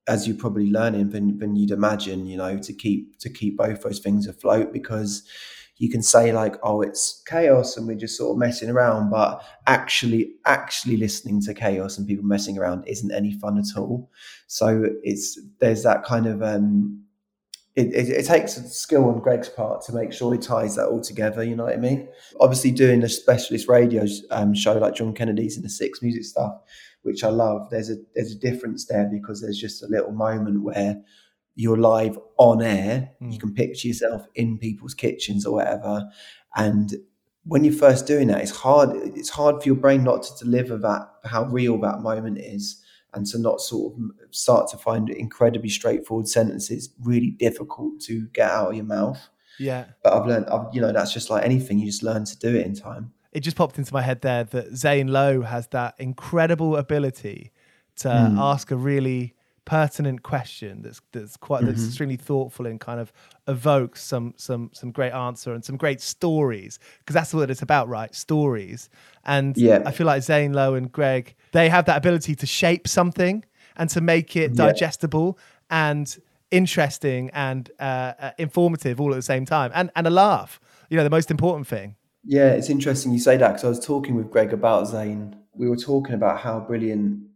as 0.07 0.27
you're 0.27 0.37
probably 0.37 0.71
learning 0.71 1.09
than, 1.09 1.37
than 1.37 1.55
you'd 1.55 1.71
imagine. 1.71 2.25
You 2.25 2.37
know, 2.37 2.57
to 2.57 2.73
keep 2.73 3.19
to 3.19 3.29
keep 3.29 3.57
both 3.57 3.81
those 3.81 3.99
things 3.99 4.27
afloat 4.27 4.71
because 4.73 5.23
you 5.79 5.89
can 5.89 6.01
say 6.01 6.31
like, 6.31 6.55
oh, 6.63 6.81
it's 6.81 7.21
chaos 7.27 7.77
and 7.77 7.87
we're 7.87 7.95
just 7.95 8.17
sort 8.17 8.31
of 8.31 8.37
messing 8.37 8.69
around, 8.69 9.11
but 9.11 9.43
actually, 9.67 10.33
actually 10.45 10.97
listening 10.97 11.39
to 11.41 11.53
chaos 11.53 11.97
and 11.97 12.07
people 12.07 12.25
messing 12.25 12.57
around 12.57 12.83
isn't 12.87 13.11
any 13.11 13.31
fun 13.33 13.59
at 13.59 13.77
all. 13.77 14.09
So 14.47 14.85
it's 15.03 15.39
there's 15.59 15.83
that 15.83 16.03
kind 16.03 16.25
of 16.25 16.41
um, 16.41 17.03
it, 17.77 17.93
it, 17.93 18.09
it, 18.09 18.25
takes 18.25 18.57
a 18.57 18.67
skill 18.67 19.05
on 19.05 19.19
Greg's 19.19 19.49
part 19.49 19.83
to 19.85 19.93
make 19.93 20.11
sure 20.11 20.33
he 20.33 20.39
ties 20.39 20.75
that 20.75 20.87
all 20.87 20.99
together. 20.99 21.43
You 21.43 21.55
know 21.55 21.65
what 21.65 21.75
I 21.75 21.77
mean? 21.77 22.09
Obviously, 22.39 22.71
doing 22.71 23.03
a 23.03 23.09
specialist 23.09 23.67
radio 23.67 24.03
um, 24.31 24.55
show 24.55 24.73
like 24.79 24.95
John 24.95 25.13
Kennedy's 25.13 25.57
and 25.57 25.63
the 25.63 25.69
Six 25.69 26.01
Music 26.01 26.23
stuff, 26.23 26.53
which 27.03 27.23
I 27.23 27.29
love. 27.29 27.69
There's 27.69 27.91
a 27.91 27.97
there's 28.15 28.31
a 28.31 28.39
difference 28.39 28.87
there 28.87 29.07
because 29.11 29.41
there's 29.41 29.59
just 29.59 29.83
a 29.83 29.87
little 29.87 30.11
moment 30.11 30.63
where 30.63 30.99
you're 31.53 31.77
live 31.77 32.17
on 32.37 32.63
air. 32.63 33.11
Mm. 33.21 33.33
You 33.33 33.37
can 33.37 33.53
picture 33.53 33.87
yourself 33.87 34.25
in 34.33 34.57
people's 34.57 34.95
kitchens 34.95 35.45
or 35.45 35.53
whatever. 35.53 36.09
And 36.55 36.91
when 37.43 37.63
you're 37.63 37.75
first 37.75 38.07
doing 38.07 38.27
that, 38.29 38.41
it's 38.41 38.57
hard. 38.57 38.89
It's 39.15 39.29
hard 39.29 39.61
for 39.61 39.69
your 39.69 39.75
brain 39.77 40.03
not 40.03 40.23
to 40.23 40.43
deliver 40.43 40.79
that 40.79 41.09
how 41.25 41.43
real 41.43 41.79
that 41.81 42.01
moment 42.01 42.39
is, 42.39 42.81
and 43.17 43.25
to 43.25 43.39
not 43.39 43.59
sort 43.59 43.93
of 43.93 43.99
start 44.31 44.69
to 44.69 44.77
find 44.77 45.09
incredibly 45.09 45.69
straightforward 45.69 46.27
sentences 46.27 46.89
really 47.01 47.31
difficult 47.31 47.99
to 48.01 48.27
get 48.27 48.49
out 48.49 48.69
of 48.69 48.75
your 48.75 48.85
mouth. 48.85 49.19
Yeah. 49.59 49.85
But 50.03 50.13
I've 50.13 50.27
learned, 50.27 50.45
I've, 50.49 50.67
you 50.71 50.79
know, 50.79 50.93
that's 50.93 51.11
just 51.11 51.29
like 51.29 51.43
anything. 51.43 51.79
You 51.79 51.87
just 51.87 52.03
learn 52.03 52.25
to 52.25 52.37
do 52.37 52.55
it 52.55 52.65
in 52.65 52.75
time. 52.75 53.11
It 53.33 53.41
just 53.41 53.57
popped 53.57 53.77
into 53.77 53.93
my 53.93 54.03
head 54.03 54.21
there 54.21 54.43
that 54.45 54.75
Zane 54.75 55.07
Lowe 55.07 55.41
has 55.41 55.67
that 55.69 55.95
incredible 55.97 56.77
ability 56.77 57.51
to 57.97 58.07
mm. 58.07 58.37
ask 58.39 58.71
a 58.71 58.77
really 58.77 59.33
pertinent 59.67 60.23
question 60.23 60.81
that's 60.81 61.01
that's 61.11 61.35
quite 61.35 61.61
mm-hmm. 61.61 61.71
extremely 61.71 62.15
thoughtful 62.15 62.65
and 62.65 62.79
kind 62.79 63.01
of 63.01 63.11
evokes 63.49 64.01
some 64.01 64.33
some 64.37 64.69
some 64.73 64.91
great 64.91 65.11
answer 65.11 65.53
and 65.53 65.65
some 65.65 65.75
great 65.75 65.99
stories 65.99 66.79
because 66.99 67.13
that's 67.13 67.33
what 67.33 67.51
it's 67.51 67.61
about 67.61 67.89
right 67.89 68.15
stories 68.15 68.89
and 69.25 69.57
yeah. 69.57 69.83
i 69.85 69.91
feel 69.91 70.07
like 70.07 70.23
zane 70.23 70.53
lowe 70.53 70.73
and 70.73 70.93
greg 70.93 71.35
they 71.51 71.67
have 71.67 71.83
that 71.83 71.97
ability 71.97 72.33
to 72.33 72.45
shape 72.45 72.87
something 72.87 73.43
and 73.75 73.89
to 73.89 73.99
make 73.99 74.37
it 74.37 74.55
digestible 74.55 75.37
yeah. 75.69 75.89
and 75.89 76.17
interesting 76.49 77.29
and 77.33 77.69
uh, 77.77 78.13
uh, 78.21 78.31
informative 78.37 79.01
all 79.01 79.11
at 79.11 79.17
the 79.17 79.21
same 79.21 79.45
time 79.45 79.69
and 79.75 79.91
and 79.97 80.07
a 80.07 80.09
laugh 80.09 80.61
you 80.89 80.95
know 80.95 81.03
the 81.03 81.09
most 81.09 81.29
important 81.29 81.67
thing 81.67 81.93
yeah 82.23 82.51
it's 82.51 82.69
interesting 82.69 83.11
you 83.11 83.19
say 83.19 83.35
that 83.35 83.49
because 83.49 83.65
i 83.65 83.67
was 83.67 83.85
talking 83.85 84.15
with 84.15 84.31
greg 84.31 84.53
about 84.53 84.87
zane 84.87 85.35
we 85.51 85.67
were 85.67 85.75
talking 85.75 86.15
about 86.15 86.39
how 86.39 86.57
brilliant 86.57 87.26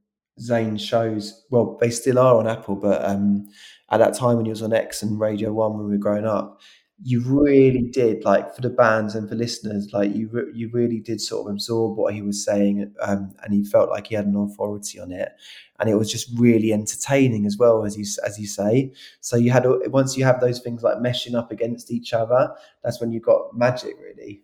Zane 0.41 0.77
shows, 0.77 1.45
well, 1.51 1.77
they 1.79 1.89
still 1.89 2.19
are 2.19 2.35
on 2.35 2.47
Apple, 2.47 2.75
but 2.75 3.03
um, 3.05 3.47
at 3.91 3.99
that 3.99 4.15
time 4.15 4.37
when 4.37 4.45
he 4.45 4.51
was 4.51 4.61
on 4.63 4.73
X 4.73 5.03
and 5.03 5.19
Radio 5.19 5.53
One 5.53 5.77
when 5.77 5.85
we 5.85 5.91
were 5.91 5.97
growing 5.97 6.25
up, 6.25 6.59
you 7.03 7.21
really 7.21 7.89
did 7.91 8.23
like 8.25 8.53
for 8.53 8.61
the 8.61 8.69
bands 8.69 9.15
and 9.15 9.27
for 9.27 9.35
listeners, 9.35 9.89
like 9.91 10.13
you 10.13 10.29
re- 10.31 10.51
you 10.53 10.69
really 10.71 10.99
did 10.99 11.19
sort 11.19 11.47
of 11.47 11.53
absorb 11.53 11.97
what 11.97 12.13
he 12.13 12.21
was 12.21 12.45
saying, 12.45 12.93
um, 13.01 13.33
and 13.43 13.53
he 13.53 13.63
felt 13.63 13.89
like 13.89 14.07
he 14.07 14.15
had 14.15 14.25
an 14.25 14.35
authority 14.35 14.99
on 14.99 15.11
it, 15.11 15.31
and 15.79 15.89
it 15.89 15.95
was 15.95 16.11
just 16.11 16.29
really 16.37 16.71
entertaining 16.71 17.45
as 17.47 17.57
well 17.57 17.85
as 17.85 17.97
you 17.97 18.05
as 18.25 18.39
you 18.39 18.45
say. 18.45 18.93
So 19.19 19.35
you 19.35 19.49
had 19.51 19.65
once 19.87 20.15
you 20.15 20.23
have 20.25 20.41
those 20.41 20.59
things 20.59 20.83
like 20.83 20.97
meshing 20.97 21.35
up 21.35 21.51
against 21.51 21.91
each 21.91 22.13
other, 22.13 22.53
that's 22.83 23.01
when 23.01 23.11
you 23.11 23.19
got 23.19 23.55
magic 23.57 23.95
really. 23.99 24.43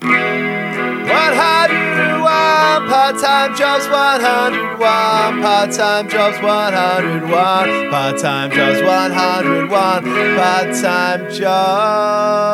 101 0.00 2.88
part-time 2.88 3.56
jobs 3.56 3.88
101 3.88 4.78
part-time 4.78 6.08
jobs 6.08 6.40
101 6.40 7.90
part-time 7.90 8.52
jobs 8.52 8.80
101 8.82 10.04
part-time 10.36 11.32
jobs 11.32 12.48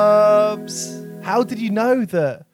how 1.22 1.42
did 1.42 1.59
you 1.59 1.68
know 1.70 2.07
that 2.07 2.46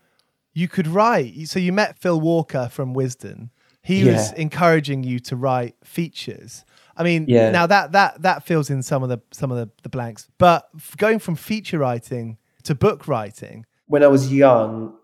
you 0.55 0.67
could 0.67 0.89
write 0.89 1.49
so 1.49 1.61
you 1.61 1.73
met 1.73 1.97
phil 1.99 2.21
walker 2.21 2.69
from 2.71 2.95
Wisden 2.95 3.51
he 3.83 4.03
yeah. 4.03 4.13
was 4.13 4.33
encouraging 4.33 5.05
you 5.05 5.21
to 5.21 5.37
write 5.37 5.77
features 5.85 6.65
I 6.97 7.03
mean, 7.03 7.27
yeah. 7.29 7.51
now 7.51 7.67
that 7.67 7.93
that 7.93 8.23
that 8.23 8.45
fills 8.45 8.69
in 8.69 8.83
some 8.83 9.03
of 9.03 9.09
the 9.09 9.23
some 9.31 9.51
of 9.51 9.57
the, 9.57 9.71
the 9.85 9.89
blanks. 9.89 10.29
But 10.37 10.69
going 10.99 11.19
from 11.19 11.35
feature 11.35 11.79
writing 11.79 12.37
to 12.65 12.75
book 12.75 13.09
writing, 13.09 13.65
when 13.91 14.05
I 14.05 14.07
was 14.07 14.33
young, 14.33 14.95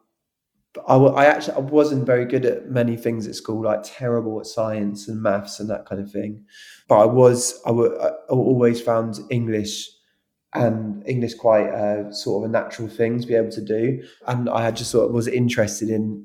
I, 0.86 0.94
I 0.94 1.24
actually 1.24 1.56
I 1.56 1.60
wasn't 1.60 2.06
very 2.06 2.24
good 2.24 2.46
at 2.46 2.70
many 2.70 2.96
things 2.96 3.26
at 3.26 3.34
school, 3.34 3.64
like 3.64 3.80
terrible 3.82 4.38
at 4.38 4.46
science 4.46 5.08
and 5.08 5.20
maths 5.20 5.58
and 5.58 5.68
that 5.70 5.86
kind 5.86 6.00
of 6.00 6.10
thing. 6.10 6.44
But 6.86 6.98
I 7.00 7.06
was 7.06 7.60
I, 7.66 7.70
always 8.28 8.80
found 8.80 9.18
English 9.28 9.88
and 10.54 11.02
English 11.04 11.34
quite 11.34 11.66
a, 11.66 12.12
sort 12.12 12.44
of 12.44 12.50
a 12.50 12.52
natural 12.52 12.86
thing 12.86 13.20
to 13.20 13.26
be 13.26 13.34
able 13.34 13.50
to 13.50 13.60
do, 13.60 14.04
and 14.28 14.48
I 14.48 14.62
had 14.62 14.76
just 14.76 14.92
sort 14.92 15.08
of 15.08 15.14
was 15.14 15.26
interested 15.26 15.90
in, 15.90 16.24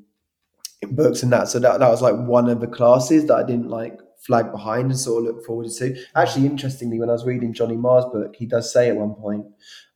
in 0.82 0.94
books 0.94 1.24
and 1.24 1.32
that. 1.32 1.48
So 1.48 1.58
that 1.58 1.80
that 1.80 1.90
was 1.90 2.00
like 2.00 2.14
one 2.14 2.48
of 2.48 2.60
the 2.60 2.68
classes 2.68 3.26
that 3.26 3.34
I 3.34 3.42
didn't 3.42 3.70
like 3.70 3.98
flag 4.24 4.52
behind 4.52 4.92
and 4.92 4.98
sort 4.98 5.24
of 5.24 5.34
look 5.34 5.44
forward 5.44 5.68
to. 5.78 5.96
Actually, 6.14 6.46
interestingly, 6.46 7.00
when 7.00 7.08
I 7.08 7.12
was 7.12 7.26
reading 7.26 7.52
Johnny 7.52 7.76
Marr's 7.76 8.04
book, 8.04 8.36
he 8.36 8.46
does 8.46 8.72
say 8.72 8.88
at 8.88 8.96
one 8.96 9.14
point 9.14 9.46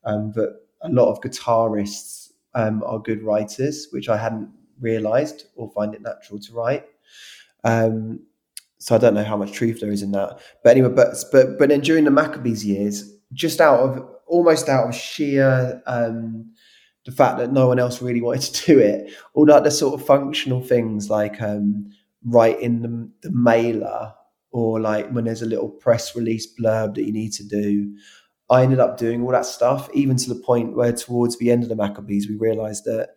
um, 0.02 0.33
that 0.33 0.52
a 0.83 0.88
lot 0.88 1.12
of 1.12 1.20
guitarists 1.20 2.25
um, 2.56 2.82
are 2.84 2.98
good 2.98 3.22
writers, 3.22 3.86
which 3.90 4.08
I 4.08 4.16
hadn't 4.16 4.50
realised 4.80 5.46
or 5.54 5.70
find 5.70 5.94
it 5.94 6.02
natural 6.02 6.40
to 6.40 6.52
write. 6.52 6.86
Um, 7.62 8.20
so 8.78 8.94
I 8.94 8.98
don't 8.98 9.14
know 9.14 9.24
how 9.24 9.36
much 9.36 9.52
truth 9.52 9.80
there 9.80 9.92
is 9.92 10.02
in 10.02 10.12
that. 10.12 10.40
But 10.64 10.70
anyway, 10.70 10.88
but 10.88 11.16
but 11.30 11.58
but 11.58 11.68
then 11.68 11.80
during 11.80 12.04
the 12.04 12.10
Maccabees 12.10 12.64
years, 12.64 13.12
just 13.32 13.60
out 13.60 13.78
of 13.78 14.08
almost 14.26 14.68
out 14.68 14.88
of 14.88 14.94
sheer 14.94 15.82
um, 15.86 16.52
the 17.04 17.12
fact 17.12 17.38
that 17.38 17.52
no 17.52 17.68
one 17.68 17.78
else 17.78 18.02
really 18.02 18.20
wanted 18.28 18.54
to 18.54 18.66
do 18.66 18.78
it, 18.78 19.12
all 19.34 19.46
that 19.46 19.62
the 19.62 19.70
sort 19.70 20.00
of 20.00 20.06
functional 20.06 20.62
things 20.62 21.10
like 21.10 21.40
um, 21.40 21.90
writing 22.24 22.82
the, 22.82 23.28
the 23.28 23.34
mailer 23.34 24.12
or 24.50 24.80
like 24.80 25.10
when 25.10 25.24
there's 25.24 25.42
a 25.42 25.46
little 25.46 25.68
press 25.68 26.16
release 26.16 26.46
blurb 26.58 26.94
that 26.94 27.04
you 27.04 27.12
need 27.12 27.32
to 27.32 27.44
do 27.44 27.94
I 28.48 28.62
ended 28.62 28.78
up 28.78 28.96
doing 28.96 29.22
all 29.22 29.32
that 29.32 29.46
stuff, 29.46 29.88
even 29.92 30.16
to 30.16 30.28
the 30.28 30.40
point 30.40 30.76
where 30.76 30.92
towards 30.92 31.38
the 31.38 31.50
end 31.50 31.62
of 31.62 31.68
the 31.68 31.76
Maccabees, 31.76 32.28
we 32.28 32.37
realized 32.37 32.85
that 32.85 33.11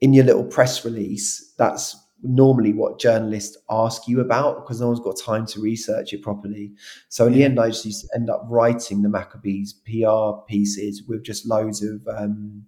in 0.00 0.12
your 0.12 0.24
little 0.24 0.44
press 0.44 0.84
release, 0.84 1.54
that's 1.56 1.96
normally 2.22 2.72
what 2.72 2.98
journalists 2.98 3.56
ask 3.70 4.08
you 4.08 4.20
about 4.20 4.56
because 4.56 4.80
no 4.80 4.88
one's 4.88 5.00
got 5.00 5.18
time 5.18 5.46
to 5.46 5.60
research 5.60 6.12
it 6.12 6.22
properly. 6.22 6.72
So 7.08 7.26
in 7.26 7.34
the 7.34 7.44
end, 7.44 7.60
I 7.60 7.68
just 7.68 7.84
used 7.84 8.02
to 8.02 8.08
end 8.14 8.30
up 8.30 8.44
writing 8.48 9.02
the 9.02 9.08
Maccabees 9.08 9.74
PR 9.84 10.44
pieces 10.48 11.04
with 11.06 11.24
just 11.24 11.46
loads 11.46 11.82
of 11.82 12.06
um, 12.08 12.64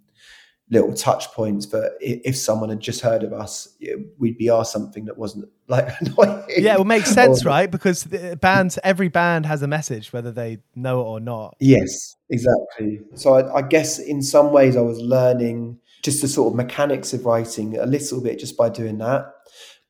little 0.69 0.93
touch 0.93 1.27
points. 1.31 1.65
But 1.65 1.93
if 1.99 2.35
someone 2.35 2.69
had 2.69 2.79
just 2.79 3.01
heard 3.01 3.23
of 3.23 3.33
us, 3.33 3.75
we'd 4.17 4.37
be 4.37 4.49
asked 4.49 4.71
something 4.71 5.05
that 5.05 5.17
wasn't 5.17 5.49
like 5.67 5.89
annoying. 5.99 6.43
Yeah, 6.49 6.79
it 6.79 6.85
makes 6.85 7.11
sense, 7.11 7.45
or, 7.45 7.49
right? 7.49 7.69
Because 7.69 8.03
bands, 8.41 8.79
every 8.83 9.07
band 9.07 9.45
has 9.45 9.61
a 9.61 9.67
message, 9.67 10.13
whether 10.13 10.31
they 10.31 10.59
know 10.75 11.01
it 11.01 11.05
or 11.05 11.19
not. 11.19 11.55
Yes, 11.59 12.15
exactly. 12.29 13.01
So 13.15 13.35
I, 13.35 13.57
I 13.57 13.61
guess 13.61 13.99
in 13.99 14.21
some 14.21 14.51
ways, 14.51 14.75
I 14.75 14.81
was 14.81 14.99
learning 14.99 15.79
just 16.01 16.21
the 16.21 16.27
sort 16.27 16.53
of 16.53 16.55
mechanics 16.55 17.13
of 17.13 17.25
writing 17.25 17.77
a 17.77 17.85
little 17.85 18.21
bit 18.21 18.39
just 18.39 18.57
by 18.57 18.69
doing 18.69 18.97
that. 18.99 19.31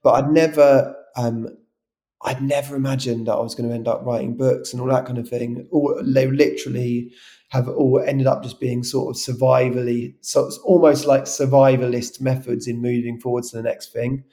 But 0.02 0.14
I'd 0.14 0.32
never, 0.32 0.96
um, 1.16 1.58
I'd 2.22 2.42
never 2.42 2.76
imagined 2.76 3.28
that 3.28 3.34
I 3.34 3.40
was 3.40 3.56
going 3.56 3.70
to 3.70 3.76
end 3.76 3.88
up 3.88 4.06
writing 4.06 4.36
books 4.36 4.74
and 4.74 4.82
all 4.82 4.90
that 4.90 5.06
kind 5.06 5.18
of 5.18 5.30
thing. 5.30 5.68
Or 5.72 6.04
they 6.04 6.28
literally 6.28 7.12
have 7.50 7.68
all 7.68 8.04
ended 8.06 8.28
up 8.28 8.44
just 8.44 8.60
being 8.60 8.84
sort 8.84 9.16
of 9.16 9.22
survivally, 9.22 10.14
so 10.22 10.46
it's 10.46 10.58
almost 10.60 11.06
like 11.06 11.24
survivalist 11.24 12.22
methods 12.22 12.68
in 12.68 12.82
moving 12.82 13.20
forward 13.20 13.44
to 13.46 13.58
the 13.58 13.64
next 13.64 13.92
thing. 13.92 14.24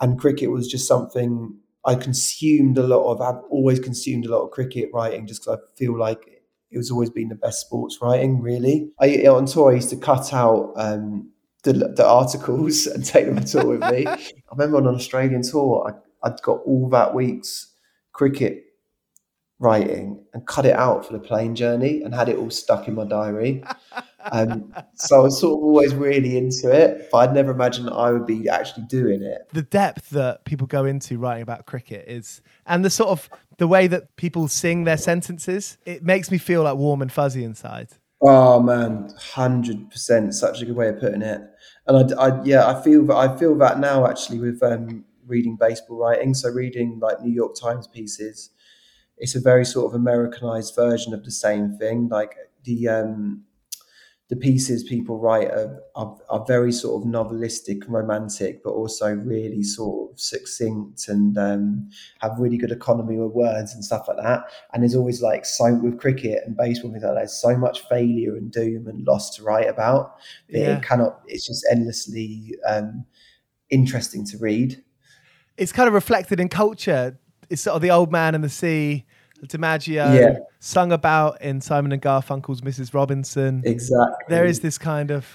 And 0.00 0.18
cricket 0.18 0.50
was 0.50 0.68
just 0.68 0.86
something 0.86 1.56
I 1.84 1.94
consumed 1.96 2.78
a 2.78 2.86
lot 2.86 3.10
of. 3.10 3.20
I've 3.20 3.42
always 3.50 3.80
consumed 3.80 4.26
a 4.26 4.30
lot 4.30 4.44
of 4.44 4.50
cricket 4.52 4.90
writing 4.92 5.26
just 5.26 5.42
because 5.42 5.58
I 5.58 5.76
feel 5.76 5.98
like 5.98 6.42
it 6.70 6.78
was 6.78 6.90
always 6.90 7.10
been 7.10 7.28
the 7.28 7.34
best 7.34 7.60
sports 7.60 7.98
writing, 8.00 8.40
really. 8.40 8.90
I 9.00 9.26
on 9.26 9.46
tour 9.46 9.72
I 9.72 9.74
used 9.74 9.90
to 9.90 9.96
cut 9.96 10.32
out 10.32 10.72
um, 10.76 11.30
the, 11.64 11.72
the 11.72 12.06
articles 12.06 12.86
and 12.94 13.04
take 13.04 13.26
them 13.26 13.38
on 13.38 13.44
tour 13.44 13.78
with 13.78 13.80
me. 13.80 14.06
I 14.06 14.18
remember 14.52 14.76
on 14.76 14.86
an 14.86 14.94
Australian 14.94 15.42
tour, 15.42 15.88
I, 15.88 16.11
I'd 16.22 16.40
got 16.42 16.60
all 16.64 16.88
that 16.90 17.14
week's 17.14 17.74
cricket 18.12 18.64
writing 19.58 20.24
and 20.34 20.44
cut 20.46 20.66
it 20.66 20.74
out 20.74 21.06
for 21.06 21.12
the 21.12 21.20
plane 21.20 21.54
journey 21.54 22.02
and 22.02 22.14
had 22.14 22.28
it 22.28 22.36
all 22.36 22.50
stuck 22.50 22.88
in 22.88 22.94
my 22.94 23.04
diary. 23.04 23.64
Um, 24.30 24.72
so 24.94 25.18
I 25.18 25.22
was 25.24 25.40
sort 25.40 25.58
of 25.58 25.64
always 25.64 25.96
really 25.96 26.38
into 26.38 26.70
it, 26.70 27.08
but 27.10 27.18
I'd 27.18 27.34
never 27.34 27.50
imagined 27.50 27.88
that 27.88 27.94
I 27.94 28.12
would 28.12 28.24
be 28.24 28.48
actually 28.48 28.84
doing 28.84 29.20
it. 29.20 29.48
The 29.52 29.62
depth 29.62 30.10
that 30.10 30.44
people 30.44 30.68
go 30.68 30.84
into 30.84 31.18
writing 31.18 31.42
about 31.42 31.66
cricket 31.66 32.04
is, 32.06 32.40
and 32.64 32.84
the 32.84 32.90
sort 32.90 33.10
of 33.10 33.28
the 33.58 33.66
way 33.66 33.88
that 33.88 34.14
people 34.14 34.46
sing 34.46 34.84
their 34.84 34.96
sentences, 34.96 35.76
it 35.84 36.04
makes 36.04 36.30
me 36.30 36.38
feel 36.38 36.62
like 36.62 36.76
warm 36.76 37.02
and 37.02 37.10
fuzzy 37.10 37.42
inside. 37.42 37.88
Oh 38.20 38.60
man, 38.60 39.12
hundred 39.18 39.90
percent, 39.90 40.34
such 40.34 40.62
a 40.62 40.66
good 40.66 40.76
way 40.76 40.88
of 40.88 41.00
putting 41.00 41.22
it. 41.22 41.40
And 41.88 42.14
I, 42.14 42.28
I, 42.28 42.44
yeah, 42.44 42.68
I 42.68 42.80
feel 42.80 43.04
that 43.06 43.16
I 43.16 43.36
feel 43.36 43.56
that 43.58 43.80
now 43.80 44.06
actually 44.06 44.38
with 44.38 44.62
um, 44.62 45.04
reading 45.32 45.56
baseball 45.56 45.96
writing. 45.96 46.34
So 46.34 46.50
reading 46.50 46.98
like 47.00 47.20
New 47.20 47.32
York 47.32 47.54
Times 47.60 47.88
pieces, 47.88 48.50
it's 49.16 49.34
a 49.34 49.40
very 49.40 49.64
sort 49.64 49.86
of 49.86 49.94
Americanized 49.94 50.74
version 50.76 51.14
of 51.14 51.24
the 51.24 51.30
same 51.30 51.76
thing. 51.78 52.08
Like 52.08 52.36
the 52.64 52.88
um, 52.88 53.44
the 54.32 54.36
pieces 54.36 54.82
people 54.82 55.18
write 55.18 55.48
are, 55.48 55.82
are, 55.94 56.16
are, 56.30 56.44
very 56.46 56.72
sort 56.72 57.02
of 57.02 57.06
novelistic 57.06 57.84
and 57.84 57.92
romantic, 57.92 58.62
but 58.64 58.70
also 58.70 59.12
really 59.12 59.62
sort 59.62 60.10
of 60.10 60.18
succinct 60.18 61.08
and 61.08 61.36
um, 61.36 61.90
have 62.20 62.38
really 62.38 62.56
good 62.56 62.70
economy 62.70 63.18
with 63.18 63.32
words 63.32 63.74
and 63.74 63.84
stuff 63.84 64.08
like 64.08 64.16
that. 64.16 64.44
And 64.72 64.82
there's 64.82 64.94
always 64.94 65.20
like 65.20 65.44
so 65.44 65.74
with 65.74 66.00
cricket 66.00 66.44
and 66.46 66.56
baseball 66.56 66.90
things 66.90 67.02
like 67.02 67.12
that, 67.12 67.20
there's 67.20 67.42
so 67.42 67.58
much 67.58 67.86
failure 67.90 68.34
and 68.34 68.50
doom 68.50 68.86
and 68.86 69.06
loss 69.06 69.36
to 69.36 69.42
write 69.42 69.68
about. 69.68 70.14
Yeah. 70.48 70.78
It 70.78 70.82
cannot. 70.82 71.20
It's 71.26 71.46
just 71.46 71.66
endlessly 71.70 72.54
um, 72.66 73.04
interesting 73.68 74.24
to 74.28 74.38
read. 74.38 74.82
It's 75.56 75.72
kind 75.72 75.88
of 75.88 75.94
reflected 75.94 76.40
in 76.40 76.48
culture. 76.48 77.18
It's 77.50 77.62
sort 77.62 77.76
of 77.76 77.82
the 77.82 77.90
old 77.90 78.10
man 78.10 78.34
and 78.34 78.42
the 78.42 78.48
sea 78.48 79.04
DiMaggio 79.46 80.20
yeah. 80.20 80.38
sung 80.60 80.92
about 80.92 81.40
in 81.42 81.60
Simon 81.60 81.92
and 81.92 82.00
Garfunkel's 82.00 82.60
Mrs. 82.60 82.94
Robinson. 82.94 83.62
Exactly. 83.64 84.24
There 84.28 84.44
is 84.44 84.60
this 84.60 84.78
kind 84.78 85.10
of 85.10 85.26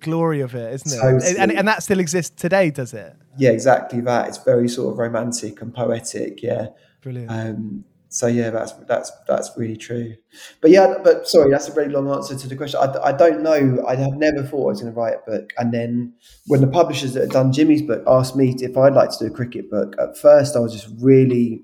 glory 0.00 0.40
of 0.40 0.54
it, 0.54 0.74
isn't 0.74 0.92
it? 0.92 1.22
So 1.22 1.36
and, 1.38 1.52
and 1.52 1.66
that 1.68 1.82
still 1.82 2.00
exists 2.00 2.34
today, 2.40 2.70
does 2.70 2.92
it? 2.92 3.14
Yeah, 3.38 3.50
exactly 3.50 4.00
that. 4.02 4.28
It's 4.28 4.38
very 4.38 4.68
sort 4.68 4.92
of 4.92 4.98
romantic 4.98 5.62
and 5.62 5.72
poetic. 5.72 6.42
Yeah. 6.42 6.68
Brilliant. 7.02 7.30
Um, 7.30 7.84
so 8.10 8.26
yeah, 8.26 8.50
that's 8.50 8.72
that's 8.88 9.12
that's 9.28 9.50
really 9.56 9.76
true. 9.76 10.16
But 10.60 10.72
yeah, 10.72 10.94
but 11.02 11.28
sorry, 11.28 11.50
that's 11.50 11.68
a 11.68 11.72
very 11.72 11.88
long 11.88 12.10
answer 12.10 12.36
to 12.36 12.48
the 12.48 12.56
question. 12.56 12.80
I, 12.80 12.92
I 13.04 13.12
don't 13.12 13.42
know. 13.42 13.84
I 13.86 13.94
have 13.94 14.14
never 14.14 14.42
thought 14.42 14.64
I 14.64 14.70
was 14.70 14.82
going 14.82 14.92
to 14.92 14.98
write 14.98 15.14
a 15.14 15.30
book. 15.30 15.52
And 15.58 15.72
then 15.72 16.14
when 16.48 16.60
the 16.60 16.66
publishers 16.66 17.14
that 17.14 17.20
had 17.20 17.30
done 17.30 17.52
Jimmy's 17.52 17.82
book 17.82 18.02
asked 18.08 18.34
me 18.34 18.54
if 18.58 18.76
I'd 18.76 18.94
like 18.94 19.10
to 19.10 19.18
do 19.20 19.26
a 19.26 19.30
cricket 19.30 19.70
book, 19.70 19.94
at 20.00 20.18
first 20.18 20.56
I 20.56 20.58
was 20.58 20.72
just 20.72 20.88
really 21.00 21.62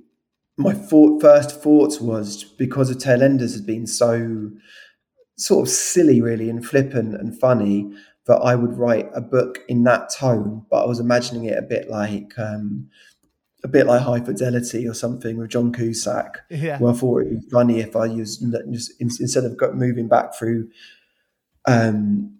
my 0.57 0.73
thought, 0.73 1.21
first 1.21 1.61
thoughts 1.63 2.01
was 2.01 2.45
because 2.45 2.91
of 2.91 2.99
Tailenders 2.99 3.55
had 3.55 3.67
been 3.67 3.87
so 3.87 4.51
sort 5.37 5.67
of 5.67 5.73
silly, 5.73 6.23
really, 6.23 6.49
and 6.49 6.65
flippant 6.65 7.15
and 7.15 7.39
funny 7.39 7.93
that 8.27 8.37
I 8.37 8.55
would 8.55 8.77
write 8.77 9.11
a 9.15 9.21
book 9.21 9.59
in 9.69 9.85
that 9.85 10.11
tone. 10.13 10.65
But 10.71 10.85
I 10.85 10.87
was 10.87 11.01
imagining 11.01 11.45
it 11.45 11.59
a 11.59 11.63
bit 11.63 11.91
like 11.91 12.33
um, 12.39 12.89
a 13.67 13.69
bit 13.69 13.87
like 13.87 14.01
High 14.01 14.21
Fidelity 14.21 14.87
or 14.87 14.95
something 14.95 15.37
with 15.37 15.51
John 15.51 15.73
Cusack. 15.73 16.39
Yeah. 16.51 16.79
Well, 16.79 16.95
I 16.95 16.97
thought 16.97 17.23
it 17.23 17.31
would 17.31 17.41
be 17.41 17.51
funny 17.51 17.81
if 17.81 17.97
I 17.97 18.07
used 18.07 18.41
just 18.71 18.93
instead 19.01 19.45
of 19.45 19.59
moving 19.75 20.07
back 20.07 20.37
through 20.37 20.71
um, 21.67 22.39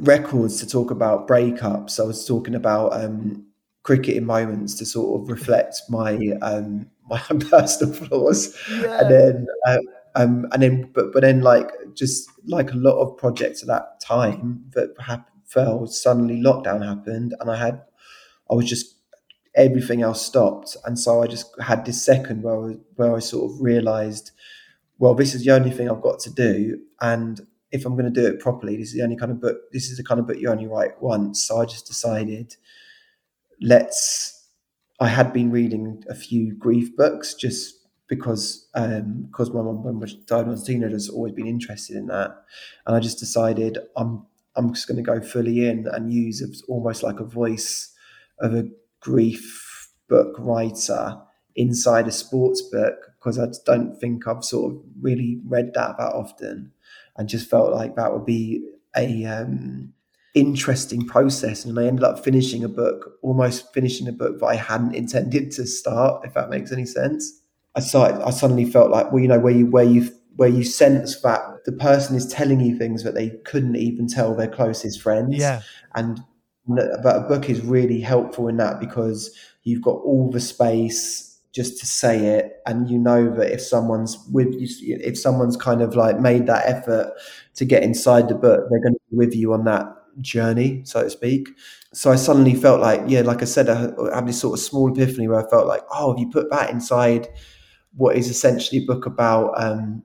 records 0.00 0.58
to 0.58 0.66
talk 0.66 0.90
about 0.90 1.28
breakups, 1.28 2.00
I 2.00 2.02
was 2.02 2.26
talking 2.26 2.56
about 2.56 3.00
um, 3.00 3.46
cricketing 3.84 4.26
moments 4.26 4.74
to 4.74 4.84
sort 4.84 5.22
of 5.22 5.30
reflect 5.30 5.82
my 5.88 6.16
um, 6.42 6.90
my 7.08 7.20
personal 7.50 7.94
flaws, 7.94 8.58
yeah. 8.70 9.00
and 9.00 9.10
then 9.10 9.46
uh, 9.68 9.78
um, 10.16 10.48
and 10.50 10.62
then 10.64 10.90
but 10.92 11.12
but 11.12 11.22
then 11.22 11.42
like 11.42 11.70
just 11.94 12.28
like 12.44 12.72
a 12.72 12.76
lot 12.76 13.00
of 13.00 13.16
projects 13.16 13.62
at 13.62 13.68
that 13.68 14.00
time 14.00 14.64
that 14.74 14.92
happened, 14.98 15.42
fell 15.46 15.86
suddenly 15.86 16.42
lockdown 16.42 16.84
happened, 16.84 17.36
and 17.38 17.48
I 17.48 17.56
had 17.56 17.82
I 18.50 18.54
was 18.54 18.68
just 18.68 18.97
everything 19.58 20.00
else 20.00 20.24
stopped, 20.24 20.76
and 20.86 20.98
so 20.98 21.22
I 21.22 21.26
just 21.26 21.54
had 21.60 21.84
this 21.84 22.02
second 22.02 22.42
where 22.42 22.70
I, 22.70 22.76
where 22.96 23.14
I 23.14 23.18
sort 23.18 23.50
of 23.50 23.60
realised, 23.60 24.30
well, 24.98 25.14
this 25.14 25.34
is 25.34 25.44
the 25.44 25.50
only 25.50 25.70
thing 25.70 25.90
I've 25.90 26.00
got 26.00 26.20
to 26.20 26.32
do, 26.32 26.80
and 27.00 27.46
if 27.70 27.84
I'm 27.84 27.92
going 27.92 28.12
to 28.12 28.20
do 28.20 28.26
it 28.26 28.40
properly, 28.40 28.76
this 28.76 28.88
is 28.88 28.94
the 28.94 29.02
only 29.02 29.16
kind 29.16 29.30
of 29.30 29.40
book. 29.42 29.58
This 29.72 29.90
is 29.90 29.98
the 29.98 30.04
kind 30.04 30.18
of 30.18 30.26
book 30.26 30.38
you 30.38 30.48
only 30.48 30.66
write 30.66 31.02
once. 31.02 31.42
So 31.46 31.60
I 31.60 31.66
just 31.66 31.86
decided, 31.86 32.56
let's 33.60 34.38
I 35.00 35.08
had 35.08 35.32
been 35.32 35.50
reading 35.50 36.02
a 36.08 36.14
few 36.14 36.54
grief 36.54 36.96
books 36.96 37.34
just 37.34 37.74
because 38.08 38.68
um, 38.74 39.26
because 39.30 39.50
my 39.52 39.62
mum 39.62 40.02
died 40.26 40.48
was 40.48 40.66
has 40.66 41.08
always 41.08 41.32
been 41.32 41.46
interested 41.46 41.96
in 41.96 42.06
that, 42.06 42.30
and 42.86 42.96
I 42.96 43.00
just 43.00 43.18
decided 43.18 43.78
I'm 43.96 44.26
I'm 44.56 44.74
just 44.74 44.88
going 44.88 44.96
to 44.96 45.02
go 45.02 45.20
fully 45.20 45.68
in 45.68 45.86
and 45.86 46.12
use 46.12 46.42
almost 46.68 47.02
like 47.02 47.20
a 47.20 47.24
voice 47.24 47.94
of 48.40 48.54
a 48.54 48.64
grief 49.00 49.90
book 50.08 50.34
writer 50.38 51.20
inside 51.54 52.06
a 52.06 52.12
sports 52.12 52.62
book 52.62 53.12
because 53.18 53.38
I 53.38 53.46
don't 53.66 53.98
think 53.98 54.26
I've 54.26 54.44
sort 54.44 54.72
of 54.72 54.80
really 55.00 55.40
read 55.44 55.72
that 55.74 55.98
that 55.98 56.12
often, 56.14 56.72
and 57.16 57.28
just 57.28 57.50
felt 57.50 57.72
like 57.72 57.96
that 57.96 58.12
would 58.12 58.24
be 58.24 58.64
a 58.96 59.24
um, 59.24 59.92
interesting 60.34 61.06
process 61.06 61.64
and 61.64 61.78
I 61.78 61.86
ended 61.86 62.04
up 62.04 62.24
finishing 62.24 62.62
a 62.64 62.68
book, 62.68 63.18
almost 63.22 63.72
finishing 63.74 64.08
a 64.08 64.12
book 64.12 64.38
that 64.40 64.46
I 64.46 64.54
hadn't 64.54 64.94
intended 64.94 65.50
to 65.52 65.66
start, 65.66 66.24
if 66.24 66.34
that 66.34 66.50
makes 66.50 66.72
any 66.72 66.86
sense. 66.86 67.40
I 67.74 67.80
started 67.80 68.22
I 68.24 68.30
suddenly 68.30 68.64
felt 68.64 68.90
like, 68.90 69.12
well, 69.12 69.22
you 69.22 69.28
know, 69.28 69.38
where 69.38 69.52
you 69.52 69.66
where 69.66 69.84
you 69.84 70.10
where 70.36 70.48
you 70.48 70.62
sense 70.62 71.20
that 71.22 71.40
the 71.64 71.72
person 71.72 72.16
is 72.16 72.26
telling 72.26 72.60
you 72.60 72.78
things 72.78 73.02
that 73.02 73.14
they 73.14 73.30
couldn't 73.44 73.76
even 73.76 74.06
tell 74.06 74.34
their 74.34 74.48
closest 74.48 75.02
friends. 75.02 75.36
Yeah. 75.36 75.62
And 75.94 76.20
but 76.68 77.16
a 77.16 77.20
book 77.20 77.48
is 77.48 77.60
really 77.62 78.00
helpful 78.00 78.48
in 78.48 78.56
that 78.58 78.80
because 78.80 79.34
you've 79.64 79.82
got 79.82 79.96
all 79.96 80.30
the 80.30 80.40
space 80.40 81.40
just 81.52 81.80
to 81.80 81.86
say 81.86 82.26
it 82.26 82.60
and 82.66 82.90
you 82.90 82.98
know 82.98 83.34
that 83.34 83.50
if 83.50 83.60
someone's 83.60 84.18
with 84.30 84.54
you 84.54 84.98
if 85.00 85.18
someone's 85.18 85.56
kind 85.56 85.80
of 85.80 85.96
like 85.96 86.20
made 86.20 86.46
that 86.46 86.66
effort 86.66 87.12
to 87.54 87.64
get 87.64 87.82
inside 87.82 88.28
the 88.28 88.34
book 88.34 88.66
they're 88.70 88.82
going 88.82 88.92
to 88.92 89.00
be 89.10 89.16
with 89.16 89.34
you 89.34 89.52
on 89.52 89.64
that 89.64 89.86
journey, 90.20 90.82
so 90.84 91.02
to 91.02 91.10
speak. 91.10 91.48
So 91.92 92.10
I 92.10 92.16
suddenly 92.16 92.54
felt 92.54 92.80
like, 92.80 93.02
yeah, 93.06 93.22
like 93.22 93.42
I 93.42 93.46
said, 93.46 93.68
I 93.68 94.14
had 94.14 94.26
this 94.26 94.40
sort 94.40 94.58
of 94.58 94.64
small 94.64 94.92
epiphany 94.92 95.28
where 95.28 95.44
I 95.44 95.48
felt 95.48 95.66
like, 95.66 95.82
oh, 95.92 96.12
if 96.12 96.20
you 96.20 96.28
put 96.28 96.50
that 96.50 96.70
inside 96.70 97.28
what 97.96 98.16
is 98.16 98.28
essentially 98.28 98.82
a 98.82 98.86
book 98.86 99.06
about 99.06 99.52
um, 99.56 100.02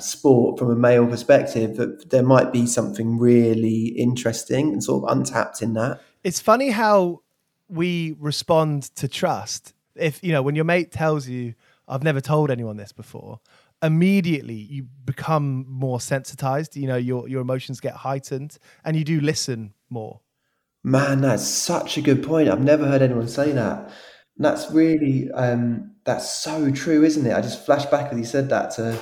sport 0.00 0.58
from 0.58 0.70
a 0.70 0.76
male 0.76 1.06
perspective, 1.06 1.76
that 1.76 2.10
there 2.10 2.22
might 2.22 2.52
be 2.52 2.66
something 2.66 3.18
really 3.18 3.86
interesting 3.96 4.72
and 4.72 4.82
sort 4.82 5.04
of 5.04 5.16
untapped 5.16 5.62
in 5.62 5.74
that. 5.74 6.00
It's 6.22 6.40
funny 6.40 6.70
how 6.70 7.22
we 7.68 8.16
respond 8.18 8.84
to 8.96 9.08
trust. 9.08 9.72
If, 9.94 10.22
you 10.24 10.32
know, 10.32 10.42
when 10.42 10.54
your 10.54 10.64
mate 10.64 10.90
tells 10.90 11.28
you, 11.28 11.54
I've 11.86 12.02
never 12.02 12.20
told 12.20 12.50
anyone 12.50 12.76
this 12.76 12.92
before, 12.92 13.40
immediately 13.82 14.54
you 14.54 14.86
become 15.04 15.66
more 15.68 16.00
sensitized. 16.00 16.76
You 16.76 16.88
know, 16.88 16.96
your 16.96 17.28
your 17.28 17.42
emotions 17.42 17.80
get 17.80 17.94
heightened, 17.94 18.58
and 18.84 18.96
you 18.96 19.04
do 19.04 19.20
listen 19.20 19.74
more. 19.90 20.20
Man, 20.82 21.20
that's 21.20 21.46
such 21.46 21.96
a 21.96 22.02
good 22.02 22.22
point. 22.22 22.48
I've 22.48 22.62
never 22.62 22.86
heard 22.86 23.02
anyone 23.02 23.28
say 23.28 23.52
that. 23.52 23.90
And 24.36 24.44
that's 24.44 24.70
really 24.70 25.30
um, 25.32 25.92
that's 26.04 26.30
so 26.30 26.70
true, 26.70 27.04
isn't 27.04 27.26
it? 27.26 27.34
I 27.34 27.40
just 27.40 27.64
flash 27.64 27.84
back 27.86 28.12
as 28.12 28.18
you 28.18 28.24
said 28.24 28.48
that 28.50 28.70
to 28.72 28.98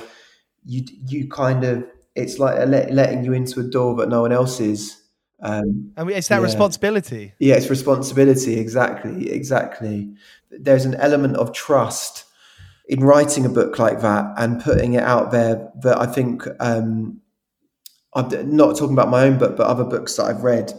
you. 0.65 0.83
You 1.07 1.27
kind 1.27 1.63
of 1.63 1.85
it's 2.15 2.39
like 2.39 2.67
let, 2.67 2.91
letting 2.91 3.23
you 3.23 3.33
into 3.33 3.59
a 3.59 3.63
door, 3.63 3.95
but 3.95 4.09
no 4.09 4.21
one 4.21 4.31
else 4.31 4.59
is. 4.59 5.01
Um, 5.41 5.91
and 5.97 6.09
it's 6.09 6.29
that 6.29 6.37
yeah. 6.37 6.43
responsibility. 6.43 7.33
Yeah, 7.39 7.55
it's 7.55 7.69
responsibility. 7.69 8.59
Exactly, 8.59 9.29
exactly. 9.31 10.13
There's 10.51 10.85
an 10.85 10.95
element 10.95 11.35
of 11.37 11.51
trust 11.53 12.25
in 12.87 13.01
writing 13.01 13.45
a 13.45 13.49
book 13.49 13.79
like 13.79 14.01
that 14.01 14.33
and 14.37 14.61
putting 14.61 14.93
it 14.93 15.03
out 15.03 15.31
there 15.31 15.71
that 15.81 15.99
I 15.99 16.05
think 16.05 16.43
um, 16.59 17.21
I'm 18.13 18.55
not 18.55 18.77
talking 18.77 18.93
about 18.93 19.09
my 19.09 19.23
own 19.23 19.37
book, 19.37 19.57
but 19.57 19.67
other 19.67 19.83
books 19.83 20.15
that 20.15 20.25
I've 20.25 20.43
read 20.43 20.71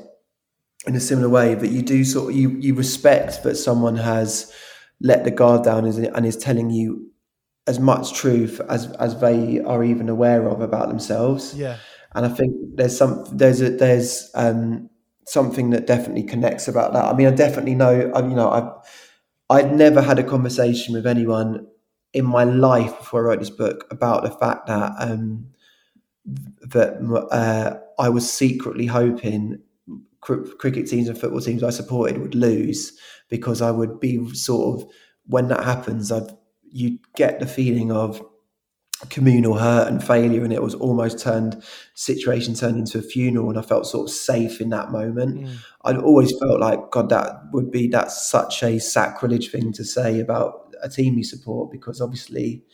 in 0.87 0.95
a 0.95 1.01
similar 1.01 1.29
way. 1.29 1.55
That 1.55 1.69
you 1.69 1.83
do 1.83 2.05
sort 2.05 2.31
of 2.31 2.37
you 2.37 2.51
you 2.51 2.75
respect 2.75 3.43
that 3.43 3.57
someone 3.57 3.97
has 3.97 4.53
let 5.01 5.25
the 5.25 5.31
guard 5.31 5.65
down 5.65 5.85
and 5.85 6.27
is 6.27 6.37
telling 6.37 6.71
you 6.71 7.11
as 7.67 7.79
much 7.79 8.13
truth 8.15 8.61
as 8.69 8.91
as 8.93 9.19
they 9.21 9.61
are 9.61 9.83
even 9.85 10.09
aware 10.09 10.49
of 10.49 10.61
about 10.61 10.89
themselves. 10.89 11.55
Yeah, 11.55 11.79
and 12.15 12.27
I 12.27 12.29
think 12.29 12.55
there's 12.75 12.97
some 12.97 13.25
there's 13.33 13.61
a 13.61 13.71
there's 13.71 14.31
um, 14.35 14.91
something 15.27 15.71
that 15.71 15.87
definitely 15.87 16.25
connects 16.25 16.69
about 16.69 16.93
that. 16.93 17.05
I 17.05 17.15
mean, 17.15 17.27
I 17.27 17.31
definitely 17.31 17.75
know. 17.75 18.11
I, 18.15 18.21
you 18.21 18.35
know, 18.35 18.51
I've 18.51 18.71
I'd 19.51 19.75
never 19.75 20.03
had 20.03 20.19
a 20.19 20.25
conversation 20.25 20.95
with 20.95 21.07
anyone 21.07 21.67
in 22.13 22.25
my 22.25 22.45
life 22.45 22.97
before 22.99 23.21
I 23.21 23.31
wrote 23.31 23.41
this 23.41 23.51
book 23.51 23.87
about 23.91 24.23
the 24.23 24.31
fact 24.31 24.67
that 24.67 24.93
um, 24.99 25.47
that 26.25 27.29
uh, 27.31 27.79
I 27.99 28.09
was 28.09 28.31
secretly 28.31 28.87
hoping 28.87 29.61
cr- 30.21 30.45
cricket 30.59 30.89
teams 30.89 31.09
and 31.09 31.19
football 31.19 31.41
teams 31.41 31.63
I 31.63 31.71
supported 31.71 32.19
would 32.19 32.35
lose 32.35 32.99
because 33.29 33.61
I 33.61 33.71
would 33.71 34.01
be 34.01 34.33
sort 34.35 34.83
of 34.83 34.91
when 35.27 35.49
that 35.49 35.65
happens, 35.65 36.13
I've 36.13 36.31
you 36.75 36.99
get 37.15 37.39
the 37.39 37.47
feeling 37.47 37.93
of 37.93 38.21
communal 39.11 39.55
hurt 39.55 39.87
and 39.87 40.03
failure, 40.03 40.43
and 40.43 40.53
it 40.53 40.63
was 40.63 40.75
almost 40.75 41.21
turned 41.21 41.63
situation 41.95 42.55
turned 42.55 42.77
into 42.77 42.99
a 42.99 43.03
funeral, 43.03 43.49
and 43.49 43.59
I 43.59 43.63
felt 43.63 43.87
sort 43.87 44.09
of 44.09 44.15
safe 44.15 44.61
in 44.61 44.71
that 44.71 44.91
moment. 44.91 45.41
Mm. 45.41 45.57
I'd 45.85 45.99
always 45.99 46.37
felt 46.39 46.59
like 46.59 46.91
God, 46.91 47.11
that 47.11 47.43
would 47.53 47.71
be 47.71 47.87
that's 47.87 48.29
such 48.29 48.63
a 48.65 48.81
sacrilege 48.81 49.51
thing 49.51 49.73
to 49.75 49.85
say 49.85 50.19
about 50.19 50.75
a 50.83 50.89
team 50.89 51.17
you 51.17 51.25
support 51.25 51.71
because 51.71 52.01
obviously 52.01 52.65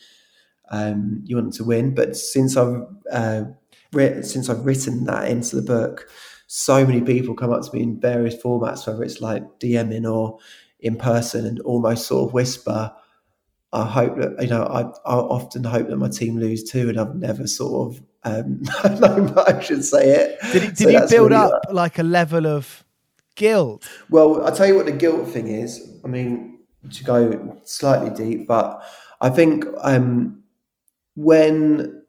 um, 0.71 1.23
you 1.27 1.37
want 1.37 1.53
to 1.55 1.65
win. 1.65 1.95
But 1.95 2.17
since 2.17 2.57
I've 2.57 2.83
uh, 3.13 3.45
since 3.93 4.49
I've 4.49 4.65
written 4.65 5.05
that 5.05 5.29
into 5.29 5.57
the 5.57 5.63
book, 5.63 6.09
so 6.47 6.87
many 6.87 7.03
people 7.03 7.35
come 7.35 7.53
up 7.53 7.63
to 7.63 7.77
me 7.77 7.83
in 7.83 8.01
various 8.01 8.37
formats, 8.37 8.87
whether 8.87 9.03
it's 9.03 9.21
like 9.21 9.43
DMing 9.59 10.11
or 10.11 10.39
in 10.79 10.97
person, 10.97 11.45
and 11.45 11.61
almost 11.61 12.07
sort 12.07 12.29
of 12.29 12.33
whisper. 12.33 12.95
I 13.73 13.87
hope 13.87 14.17
that 14.17 14.43
you 14.43 14.49
know. 14.49 14.65
I, 14.65 14.83
I 15.09 15.17
often 15.17 15.65
hope 15.65 15.89
that 15.89 15.97
my 15.97 16.09
team 16.09 16.39
lose 16.39 16.69
too, 16.69 16.89
and 16.89 16.99
I've 16.99 17.15
never 17.15 17.47
sort 17.47 17.95
of 17.95 18.03
um, 18.25 18.63
I 18.85 19.61
should 19.63 19.85
say 19.85 20.11
it. 20.11 20.39
Did, 20.53 20.75
did 20.75 20.79
so 20.79 20.89
you 20.89 21.09
build 21.09 21.31
really 21.31 21.43
up 21.43 21.53
like, 21.67 21.75
like 21.75 21.99
a 21.99 22.03
level 22.03 22.47
of 22.47 22.85
guilt? 23.37 23.89
Well, 24.11 24.45
I'll 24.45 24.55
tell 24.55 24.67
you 24.67 24.77
what 24.77 24.87
the 24.87 24.93
guilt 24.93 25.29
thing 25.29 25.49
is. 25.49 25.99
I 26.05 26.09
mean, 26.09 26.59
to 26.91 27.05
go 27.05 27.61
slightly 27.65 28.11
deep, 28.11 28.49
but 28.49 28.83
I 29.21 29.31
think 29.31 29.65
um, 29.83 30.43
when 31.15 32.03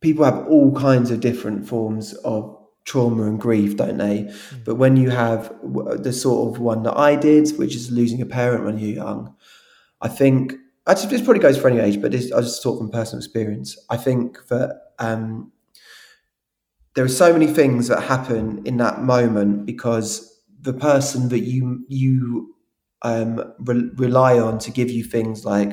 people 0.00 0.24
have 0.24 0.46
all 0.46 0.74
kinds 0.74 1.10
of 1.10 1.20
different 1.20 1.66
forms 1.68 2.12
of 2.14 2.56
trauma 2.84 3.24
and 3.24 3.40
grief, 3.40 3.76
don't 3.76 3.98
they? 3.98 4.22
Mm. 4.22 4.64
But 4.64 4.76
when 4.76 4.96
you 4.96 5.10
have 5.10 5.52
the 5.62 6.12
sort 6.12 6.54
of 6.54 6.60
one 6.60 6.82
that 6.84 6.96
I 6.96 7.16
did, 7.16 7.48
which 7.58 7.74
is 7.74 7.90
losing 7.90 8.22
a 8.22 8.26
parent 8.26 8.64
when 8.64 8.78
you're 8.78 8.96
young, 8.96 9.34
I 10.06 10.08
think 10.08 10.54
actually 10.86 11.10
this 11.10 11.20
probably 11.22 11.42
goes 11.42 11.58
for 11.58 11.66
any 11.66 11.80
age, 11.80 12.00
but 12.00 12.14
I 12.14 12.18
just 12.18 12.62
talk 12.62 12.78
from 12.78 12.90
personal 12.90 13.18
experience. 13.18 13.76
I 13.90 13.96
think 13.96 14.46
that 14.46 14.82
um, 15.00 15.50
there 16.94 17.04
are 17.04 17.08
so 17.08 17.32
many 17.32 17.48
things 17.48 17.88
that 17.88 18.04
happen 18.04 18.62
in 18.64 18.76
that 18.76 19.02
moment 19.02 19.66
because 19.66 20.40
the 20.60 20.72
person 20.72 21.28
that 21.30 21.40
you 21.40 21.84
you 21.88 22.54
um, 23.02 23.52
re- 23.58 23.90
rely 23.96 24.38
on 24.38 24.60
to 24.60 24.70
give 24.70 24.90
you 24.90 25.02
things 25.02 25.44
like 25.44 25.72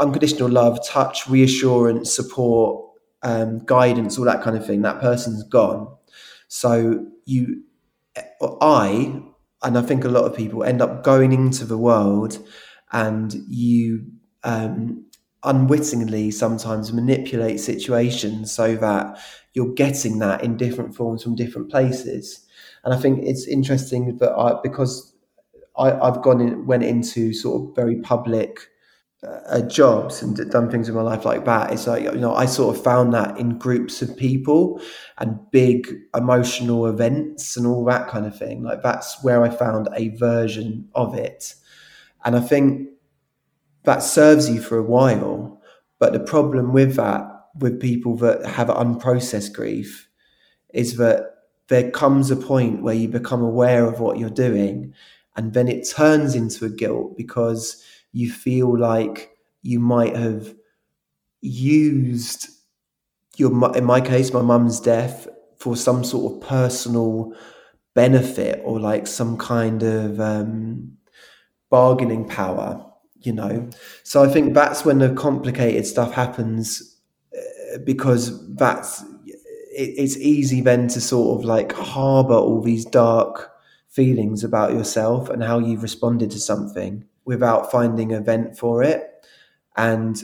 unconditional 0.00 0.48
love, 0.48 0.84
touch, 0.84 1.28
reassurance, 1.28 2.12
support, 2.12 2.84
um, 3.22 3.64
guidance, 3.66 4.18
all 4.18 4.24
that 4.24 4.42
kind 4.42 4.56
of 4.56 4.66
thing. 4.66 4.82
That 4.82 5.00
person's 5.00 5.44
gone. 5.44 5.86
So 6.48 7.06
you, 7.24 7.62
I, 8.60 9.22
and 9.62 9.78
I 9.78 9.82
think 9.82 10.04
a 10.04 10.08
lot 10.08 10.24
of 10.24 10.36
people 10.36 10.64
end 10.64 10.82
up 10.82 11.04
going 11.04 11.32
into 11.32 11.64
the 11.64 11.78
world 11.78 12.44
and 12.94 13.34
you 13.48 14.06
um, 14.44 15.04
unwittingly 15.42 16.30
sometimes 16.30 16.92
manipulate 16.92 17.60
situations 17.60 18.50
so 18.50 18.76
that 18.76 19.18
you're 19.52 19.74
getting 19.74 20.18
that 20.20 20.42
in 20.42 20.56
different 20.56 20.94
forms 20.94 21.22
from 21.22 21.34
different 21.34 21.70
places. 21.70 22.46
And 22.84 22.94
I 22.94 22.96
think 22.96 23.20
it's 23.22 23.46
interesting 23.46 24.16
that 24.18 24.32
I, 24.32 24.58
because 24.62 25.14
I, 25.76 25.90
have 25.90 26.22
gone 26.22 26.40
in, 26.40 26.66
went 26.66 26.84
into 26.84 27.32
sort 27.34 27.62
of 27.62 27.76
very 27.76 27.96
public 28.00 28.58
uh, 29.48 29.62
jobs 29.62 30.22
and 30.22 30.36
done 30.50 30.70
things 30.70 30.88
in 30.88 30.94
my 30.94 31.02
life 31.02 31.24
like 31.24 31.44
that. 31.46 31.72
It's 31.72 31.86
like 31.86 32.02
you 32.02 32.12
know 32.12 32.34
I 32.34 32.46
sort 32.46 32.76
of 32.76 32.82
found 32.82 33.12
that 33.14 33.38
in 33.38 33.58
groups 33.58 34.02
of 34.02 34.16
people 34.16 34.80
and 35.18 35.38
big 35.50 35.88
emotional 36.14 36.86
events 36.86 37.56
and 37.56 37.66
all 37.66 37.84
that 37.86 38.08
kind 38.08 38.26
of 38.26 38.38
thing. 38.38 38.62
Like 38.62 38.82
that's 38.82 39.22
where 39.24 39.42
I 39.42 39.48
found 39.48 39.88
a 39.94 40.10
version 40.10 40.88
of 40.94 41.14
it, 41.14 41.54
and 42.24 42.36
I 42.36 42.40
think 42.40 42.88
that 43.84 44.02
serves 44.02 44.48
you 44.48 44.60
for 44.60 44.78
a 44.78 44.82
while. 44.82 45.60
But 45.98 46.12
the 46.12 46.20
problem 46.20 46.72
with 46.72 46.96
that, 46.96 47.22
with 47.58 47.80
people 47.80 48.16
that 48.16 48.44
have 48.44 48.68
unprocessed 48.68 49.52
grief, 49.52 50.08
is 50.72 50.96
that 50.96 51.34
there 51.68 51.90
comes 51.90 52.30
a 52.30 52.36
point 52.36 52.82
where 52.82 52.94
you 52.94 53.08
become 53.08 53.42
aware 53.42 53.86
of 53.86 54.00
what 54.00 54.18
you're 54.18 54.30
doing 54.30 54.92
and 55.36 55.52
then 55.52 55.68
it 55.68 55.88
turns 55.88 56.34
into 56.34 56.64
a 56.64 56.70
guilt 56.70 57.16
because 57.16 57.82
you 58.12 58.30
feel 58.30 58.78
like 58.78 59.30
you 59.62 59.80
might 59.80 60.14
have 60.14 60.54
used 61.40 62.48
your 63.36 63.50
in 63.76 63.84
my 63.84 64.00
case 64.00 64.32
my 64.32 64.42
mum's 64.42 64.80
death 64.80 65.26
for 65.58 65.76
some 65.76 66.04
sort 66.04 66.32
of 66.32 66.48
personal 66.48 67.32
benefit 67.94 68.60
or 68.64 68.78
like 68.78 69.06
some 69.06 69.36
kind 69.36 69.82
of 69.82 70.20
um, 70.20 70.92
bargaining 71.78 72.24
power 72.40 72.68
you 73.26 73.32
know 73.32 73.68
so 74.02 74.22
i 74.22 74.28
think 74.28 74.54
that's 74.54 74.84
when 74.84 74.98
the 74.98 75.12
complicated 75.14 75.86
stuff 75.86 76.12
happens 76.12 76.98
uh, 77.36 77.78
because 77.84 78.24
that's 78.54 79.04
it's 79.76 80.16
easy 80.18 80.60
then 80.60 80.86
to 80.86 81.00
sort 81.00 81.38
of 81.38 81.44
like 81.44 81.72
harbor 81.72 82.34
all 82.34 82.62
these 82.62 82.84
dark 82.84 83.50
feelings 83.94 84.42
about 84.42 84.72
yourself 84.72 85.28
and 85.28 85.42
how 85.42 85.58
you've 85.58 85.82
responded 85.82 86.30
to 86.30 86.38
something 86.38 87.04
without 87.24 87.70
finding 87.70 88.12
a 88.12 88.20
vent 88.20 88.58
for 88.58 88.82
it. 88.82 89.26
And 89.76 90.22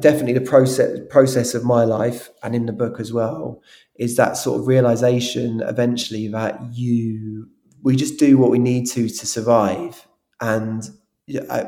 definitely 0.00 0.32
the 0.32 0.40
process 0.40 0.98
process 1.10 1.54
of 1.54 1.64
my 1.64 1.84
life 1.84 2.30
and 2.42 2.54
in 2.54 2.64
the 2.64 2.72
book 2.72 2.98
as 2.98 3.12
well 3.12 3.62
is 3.96 4.16
that 4.16 4.34
sort 4.34 4.58
of 4.58 4.66
realization 4.66 5.60
eventually 5.60 6.26
that 6.26 6.58
you 6.72 7.46
we 7.82 7.94
just 7.94 8.18
do 8.18 8.38
what 8.38 8.50
we 8.50 8.58
need 8.58 8.86
to 8.86 9.10
to 9.10 9.26
survive 9.26 10.07
and 10.40 10.90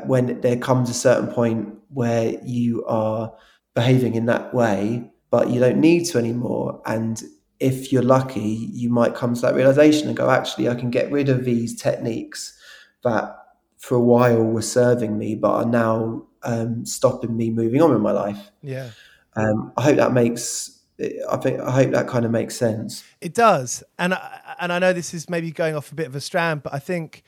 when 0.05 0.41
there 0.41 0.57
comes 0.57 0.89
a 0.89 0.93
certain 0.93 1.27
point 1.31 1.73
where 1.89 2.35
you 2.43 2.83
are 2.85 3.33
behaving 3.75 4.15
in 4.15 4.25
that 4.25 4.53
way 4.53 5.09
but 5.29 5.49
you 5.49 5.59
don't 5.59 5.79
need 5.79 6.05
to 6.05 6.17
anymore 6.17 6.81
and 6.85 7.23
if 7.61 7.93
you're 7.93 8.01
lucky, 8.01 8.69
you 8.73 8.89
might 8.89 9.13
come 9.13 9.35
to 9.35 9.41
that 9.41 9.53
realization 9.53 10.07
and 10.07 10.17
go, 10.17 10.31
actually, 10.31 10.67
I 10.67 10.73
can 10.73 10.89
get 10.89 11.11
rid 11.11 11.29
of 11.29 11.45
these 11.45 11.79
techniques 11.79 12.57
that 13.03 13.37
for 13.77 13.95
a 13.95 14.01
while 14.01 14.43
were 14.43 14.63
serving 14.63 15.17
me, 15.17 15.35
but 15.35 15.51
are 15.51 15.65
now 15.65 16.25
um, 16.41 16.83
stopping 16.85 17.37
me 17.37 17.51
moving 17.51 17.81
on 17.81 17.91
in 17.91 18.01
my 18.01 18.11
life. 18.11 18.49
Yeah. 18.63 18.89
Um, 19.35 19.71
I 19.77 19.83
hope 19.83 19.97
that 19.97 20.11
makes. 20.11 20.79
I 21.29 21.37
think 21.37 21.59
I 21.61 21.71
hope 21.71 21.91
that 21.91 22.07
kind 22.07 22.25
of 22.25 22.31
makes 22.31 22.55
sense. 22.55 23.03
It 23.21 23.33
does, 23.33 23.83
and 23.97 24.13
I, 24.13 24.55
and 24.59 24.73
I 24.73 24.79
know 24.79 24.91
this 24.93 25.13
is 25.13 25.29
maybe 25.29 25.51
going 25.51 25.75
off 25.75 25.91
a 25.91 25.95
bit 25.95 26.05
of 26.05 26.15
a 26.15 26.21
strand, 26.21 26.61
but 26.63 26.73
I 26.73 26.79
think, 26.79 27.23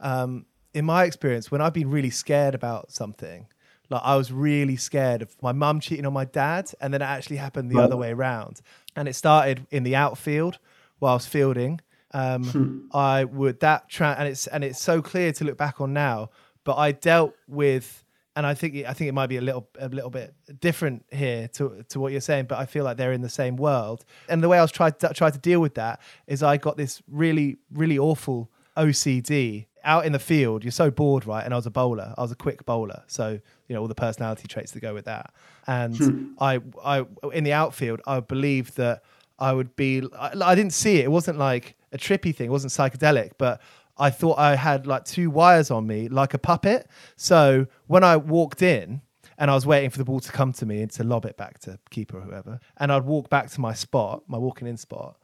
um, 0.00 0.46
in 0.74 0.84
my 0.84 1.04
experience, 1.04 1.50
when 1.50 1.60
I've 1.60 1.72
been 1.72 1.90
really 1.90 2.10
scared 2.10 2.54
about 2.54 2.92
something, 2.92 3.46
like 3.90 4.02
I 4.04 4.16
was 4.16 4.32
really 4.32 4.76
scared 4.76 5.22
of 5.22 5.34
my 5.42 5.52
mum 5.52 5.80
cheating 5.80 6.06
on 6.06 6.12
my 6.12 6.24
dad, 6.24 6.70
and 6.80 6.92
then 6.92 7.02
it 7.02 7.06
actually 7.06 7.36
happened 7.36 7.70
the 7.70 7.76
right. 7.76 7.84
other 7.84 7.96
way 7.96 8.10
around. 8.10 8.60
And 8.94 9.08
it 9.08 9.14
started 9.14 9.66
in 9.70 9.82
the 9.82 9.96
outfield 9.96 10.58
while 10.98 11.12
I 11.12 11.14
was 11.14 11.26
fielding. 11.26 11.80
Um, 12.12 12.44
hmm. 12.44 12.78
I 12.92 13.24
would 13.24 13.60
that 13.60 13.88
tra- 13.88 14.16
and 14.18 14.28
it's 14.28 14.46
and 14.46 14.64
it's 14.64 14.80
so 14.80 15.02
clear 15.02 15.32
to 15.32 15.44
look 15.44 15.58
back 15.58 15.80
on 15.80 15.92
now. 15.92 16.30
But 16.64 16.76
I 16.76 16.92
dealt 16.92 17.34
with 17.46 18.04
and 18.38 18.46
I 18.46 18.54
think 18.54 18.86
I 18.86 18.92
think 18.92 19.08
it 19.08 19.12
might 19.12 19.26
be 19.26 19.36
a 19.36 19.40
little 19.40 19.68
a 19.78 19.88
little 19.88 20.10
bit 20.10 20.34
different 20.60 21.04
here 21.10 21.48
to 21.48 21.84
to 21.88 22.00
what 22.00 22.12
you're 22.12 22.20
saying, 22.20 22.46
but 22.46 22.58
I 22.58 22.66
feel 22.66 22.84
like 22.84 22.96
they're 22.96 23.12
in 23.12 23.20
the 23.20 23.28
same 23.28 23.56
world. 23.56 24.04
And 24.28 24.42
the 24.42 24.48
way 24.48 24.58
I 24.58 24.62
was 24.62 24.70
trying 24.70 24.92
to 24.92 25.12
try 25.12 25.30
to 25.30 25.38
deal 25.38 25.60
with 25.60 25.74
that 25.74 26.00
is 26.26 26.42
I 26.42 26.56
got 26.56 26.76
this 26.76 27.02
really 27.08 27.58
really 27.72 27.98
awful 27.98 28.50
OCD 28.76 29.66
out 29.88 30.04
in 30.04 30.12
the 30.12 30.18
field. 30.18 30.62
You're 30.62 30.70
so 30.70 30.90
bored, 30.90 31.26
right? 31.26 31.44
And 31.44 31.52
I 31.52 31.56
was 31.56 31.66
a 31.66 31.70
bowler. 31.70 32.14
I 32.16 32.22
was 32.22 32.30
a 32.30 32.36
quick 32.36 32.64
bowler, 32.64 33.02
so 33.06 33.40
you 33.66 33.74
know 33.74 33.80
all 33.80 33.88
the 33.88 33.94
personality 33.94 34.46
traits 34.46 34.72
that 34.72 34.80
go 34.80 34.94
with 34.94 35.06
that. 35.06 35.32
And 35.66 35.96
hmm. 35.96 36.32
I 36.38 36.60
I 36.84 37.04
in 37.32 37.42
the 37.42 37.54
outfield, 37.54 38.00
I 38.06 38.20
believed 38.20 38.76
that 38.76 39.02
I 39.38 39.52
would 39.52 39.74
be. 39.74 40.02
I, 40.16 40.32
I 40.40 40.54
didn't 40.54 40.74
see 40.74 40.98
it. 40.98 41.04
It 41.04 41.10
wasn't 41.10 41.38
like 41.38 41.74
a 41.92 41.98
trippy 41.98 42.34
thing. 42.34 42.46
It 42.46 42.52
wasn't 42.52 42.72
psychedelic, 42.72 43.32
but 43.38 43.60
I 43.96 44.10
thought 44.10 44.38
I 44.38 44.54
had 44.54 44.86
like 44.86 45.04
two 45.04 45.30
wires 45.30 45.70
on 45.70 45.86
me, 45.86 46.08
like 46.08 46.34
a 46.34 46.38
puppet. 46.38 46.86
So 47.16 47.66
when 47.86 48.04
I 48.04 48.16
walked 48.16 48.62
in 48.62 49.00
and 49.38 49.50
I 49.50 49.54
was 49.54 49.66
waiting 49.66 49.90
for 49.90 49.98
the 49.98 50.04
ball 50.04 50.20
to 50.20 50.30
come 50.30 50.52
to 50.52 50.66
me 50.66 50.82
and 50.82 50.90
to 50.92 51.04
lob 51.04 51.24
it 51.24 51.36
back 51.36 51.58
to 51.60 51.78
keeper 51.90 52.18
or 52.18 52.20
whoever, 52.20 52.60
and 52.76 52.92
I'd 52.92 53.04
walk 53.04 53.30
back 53.30 53.50
to 53.50 53.60
my 53.60 53.74
spot, 53.74 54.22
my 54.28 54.38
walking 54.38 54.68
in 54.68 54.76
spot. 54.76 55.16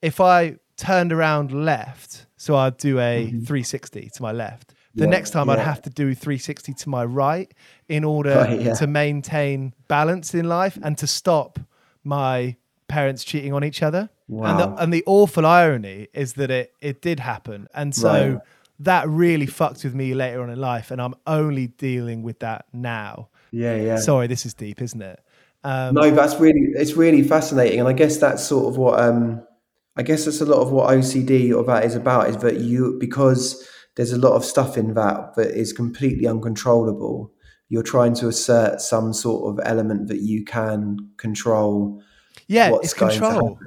If 0.00 0.20
I 0.20 0.56
turned 0.76 1.12
around 1.12 1.52
left, 1.52 2.26
so 2.36 2.56
I'd 2.56 2.76
do 2.76 2.98
a 2.98 3.26
mm-hmm. 3.26 3.44
360 3.44 4.10
to 4.14 4.22
my 4.22 4.32
left. 4.32 4.74
The 4.94 5.04
yeah, 5.04 5.10
next 5.10 5.30
time 5.30 5.46
yeah. 5.46 5.54
I'd 5.54 5.60
have 5.60 5.82
to 5.82 5.90
do 5.90 6.14
360 6.14 6.74
to 6.74 6.88
my 6.88 7.04
right 7.04 7.52
in 7.88 8.04
order 8.04 8.34
right, 8.34 8.60
yeah. 8.60 8.74
to 8.74 8.86
maintain 8.86 9.74
balance 9.88 10.34
in 10.34 10.48
life 10.48 10.78
and 10.82 10.98
to 10.98 11.06
stop 11.06 11.58
my 12.04 12.56
parents 12.88 13.24
cheating 13.24 13.54
on 13.54 13.64
each 13.64 13.82
other. 13.82 14.10
Wow. 14.28 14.50
And 14.50 14.58
the, 14.58 14.82
and 14.82 14.92
the 14.92 15.02
awful 15.06 15.46
irony 15.46 16.08
is 16.12 16.34
that 16.34 16.50
it 16.50 16.74
it 16.80 17.02
did 17.02 17.20
happen, 17.20 17.68
and 17.74 17.94
so 17.94 18.32
right. 18.32 18.40
that 18.80 19.08
really 19.08 19.46
fucked 19.46 19.84
with 19.84 19.94
me 19.94 20.14
later 20.14 20.42
on 20.42 20.50
in 20.50 20.58
life, 20.58 20.90
and 20.90 21.00
I'm 21.00 21.14
only 21.26 21.66
dealing 21.66 22.22
with 22.22 22.38
that 22.40 22.66
now. 22.72 23.28
Yeah, 23.50 23.76
yeah. 23.76 23.96
Sorry, 23.96 24.26
this 24.26 24.46
is 24.46 24.54
deep, 24.54 24.80
isn't 24.80 25.02
it? 25.02 25.20
Um, 25.64 25.94
no, 25.94 26.10
that's 26.10 26.36
really 26.36 26.72
it's 26.74 26.94
really 26.94 27.22
fascinating, 27.22 27.80
and 27.80 27.88
I 27.88 27.92
guess 27.92 28.16
that's 28.16 28.44
sort 28.44 28.72
of 28.72 28.78
what 28.78 28.98
um, 29.00 29.46
I 29.96 30.02
guess 30.02 30.24
that's 30.24 30.40
a 30.40 30.46
lot 30.46 30.60
of 30.60 30.72
what 30.72 30.90
OCD 30.90 31.54
or 31.54 31.64
that 31.64 31.84
is 31.84 31.94
about 31.94 32.28
is 32.28 32.38
that 32.38 32.60
you 32.60 32.96
because 32.98 33.68
there's 33.96 34.12
a 34.12 34.18
lot 34.18 34.32
of 34.32 34.44
stuff 34.44 34.78
in 34.78 34.94
that 34.94 35.34
that 35.36 35.50
is 35.50 35.72
completely 35.72 36.26
uncontrollable. 36.26 37.32
You're 37.68 37.82
trying 37.82 38.14
to 38.14 38.28
assert 38.28 38.80
some 38.80 39.12
sort 39.12 39.50
of 39.50 39.64
element 39.66 40.08
that 40.08 40.20
you 40.20 40.44
can 40.44 41.10
control 41.16 42.02
yeah, 42.46 42.70
it's 42.82 42.94
control. 42.94 43.58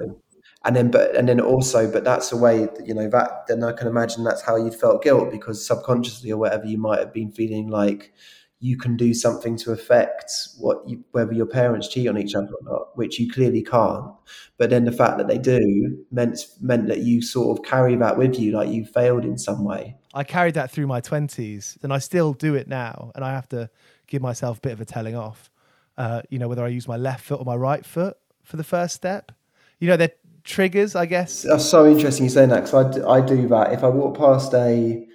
And 0.64 0.74
then, 0.74 0.90
but 0.90 1.14
and 1.14 1.28
then 1.28 1.40
also, 1.40 1.90
but 1.90 2.02
that's 2.02 2.32
a 2.32 2.36
way 2.36 2.66
that 2.66 2.86
you 2.86 2.94
know 2.94 3.08
that. 3.10 3.46
Then 3.46 3.62
I 3.62 3.72
can 3.72 3.86
imagine 3.86 4.24
that's 4.24 4.42
how 4.42 4.56
you'd 4.56 4.74
felt 4.74 5.02
guilt 5.02 5.30
because 5.30 5.64
subconsciously 5.64 6.32
or 6.32 6.38
whatever 6.38 6.66
you 6.66 6.78
might 6.78 6.98
have 6.98 7.12
been 7.12 7.30
feeling 7.30 7.68
like 7.68 8.12
you 8.60 8.76
can 8.76 8.96
do 8.96 9.12
something 9.12 9.56
to 9.58 9.72
affect 9.72 10.30
what 10.58 10.88
you, 10.88 11.04
whether 11.12 11.32
your 11.32 11.46
parents 11.46 11.88
cheat 11.88 12.08
on 12.08 12.16
each 12.16 12.34
other 12.34 12.48
or 12.48 12.62
not, 12.62 12.96
which 12.96 13.18
you 13.18 13.30
clearly 13.30 13.62
can't. 13.62 14.10
But 14.56 14.70
then 14.70 14.84
the 14.84 14.92
fact 14.92 15.18
that 15.18 15.28
they 15.28 15.38
do 15.38 16.04
meant 16.10 16.46
meant 16.60 16.88
that 16.88 17.00
you 17.00 17.20
sort 17.20 17.58
of 17.58 17.64
carry 17.64 17.96
that 17.96 18.16
with 18.16 18.38
you, 18.38 18.52
like 18.52 18.70
you 18.70 18.84
failed 18.84 19.24
in 19.24 19.36
some 19.36 19.64
way. 19.64 19.96
I 20.14 20.24
carried 20.24 20.54
that 20.54 20.70
through 20.70 20.86
my 20.86 21.00
twenties, 21.00 21.78
and 21.82 21.92
I 21.92 21.98
still 21.98 22.32
do 22.32 22.54
it 22.54 22.66
now, 22.68 23.12
and 23.14 23.24
I 23.24 23.32
have 23.32 23.48
to 23.50 23.70
give 24.06 24.22
myself 24.22 24.58
a 24.58 24.60
bit 24.60 24.72
of 24.72 24.80
a 24.80 24.84
telling 24.84 25.16
off. 25.16 25.50
Uh, 25.98 26.22
you 26.30 26.38
know, 26.38 26.48
whether 26.48 26.64
I 26.64 26.68
use 26.68 26.88
my 26.88 26.96
left 26.96 27.24
foot 27.24 27.40
or 27.40 27.44
my 27.44 27.56
right 27.56 27.84
foot 27.84 28.16
for 28.42 28.56
the 28.56 28.64
first 28.64 28.94
step. 28.94 29.32
You 29.78 29.88
know, 29.88 29.96
they're 29.96 30.12
triggers, 30.44 30.94
I 30.94 31.04
guess. 31.06 31.42
That's 31.42 31.64
so 31.64 31.86
interesting 31.86 32.24
you 32.24 32.30
saying 32.30 32.48
that 32.50 32.64
because 32.64 32.98
I, 32.98 33.16
I 33.16 33.20
do 33.20 33.46
that. 33.48 33.72
If 33.72 33.84
I 33.84 33.88
walk 33.88 34.16
past 34.16 34.54
a 34.54 35.05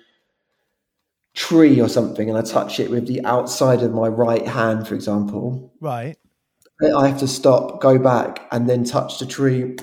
tree 1.34 1.80
or 1.80 1.88
something 1.88 2.30
and 2.30 2.38
I 2.38 2.42
touch 2.42 2.80
it 2.80 2.90
with 2.90 3.08
the 3.08 3.24
outside 3.26 3.84
of 3.84 3.94
my 3.94 4.08
right 4.08 4.48
hand, 4.48 4.88
for 4.88 4.96
example, 4.96 5.74
right, 5.80 6.18
I 6.96 7.08
have 7.08 7.20
to 7.20 7.28
stop, 7.28 7.80
go 7.82 7.98
back, 7.98 8.48
and 8.52 8.70
then 8.70 8.84
touch 8.84 9.20
the 9.20 9.26
tree 9.26 9.76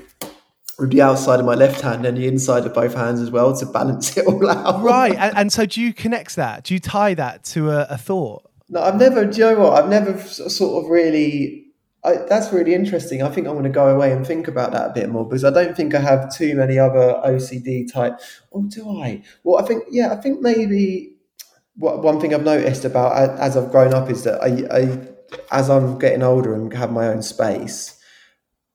with 0.78 0.90
the 0.90 1.03
outside 1.03 1.40
of 1.40 1.46
my 1.46 1.55
left 1.55 1.80
hand 1.80 2.05
and 2.05 2.16
the 2.16 2.26
inside 2.26 2.64
of 2.64 2.74
both 2.74 2.94
hands 2.94 3.20
as 3.20 3.30
well 3.30 3.57
to 3.57 3.66
balance 3.66 4.16
it 4.16 4.26
all 4.26 4.49
out. 4.49 4.82
Right, 4.82 5.14
and, 5.14 5.36
and 5.36 5.53
so 5.53 5.66
do 5.66 5.80
you 5.80 5.92
connect 5.92 6.36
that? 6.36 6.64
Do 6.64 6.74
you 6.74 6.80
tie 6.80 7.14
that 7.14 7.44
to 7.44 7.70
a, 7.70 7.86
a 7.90 7.99
thought? 7.99 8.44
No, 8.68 8.82
I've 8.82 8.96
never. 8.96 9.24
Do 9.24 9.38
you 9.38 9.44
know 9.44 9.61
what? 9.61 9.82
I've 9.82 9.88
never 9.88 10.18
sort 10.20 10.84
of 10.84 10.90
really 10.90 11.68
I, 12.05 12.16
that's 12.28 12.53
really 12.53 12.74
interesting. 12.74 13.22
I 13.22 13.28
think 13.28 13.46
I'm 13.46 13.55
going 13.55 13.64
to 13.64 13.70
go 13.70 13.88
away 13.88 14.12
and 14.12 14.26
think 14.26 14.46
about 14.46 14.72
that 14.72 14.90
a 14.90 14.92
bit 14.92 15.09
more 15.09 15.26
because 15.26 15.44
I 15.44 15.51
don't 15.51 15.76
think 15.76 15.94
I 15.94 16.01
have 16.01 16.34
too 16.34 16.55
many 16.55 16.78
other 16.78 17.20
OCD 17.24 17.92
type. 17.92 18.20
Or 18.51 18.62
do 18.62 18.88
I? 19.03 19.22
Well, 19.42 19.62
I 19.62 19.66
think 19.66 19.84
yeah. 19.90 20.12
I 20.12 20.16
think 20.16 20.40
maybe 20.40 21.14
one 21.79 22.20
thing 22.20 22.35
I've 22.35 22.43
noticed 22.43 22.85
about 22.85 23.39
as 23.39 23.57
I've 23.57 23.70
grown 23.70 23.95
up 23.95 24.11
is 24.11 24.24
that 24.24 24.43
I, 24.43 24.66
I 24.76 25.09
as 25.53 25.70
I'm 25.70 25.99
getting 25.99 26.22
older 26.22 26.55
and 26.55 26.72
have 26.72 26.93
my 26.93 27.07
own 27.09 27.22
space, 27.22 27.99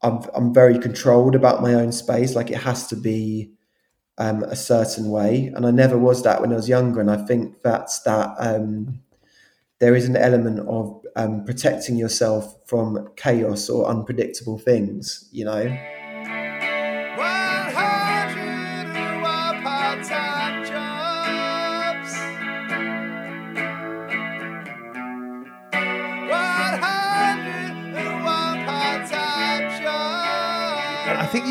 I'm 0.02 0.22
I'm 0.34 0.54
very 0.54 0.80
controlled 0.80 1.36
about 1.36 1.62
my 1.62 1.74
own 1.74 1.92
space. 1.92 2.36
Like 2.36 2.50
it 2.50 2.58
has 2.58 2.88
to 2.88 2.96
be 2.96 3.52
um, 4.18 4.44
a 4.44 4.56
certain 4.56 5.10
way, 5.10 5.52
and 5.56 5.66
I 5.66 5.72
never 5.72 5.98
was 5.98 6.24
that 6.24 6.42
when 6.42 6.54
I 6.54 6.56
was 6.56 6.70
younger. 6.70 7.02
And 7.02 7.12
I 7.12 7.18
think 7.18 7.62
that's 7.64 8.00
that. 8.02 8.36
Um, 8.38 9.02
there 9.80 9.96
is 9.96 10.08
an 10.08 10.16
element 10.16 10.60
of 10.62 11.04
um, 11.18 11.44
protecting 11.44 11.98
yourself 11.98 12.56
from 12.66 13.10
chaos 13.18 13.70
or 13.70 13.86
unpredictable 13.86 14.58
things, 14.58 15.28
you 15.34 15.44
know. 15.44 15.78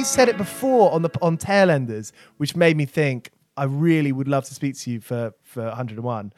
You 0.03 0.07
said 0.07 0.29
it 0.29 0.37
before 0.37 0.91
on 0.91 1.03
the 1.03 1.11
on 1.23 1.39
Tailenders, 1.39 2.11
which 2.37 2.57
made 2.57 2.77
me 2.77 2.87
think 2.87 3.31
I 3.57 3.65
really 3.65 4.11
would 4.11 4.27
love 4.27 4.45
to 4.47 4.53
speak 4.53 4.77
to 4.81 4.91
you 4.91 5.01
for 5.01 5.33
for 5.45 5.63
101 5.63 6.33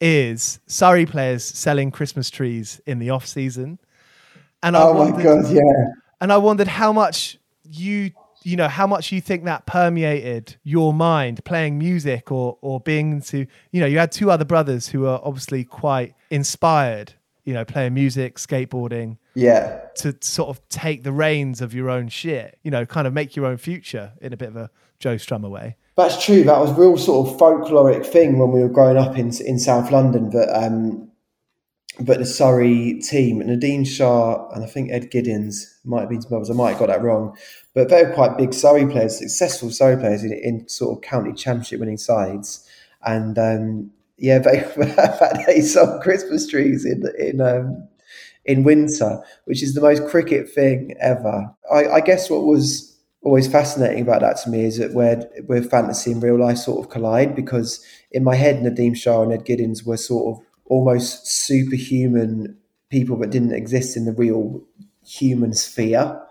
is 0.00 0.60
Surrey 0.66 1.04
players 1.04 1.44
selling 1.44 1.90
Christmas 1.90 2.30
trees 2.30 2.80
in 2.86 3.00
the 3.00 3.10
off 3.10 3.26
season. 3.26 3.78
And 4.62 4.78
I 4.78 4.84
oh 4.84 4.94
wondered, 4.94 5.16
my 5.18 5.22
god, 5.24 5.50
yeah. 5.50 5.88
And 6.22 6.32
I 6.32 6.38
wondered 6.38 6.68
how 6.68 6.90
much 6.90 7.38
you 7.64 8.12
you 8.44 8.56
know 8.56 8.66
how 8.66 8.86
much 8.86 9.12
you 9.12 9.20
think 9.20 9.44
that 9.44 9.66
permeated 9.66 10.56
your 10.64 10.94
mind 10.94 11.44
playing 11.44 11.78
music 11.78 12.32
or 12.32 12.56
or 12.62 12.80
being 12.80 13.12
into 13.12 13.46
you 13.72 13.80
know 13.80 13.86
you 13.86 13.98
had 13.98 14.10
two 14.10 14.30
other 14.30 14.46
brothers 14.46 14.88
who 14.88 15.04
are 15.04 15.20
obviously 15.22 15.64
quite 15.64 16.14
inspired 16.30 17.12
you 17.44 17.52
know 17.52 17.64
playing 17.64 17.94
music 17.94 18.36
skateboarding 18.36 19.16
yeah 19.34 19.80
to 19.94 20.16
sort 20.20 20.48
of 20.48 20.66
take 20.68 21.02
the 21.02 21.12
reins 21.12 21.60
of 21.60 21.74
your 21.74 21.90
own 21.90 22.08
shit 22.08 22.58
you 22.62 22.70
know 22.70 22.86
kind 22.86 23.06
of 23.06 23.12
make 23.12 23.34
your 23.36 23.46
own 23.46 23.56
future 23.56 24.12
in 24.20 24.32
a 24.32 24.36
bit 24.36 24.48
of 24.48 24.56
a 24.56 24.70
joe 24.98 25.16
strummer 25.16 25.50
way 25.50 25.76
that's 25.96 26.24
true. 26.24 26.42
That 26.44 26.58
was 26.58 26.70
a 26.70 26.74
real 26.74 26.96
sort 26.96 27.28
of 27.28 27.36
folkloric 27.36 28.06
thing 28.06 28.38
when 28.38 28.50
we 28.50 28.60
were 28.60 28.68
growing 28.68 28.96
up 28.96 29.18
in 29.18 29.30
in 29.42 29.58
South 29.58 29.90
London. 29.90 30.30
But 30.30 30.48
um, 30.54 31.10
but 32.00 32.18
the 32.18 32.26
Surrey 32.26 33.00
team, 33.02 33.42
Nadeem 33.42 33.86
Shah 33.86 34.48
and 34.50 34.64
I 34.64 34.66
think 34.66 34.90
Ed 34.90 35.10
Giddins 35.10 35.64
might 35.84 36.00
have 36.00 36.08
been 36.08 36.22
some 36.22 36.34
others. 36.34 36.48
I 36.48 36.54
might 36.54 36.70
have 36.70 36.78
got 36.78 36.86
that 36.86 37.02
wrong, 37.02 37.36
but 37.74 37.90
they 37.90 38.04
were 38.04 38.12
quite 38.12 38.38
big 38.38 38.54
Surrey 38.54 38.86
players, 38.86 39.18
successful 39.18 39.70
Surrey 39.70 39.96
players 39.96 40.24
in, 40.24 40.32
in 40.32 40.66
sort 40.68 40.96
of 40.96 41.02
county 41.02 41.34
championship 41.34 41.80
winning 41.80 41.98
sides. 41.98 42.66
And 43.04 43.38
um, 43.38 43.90
yeah, 44.22 44.38
they 44.38 44.64
they 45.46 45.60
sold 45.60 46.00
Christmas 46.00 46.46
trees 46.46 46.84
in 46.84 47.02
in 47.18 47.40
um, 47.40 47.88
in 48.44 48.62
winter, 48.62 49.20
which 49.46 49.62
is 49.62 49.74
the 49.74 49.80
most 49.80 50.06
cricket 50.06 50.48
thing 50.48 50.94
ever. 51.00 51.52
I, 51.70 51.86
I 51.88 52.00
guess 52.00 52.30
what 52.30 52.44
was 52.44 52.96
always 53.22 53.48
fascinating 53.48 54.02
about 54.02 54.20
that 54.20 54.36
to 54.38 54.50
me 54.50 54.64
is 54.64 54.78
that 54.78 54.94
where 54.94 55.28
where 55.46 55.62
fantasy 55.62 56.12
and 56.12 56.22
real 56.22 56.38
life 56.38 56.58
sort 56.58 56.84
of 56.84 56.90
collide 56.90 57.34
because 57.34 57.84
in 58.12 58.22
my 58.22 58.36
head 58.36 58.62
Nadeem 58.62 58.96
Shah 58.96 59.22
and 59.22 59.32
Ed 59.32 59.44
Giddins 59.44 59.84
were 59.84 59.96
sort 59.96 60.36
of 60.38 60.44
almost 60.66 61.26
superhuman 61.26 62.56
people 62.90 63.16
that 63.18 63.30
didn't 63.30 63.52
exist 63.52 63.96
in 63.96 64.04
the 64.04 64.12
real 64.12 64.62
human 65.04 65.52
sphere. 65.52 66.22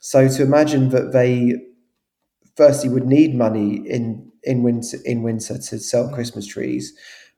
So 0.00 0.28
to 0.28 0.42
imagine 0.42 0.90
that 0.90 1.12
they 1.12 1.54
firstly 2.56 2.90
would 2.90 3.06
need 3.06 3.34
money 3.34 3.76
in 3.88 4.30
in 4.42 4.62
winter 4.62 4.98
in 5.04 5.22
winter 5.22 5.58
to 5.58 5.78
sell 5.78 6.08
Christmas 6.10 6.46
trees, 6.46 6.92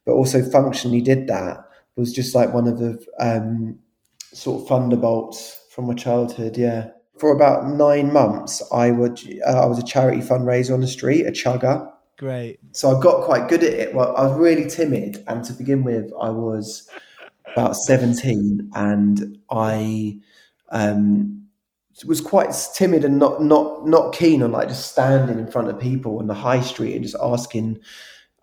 but 0.04 0.12
also 0.12 0.42
functionally 0.42 1.00
did 1.00 1.26
that 1.26 1.58
was 1.96 2.12
just 2.12 2.34
like 2.34 2.54
one 2.54 2.66
of 2.66 2.78
the 2.78 3.04
um, 3.18 3.78
sort 4.32 4.62
of 4.62 4.68
thunderbolts 4.68 5.60
from 5.74 5.86
my 5.86 5.94
childhood. 5.94 6.56
Yeah 6.56 6.90
for 7.20 7.32
about 7.32 7.68
nine 7.68 8.12
months, 8.12 8.62
I 8.72 8.90
would 8.90 9.20
uh, 9.46 9.62
I 9.62 9.66
was 9.66 9.78
a 9.78 9.84
charity 9.84 10.22
fundraiser 10.22 10.72
on 10.72 10.80
the 10.80 10.88
street, 10.88 11.26
a 11.26 11.30
chugger. 11.30 11.88
Great. 12.18 12.58
So 12.72 12.96
I 12.96 13.00
got 13.00 13.24
quite 13.24 13.48
good 13.48 13.62
at 13.62 13.74
it. 13.74 13.94
Well, 13.94 14.16
I 14.16 14.26
was 14.26 14.38
really 14.38 14.68
timid, 14.68 15.22
and 15.28 15.44
to 15.44 15.52
begin 15.52 15.84
with, 15.84 16.10
I 16.20 16.30
was 16.30 16.88
about 17.52 17.76
seventeen, 17.76 18.70
and 18.74 19.38
I 19.50 20.18
um, 20.70 21.46
was 22.06 22.22
quite 22.22 22.54
timid 22.74 23.04
and 23.04 23.18
not 23.18 23.42
not 23.42 23.86
not 23.86 24.14
keen 24.14 24.42
on 24.42 24.52
like 24.52 24.68
just 24.68 24.90
standing 24.90 25.38
in 25.38 25.50
front 25.50 25.68
of 25.68 25.78
people 25.78 26.18
on 26.18 26.26
the 26.26 26.34
high 26.34 26.62
street 26.62 26.94
and 26.94 27.04
just 27.04 27.16
asking 27.22 27.78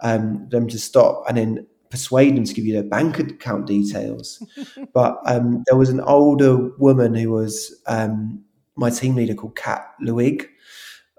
um, 0.02 0.48
them 0.50 0.68
to 0.68 0.80
stop, 0.80 1.24
and 1.28 1.38
then 1.38 1.68
persuade 1.90 2.36
them 2.36 2.44
to 2.44 2.54
give 2.54 2.66
you 2.66 2.74
their 2.74 2.84
bank 2.84 3.20
account 3.20 3.66
details. 3.66 4.46
but 4.94 5.20
um, 5.26 5.64
there 5.68 5.78
was 5.78 5.90
an 5.90 6.02
older 6.02 6.70
woman 6.78 7.16
who 7.16 7.32
was 7.32 7.82
um, 7.88 8.44
my 8.76 8.90
team 8.90 9.16
leader 9.16 9.34
called 9.34 9.56
Kat 9.56 9.86
Lewig, 10.02 10.48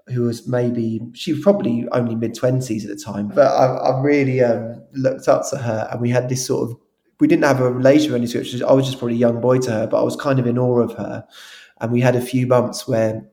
who 0.07 0.23
was 0.23 0.47
maybe 0.47 1.01
she 1.13 1.33
was 1.33 1.41
probably 1.41 1.87
only 1.91 2.15
mid 2.15 2.35
twenties 2.35 2.85
at 2.85 2.95
the 2.95 3.03
time. 3.03 3.27
But 3.29 3.47
I, 3.47 3.65
I 3.65 4.01
really 4.01 4.41
um, 4.41 4.83
looked 4.93 5.27
up 5.27 5.49
to 5.49 5.57
her, 5.57 5.87
and 5.91 6.01
we 6.01 6.09
had 6.09 6.29
this 6.29 6.45
sort 6.45 6.69
of 6.69 6.77
we 7.19 7.27
didn't 7.27 7.43
have 7.43 7.59
a 7.59 7.71
relationship 7.71 8.13
or 8.13 8.15
anything. 8.15 8.63
I 8.63 8.73
was 8.73 8.85
just 8.85 8.97
probably 8.97 9.15
a 9.15 9.19
young 9.19 9.41
boy 9.41 9.59
to 9.59 9.71
her, 9.71 9.87
but 9.87 9.99
I 9.99 10.03
was 10.03 10.15
kind 10.15 10.39
of 10.39 10.47
in 10.47 10.57
awe 10.57 10.79
of 10.79 10.93
her. 10.93 11.25
And 11.81 11.91
we 11.91 12.01
had 12.01 12.15
a 12.15 12.21
few 12.21 12.47
months 12.47 12.87
where 12.87 13.25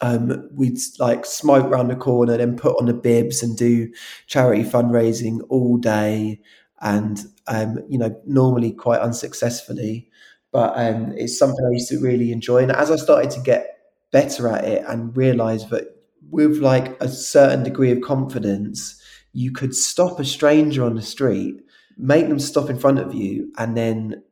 um, 0.00 0.48
we'd 0.52 0.78
like 0.98 1.24
smoke 1.26 1.70
round 1.70 1.90
the 1.90 1.96
corner, 1.96 2.36
then 2.36 2.56
put 2.56 2.78
on 2.78 2.86
the 2.86 2.94
bibs 2.94 3.42
and 3.42 3.56
do 3.56 3.92
charity 4.26 4.62
fundraising 4.62 5.40
all 5.48 5.76
day, 5.76 6.40
and 6.80 7.24
um, 7.46 7.78
you 7.88 7.98
know, 7.98 8.14
normally 8.26 8.72
quite 8.72 9.00
unsuccessfully. 9.00 10.08
But 10.52 10.72
um, 10.76 11.12
it's 11.16 11.38
something 11.38 11.64
I 11.64 11.72
used 11.72 11.88
to 11.90 12.00
really 12.00 12.32
enjoy. 12.32 12.62
And 12.62 12.72
as 12.72 12.90
I 12.90 12.96
started 12.96 13.30
to 13.32 13.40
get 13.40 13.78
better 14.10 14.48
at 14.48 14.64
it 14.64 14.84
and 14.88 15.16
realize 15.16 15.68
that 15.68 15.84
with 16.30 16.58
like 16.58 17.00
a 17.02 17.08
certain 17.08 17.62
degree 17.62 17.90
of 17.90 18.00
confidence, 18.00 19.00
you 19.32 19.52
could 19.52 19.74
stop 19.74 20.18
a 20.18 20.24
stranger 20.24 20.84
on 20.84 20.94
the 20.94 21.02
street, 21.02 21.60
make 21.96 22.28
them 22.28 22.38
stop 22.38 22.70
in 22.70 22.78
front 22.78 22.98
of 22.98 23.14
you, 23.14 23.52
and 23.58 23.76
then, 23.76 24.22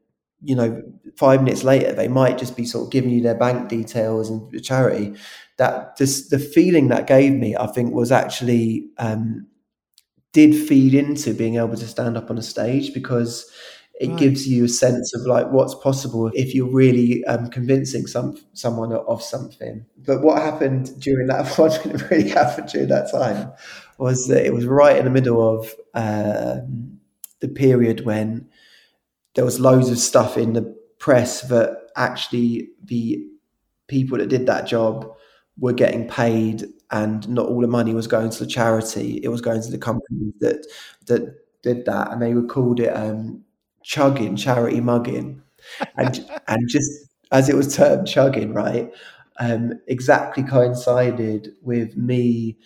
you 0.43 0.55
know, 0.55 0.82
five 1.16 1.43
minutes 1.43 1.64
later, 1.64 1.93
they 1.93 2.09
might 2.09 2.39
just 2.39 2.57
be 2.57 2.64
sort 2.64 2.87
of 2.87 2.93
giving 2.93 3.11
you 3.11 3.22
their 3.22 3.34
bank 3.34 3.68
details 3.68 4.30
and 4.30 4.51
the 4.53 4.61
charity. 4.61 5.14
That 5.59 5.97
just 5.97 6.30
the 6.30 6.39
feeling 6.39 6.89
that 6.89 7.07
gave 7.07 7.32
me, 7.32 7.57
I 7.57 7.66
think, 7.66 7.95
was 7.95 8.12
actually 8.12 8.89
um, 8.99 9.47
did 10.32 10.55
feed 10.68 10.95
into 10.95 11.32
being 11.32 11.57
able 11.57 11.76
to 11.76 11.89
stand 11.89 12.16
up 12.16 12.30
on 12.30 12.37
a 12.37 12.43
stage 12.43 12.93
because 12.93 13.51
it 13.99 14.11
right. 14.11 14.18
gives 14.18 14.47
you 14.47 14.64
a 14.66 14.68
sense 14.68 15.14
of 15.14 15.22
like 15.22 15.51
what's 15.51 15.74
possible 15.76 16.30
if 16.34 16.55
you're 16.55 16.70
really 16.70 17.24
um, 17.24 17.49
convincing 17.49 18.07
some 18.07 18.37
someone 18.53 18.93
of 18.93 19.22
something. 19.22 19.87
But 19.97 20.20
what 20.20 20.43
happened 20.43 21.01
during 21.01 21.28
that 21.28 21.49
what 21.59 21.82
really 22.11 22.28
happened 22.28 22.68
during 22.68 22.89
that 22.89 23.11
time 23.11 23.53
was 23.97 24.28
that 24.28 24.45
it 24.45 24.53
was 24.53 24.66
right 24.66 24.99
in 24.99 25.05
the 25.05 25.11
middle 25.11 25.59
of 25.59 25.74
um, 25.95 26.99
the 27.41 27.49
period 27.49 28.05
when 28.05 28.49
there 29.37 29.47
was 29.47 29.61
loads 29.61 29.91
of 29.91 29.99
stuff 29.99 30.39
in 30.39 30.55
the 30.55 30.62
press 30.99 31.43
that 31.43 31.89
actually 31.97 32.70
the 32.84 33.24
people 33.89 34.18
that 34.18 34.28
did 34.28 34.47
that 34.47 34.66
job 34.66 35.12
were 35.59 35.72
getting 35.74 36.09
paid 36.09 36.66
and 36.91 37.28
not 37.28 37.47
all 37.47 37.61
the 37.61 37.66
money 37.68 37.95
was 37.95 38.07
going 38.07 38.30
to 38.30 38.39
the 38.45 38.51
charity. 38.51 39.20
It 39.22 39.28
was 39.28 39.41
going 39.41 39.62
to 39.62 39.70
the 39.70 39.78
companies 39.78 40.34
that 40.41 40.66
that 41.07 41.62
did 41.62 41.84
that. 41.87 42.12
And 42.12 42.22
they 42.22 42.34
were 42.34 42.45
called 42.47 42.80
it 42.80 42.91
um, 42.91 43.43
chugging, 43.82 44.37
charity 44.37 44.80
mugging, 44.80 45.43
and 45.97 46.24
and 46.49 46.68
just 46.68 46.91
as 47.32 47.49
it 47.49 47.57
was 47.57 47.74
termed 47.76 48.07
chugging, 48.07 48.55
right, 48.55 48.91
um, 49.41 49.74
exactly 49.89 50.43
coincided 50.45 51.55
with 51.62 51.97
me 51.97 52.57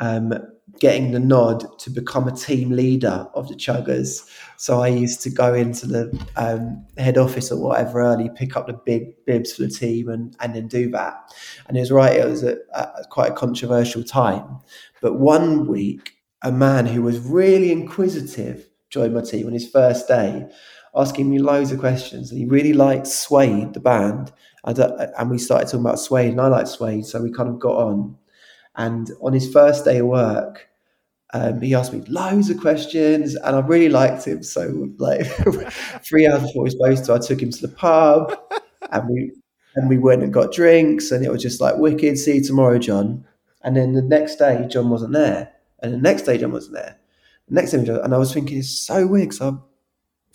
um, 0.00 0.32
getting 0.80 1.12
the 1.12 1.20
nod 1.20 1.78
to 1.78 1.90
become 1.90 2.28
a 2.28 2.36
team 2.36 2.70
leader 2.70 3.26
of 3.34 3.48
the 3.48 3.54
chuggers. 3.54 4.28
So 4.56 4.80
I 4.80 4.88
used 4.88 5.20
to 5.22 5.30
go 5.30 5.54
into 5.54 5.86
the 5.86 6.26
um, 6.36 6.84
head 6.96 7.18
office 7.18 7.50
or 7.50 7.60
whatever 7.60 8.00
early, 8.00 8.30
pick 8.34 8.56
up 8.56 8.66
the 8.66 8.72
big 8.72 9.24
bibs 9.24 9.54
for 9.54 9.62
the 9.62 9.68
team, 9.68 10.08
and 10.08 10.36
and 10.40 10.54
then 10.54 10.68
do 10.68 10.90
that. 10.90 11.34
And 11.66 11.76
it 11.76 11.80
was 11.80 11.92
right; 11.92 12.16
it 12.16 12.28
was 12.28 12.42
a, 12.42 12.56
a, 12.74 13.04
quite 13.10 13.32
a 13.32 13.34
controversial 13.34 14.04
time. 14.04 14.58
But 15.00 15.18
one 15.18 15.66
week, 15.66 16.14
a 16.42 16.52
man 16.52 16.86
who 16.86 17.02
was 17.02 17.18
really 17.18 17.72
inquisitive 17.72 18.68
joined 18.90 19.14
my 19.14 19.22
team 19.22 19.46
on 19.46 19.52
his 19.52 19.68
first 19.68 20.06
day, 20.06 20.46
asking 20.94 21.28
me 21.28 21.38
loads 21.38 21.72
of 21.72 21.80
questions. 21.80 22.30
And 22.30 22.38
he 22.38 22.46
really 22.46 22.72
liked 22.72 23.06
Suede, 23.06 23.74
the 23.74 23.80
band. 23.80 24.32
And 24.64 24.78
and 24.78 25.30
we 25.30 25.38
started 25.38 25.66
talking 25.66 25.80
about 25.80 25.98
Suede, 25.98 26.30
and 26.30 26.40
I 26.40 26.46
liked 26.46 26.68
Suede, 26.68 27.04
so 27.04 27.20
we 27.20 27.30
kind 27.30 27.48
of 27.48 27.58
got 27.58 27.76
on. 27.76 28.16
And 28.76 29.10
on 29.22 29.32
his 29.32 29.50
first 29.52 29.84
day 29.84 29.98
of 29.98 30.06
work, 30.06 30.68
um, 31.32 31.60
he 31.60 31.74
asked 31.74 31.92
me 31.92 32.02
loads 32.08 32.50
of 32.50 32.60
questions, 32.60 33.34
and 33.34 33.56
I 33.56 33.60
really 33.60 33.88
liked 33.88 34.24
him. 34.24 34.42
So, 34.42 34.88
like 34.98 35.26
three 36.04 36.26
hours 36.26 36.42
before 36.42 36.64
we 36.64 36.68
were 36.68 36.70
supposed 36.70 37.04
to, 37.06 37.14
I 37.14 37.18
took 37.18 37.42
him 37.42 37.50
to 37.50 37.60
the 37.66 37.74
pub, 37.74 38.38
and 38.92 39.08
we 39.08 39.32
and 39.76 39.88
we 39.88 39.98
went 39.98 40.22
and 40.22 40.32
got 40.32 40.52
drinks, 40.52 41.10
and 41.10 41.24
it 41.24 41.30
was 41.32 41.42
just 41.42 41.60
like 41.60 41.76
wicked. 41.76 42.18
See 42.18 42.36
you 42.36 42.44
tomorrow, 42.44 42.78
John. 42.78 43.26
And 43.62 43.76
then 43.76 43.94
the 43.94 44.02
next 44.02 44.36
day, 44.36 44.66
John 44.70 44.90
wasn't 44.90 45.12
there, 45.14 45.52
and 45.80 45.92
the 45.92 45.98
next 45.98 46.22
day, 46.22 46.38
John 46.38 46.52
wasn't 46.52 46.74
there 46.74 46.98
The 47.48 47.54
next 47.54 47.74
image, 47.74 47.88
and 47.88 48.14
I 48.14 48.18
was 48.18 48.32
thinking 48.32 48.58
it's 48.58 48.70
so 48.70 49.06
weird 49.06 49.30
because 49.30 49.40
I 49.40 49.58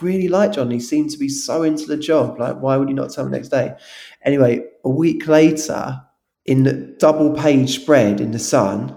really 0.02 0.28
like 0.28 0.54
John. 0.54 0.72
He 0.72 0.80
seemed 0.80 1.12
to 1.12 1.18
be 1.18 1.30
so 1.30 1.64
into 1.64 1.86
the 1.86 1.98
job. 1.98 2.40
Like, 2.40 2.60
why 2.60 2.78
would 2.78 2.88
he 2.88 2.94
not 2.94 3.12
tell 3.12 3.26
me 3.26 3.32
next 3.32 3.50
day? 3.50 3.76
Anyway, 4.24 4.64
a 4.84 4.90
week 4.90 5.28
later, 5.28 6.02
in 6.50 6.64
the 6.64 6.74
double 6.74 7.32
page 7.36 7.76
spread 7.76 8.20
in 8.20 8.32
the 8.32 8.40
Sun, 8.40 8.96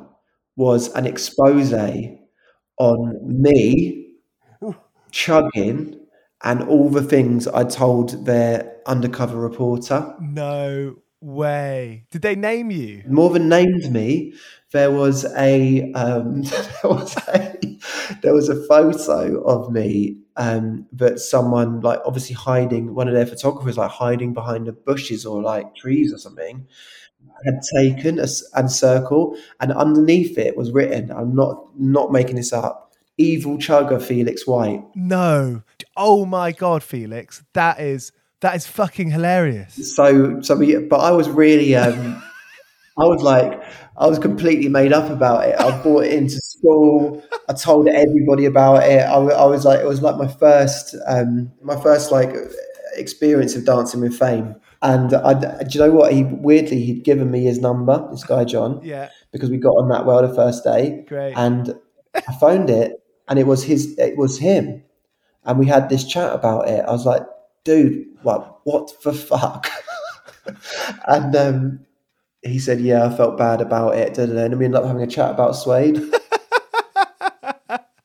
was 0.56 0.88
an 0.94 1.04
expose 1.04 1.74
on 2.78 3.42
me 3.42 4.16
chugging 5.10 6.00
and 6.42 6.62
all 6.62 6.88
the 6.88 7.02
things 7.02 7.46
I 7.46 7.64
told 7.64 8.24
their 8.24 8.78
undercover 8.86 9.36
reporter. 9.36 10.14
No 10.18 10.96
way. 11.20 12.06
Did 12.10 12.22
they 12.22 12.34
name 12.34 12.70
you? 12.70 13.02
More 13.06 13.28
than 13.28 13.50
named 13.50 13.92
me, 13.92 14.32
there 14.72 14.90
was 14.90 15.26
a 15.36 15.92
um, 15.92 16.42
there 16.82 16.84
was 16.84 17.14
a 17.28 17.58
there 18.22 18.32
was 18.32 18.48
a 18.48 18.66
photo 18.66 19.42
of 19.42 19.70
me 19.70 20.16
um, 20.36 20.86
that 20.92 21.20
someone 21.20 21.80
like 21.80 22.00
obviously 22.06 22.34
hiding 22.34 22.94
one 22.94 23.08
of 23.08 23.14
their 23.14 23.26
photographers 23.26 23.76
like 23.76 23.90
hiding 23.90 24.32
behind 24.32 24.66
the 24.66 24.72
bushes 24.72 25.26
or 25.26 25.42
like 25.42 25.74
trees 25.74 26.14
or 26.14 26.18
something 26.18 26.66
had 27.44 27.60
taken 27.76 28.18
a, 28.18 28.26
and 28.54 28.70
circle 28.70 29.36
and 29.60 29.72
underneath 29.72 30.38
it 30.38 30.56
was 30.56 30.70
written 30.72 31.10
i'm 31.10 31.34
not 31.34 31.64
not 31.78 32.12
making 32.12 32.36
this 32.36 32.52
up 32.52 32.92
evil 33.18 33.56
chugger 33.56 34.00
felix 34.00 34.46
white 34.46 34.82
no 34.94 35.62
oh 35.96 36.24
my 36.24 36.52
god 36.52 36.82
felix 36.82 37.42
that 37.52 37.78
is 37.80 38.12
that 38.40 38.56
is 38.56 38.66
fucking 38.66 39.10
hilarious 39.10 39.94
so 39.94 40.40
so 40.40 40.56
we, 40.56 40.76
but 40.76 41.00
i 41.00 41.10
was 41.10 41.28
really 41.28 41.74
um 41.76 42.22
i 42.98 43.04
was 43.04 43.22
like 43.22 43.62
I 43.96 44.06
was 44.06 44.18
completely 44.18 44.68
made 44.68 44.92
up 44.92 45.10
about 45.10 45.46
it. 45.46 45.60
I 45.60 45.80
brought 45.82 46.04
it 46.04 46.14
into 46.14 46.36
school. 46.36 47.22
I 47.48 47.52
told 47.52 47.88
everybody 47.88 48.46
about 48.46 48.84
it. 48.84 49.00
I, 49.00 49.16
I 49.16 49.44
was 49.44 49.64
like, 49.64 49.80
it 49.80 49.86
was 49.86 50.00
like 50.00 50.16
my 50.16 50.28
first, 50.28 50.96
um, 51.06 51.52
my 51.62 51.80
first 51.80 52.10
like 52.10 52.34
experience 52.94 53.54
of 53.54 53.66
dancing 53.66 54.00
with 54.00 54.18
fame. 54.18 54.56
And 54.82 55.14
I, 55.14 55.34
do 55.34 55.66
you 55.70 55.80
know 55.80 55.92
what? 55.92 56.12
He 56.12 56.24
weirdly 56.24 56.82
he'd 56.82 57.04
given 57.04 57.30
me 57.30 57.44
his 57.44 57.60
number, 57.60 58.06
this 58.10 58.24
guy 58.24 58.44
John. 58.44 58.80
Yeah. 58.82 59.10
Because 59.30 59.48
we 59.48 59.56
got 59.56 59.76
on 59.76 59.88
that 59.90 60.06
well 60.06 60.26
the 60.26 60.34
first 60.34 60.64
day. 60.64 61.04
Great. 61.08 61.34
And 61.36 61.74
I 62.14 62.32
phoned 62.40 62.68
it, 62.68 63.02
and 63.28 63.38
it 63.38 63.46
was 63.46 63.64
his. 63.64 63.96
It 63.98 64.16
was 64.16 64.38
him, 64.38 64.82
and 65.44 65.58
we 65.58 65.66
had 65.66 65.88
this 65.88 66.04
chat 66.04 66.34
about 66.34 66.68
it. 66.68 66.84
I 66.86 66.90
was 66.90 67.06
like, 67.06 67.22
dude, 67.64 68.06
what? 68.22 68.60
What 68.64 68.92
the 69.02 69.12
fuck? 69.12 69.68
and 71.06 71.34
um, 71.36 71.86
he 72.42 72.58
said, 72.58 72.80
"Yeah, 72.80 73.06
I 73.06 73.16
felt 73.16 73.38
bad 73.38 73.60
about 73.60 73.94
it." 73.96 74.18
And 74.18 74.36
then 74.36 74.58
we 74.58 74.64
ended 74.64 74.80
up 74.80 74.86
having 74.86 75.02
a 75.02 75.06
chat 75.06 75.30
about 75.30 75.52
Suede, 75.52 75.96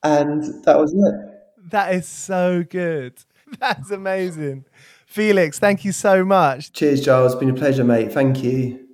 and 0.03 0.63
that 0.63 0.77
was 0.79 0.93
it. 0.93 1.71
That 1.71 1.93
is 1.93 2.07
so 2.07 2.63
good. 2.63 3.13
That's 3.59 3.91
amazing, 3.91 4.65
Felix. 5.07 5.57
Thank 5.57 5.85
you 5.85 5.93
so 5.93 6.23
much. 6.23 6.73
Cheers, 6.73 7.01
Giles. 7.03 7.31
It's 7.33 7.39
been 7.39 7.49
a 7.49 7.53
pleasure, 7.53 7.83
mate. 7.83 8.11
Thank 8.11 8.43
you. 8.43 8.87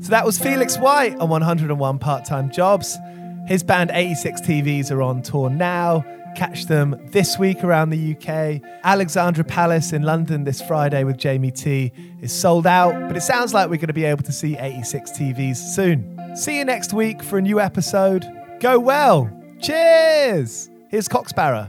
So 0.00 0.10
that 0.10 0.24
was 0.24 0.38
Felix 0.38 0.78
White 0.78 1.16
on 1.18 1.28
101 1.28 1.98
Part 1.98 2.24
Time 2.24 2.50
Jobs. 2.50 2.96
His 3.48 3.64
band 3.64 3.90
86 3.92 4.40
TVs 4.40 4.90
are 4.92 5.02
on 5.02 5.20
tour 5.20 5.50
now. 5.50 6.04
Catch 6.36 6.66
them 6.66 6.96
this 7.06 7.38
week 7.38 7.64
around 7.64 7.90
the 7.90 8.14
UK. 8.14 8.62
Alexandra 8.84 9.42
Palace 9.42 9.92
in 9.92 10.02
London 10.02 10.44
this 10.44 10.62
Friday 10.62 11.02
with 11.02 11.16
Jamie 11.18 11.50
T 11.50 11.90
is 12.22 12.32
sold 12.32 12.66
out, 12.66 12.92
but 13.08 13.16
it 13.16 13.22
sounds 13.22 13.52
like 13.52 13.68
we're 13.68 13.76
going 13.76 13.88
to 13.88 13.92
be 13.92 14.04
able 14.04 14.22
to 14.22 14.32
see 14.32 14.56
86 14.56 15.10
TVs 15.10 15.56
soon. 15.56 16.36
See 16.36 16.58
you 16.58 16.64
next 16.64 16.92
week 16.92 17.20
for 17.22 17.38
a 17.38 17.42
new 17.42 17.58
episode. 17.58 18.24
Go 18.60 18.78
well. 18.78 19.28
Cheers. 19.60 20.70
Here's 20.88 21.08
Cock 21.08 21.28
Sparrer. 21.28 21.68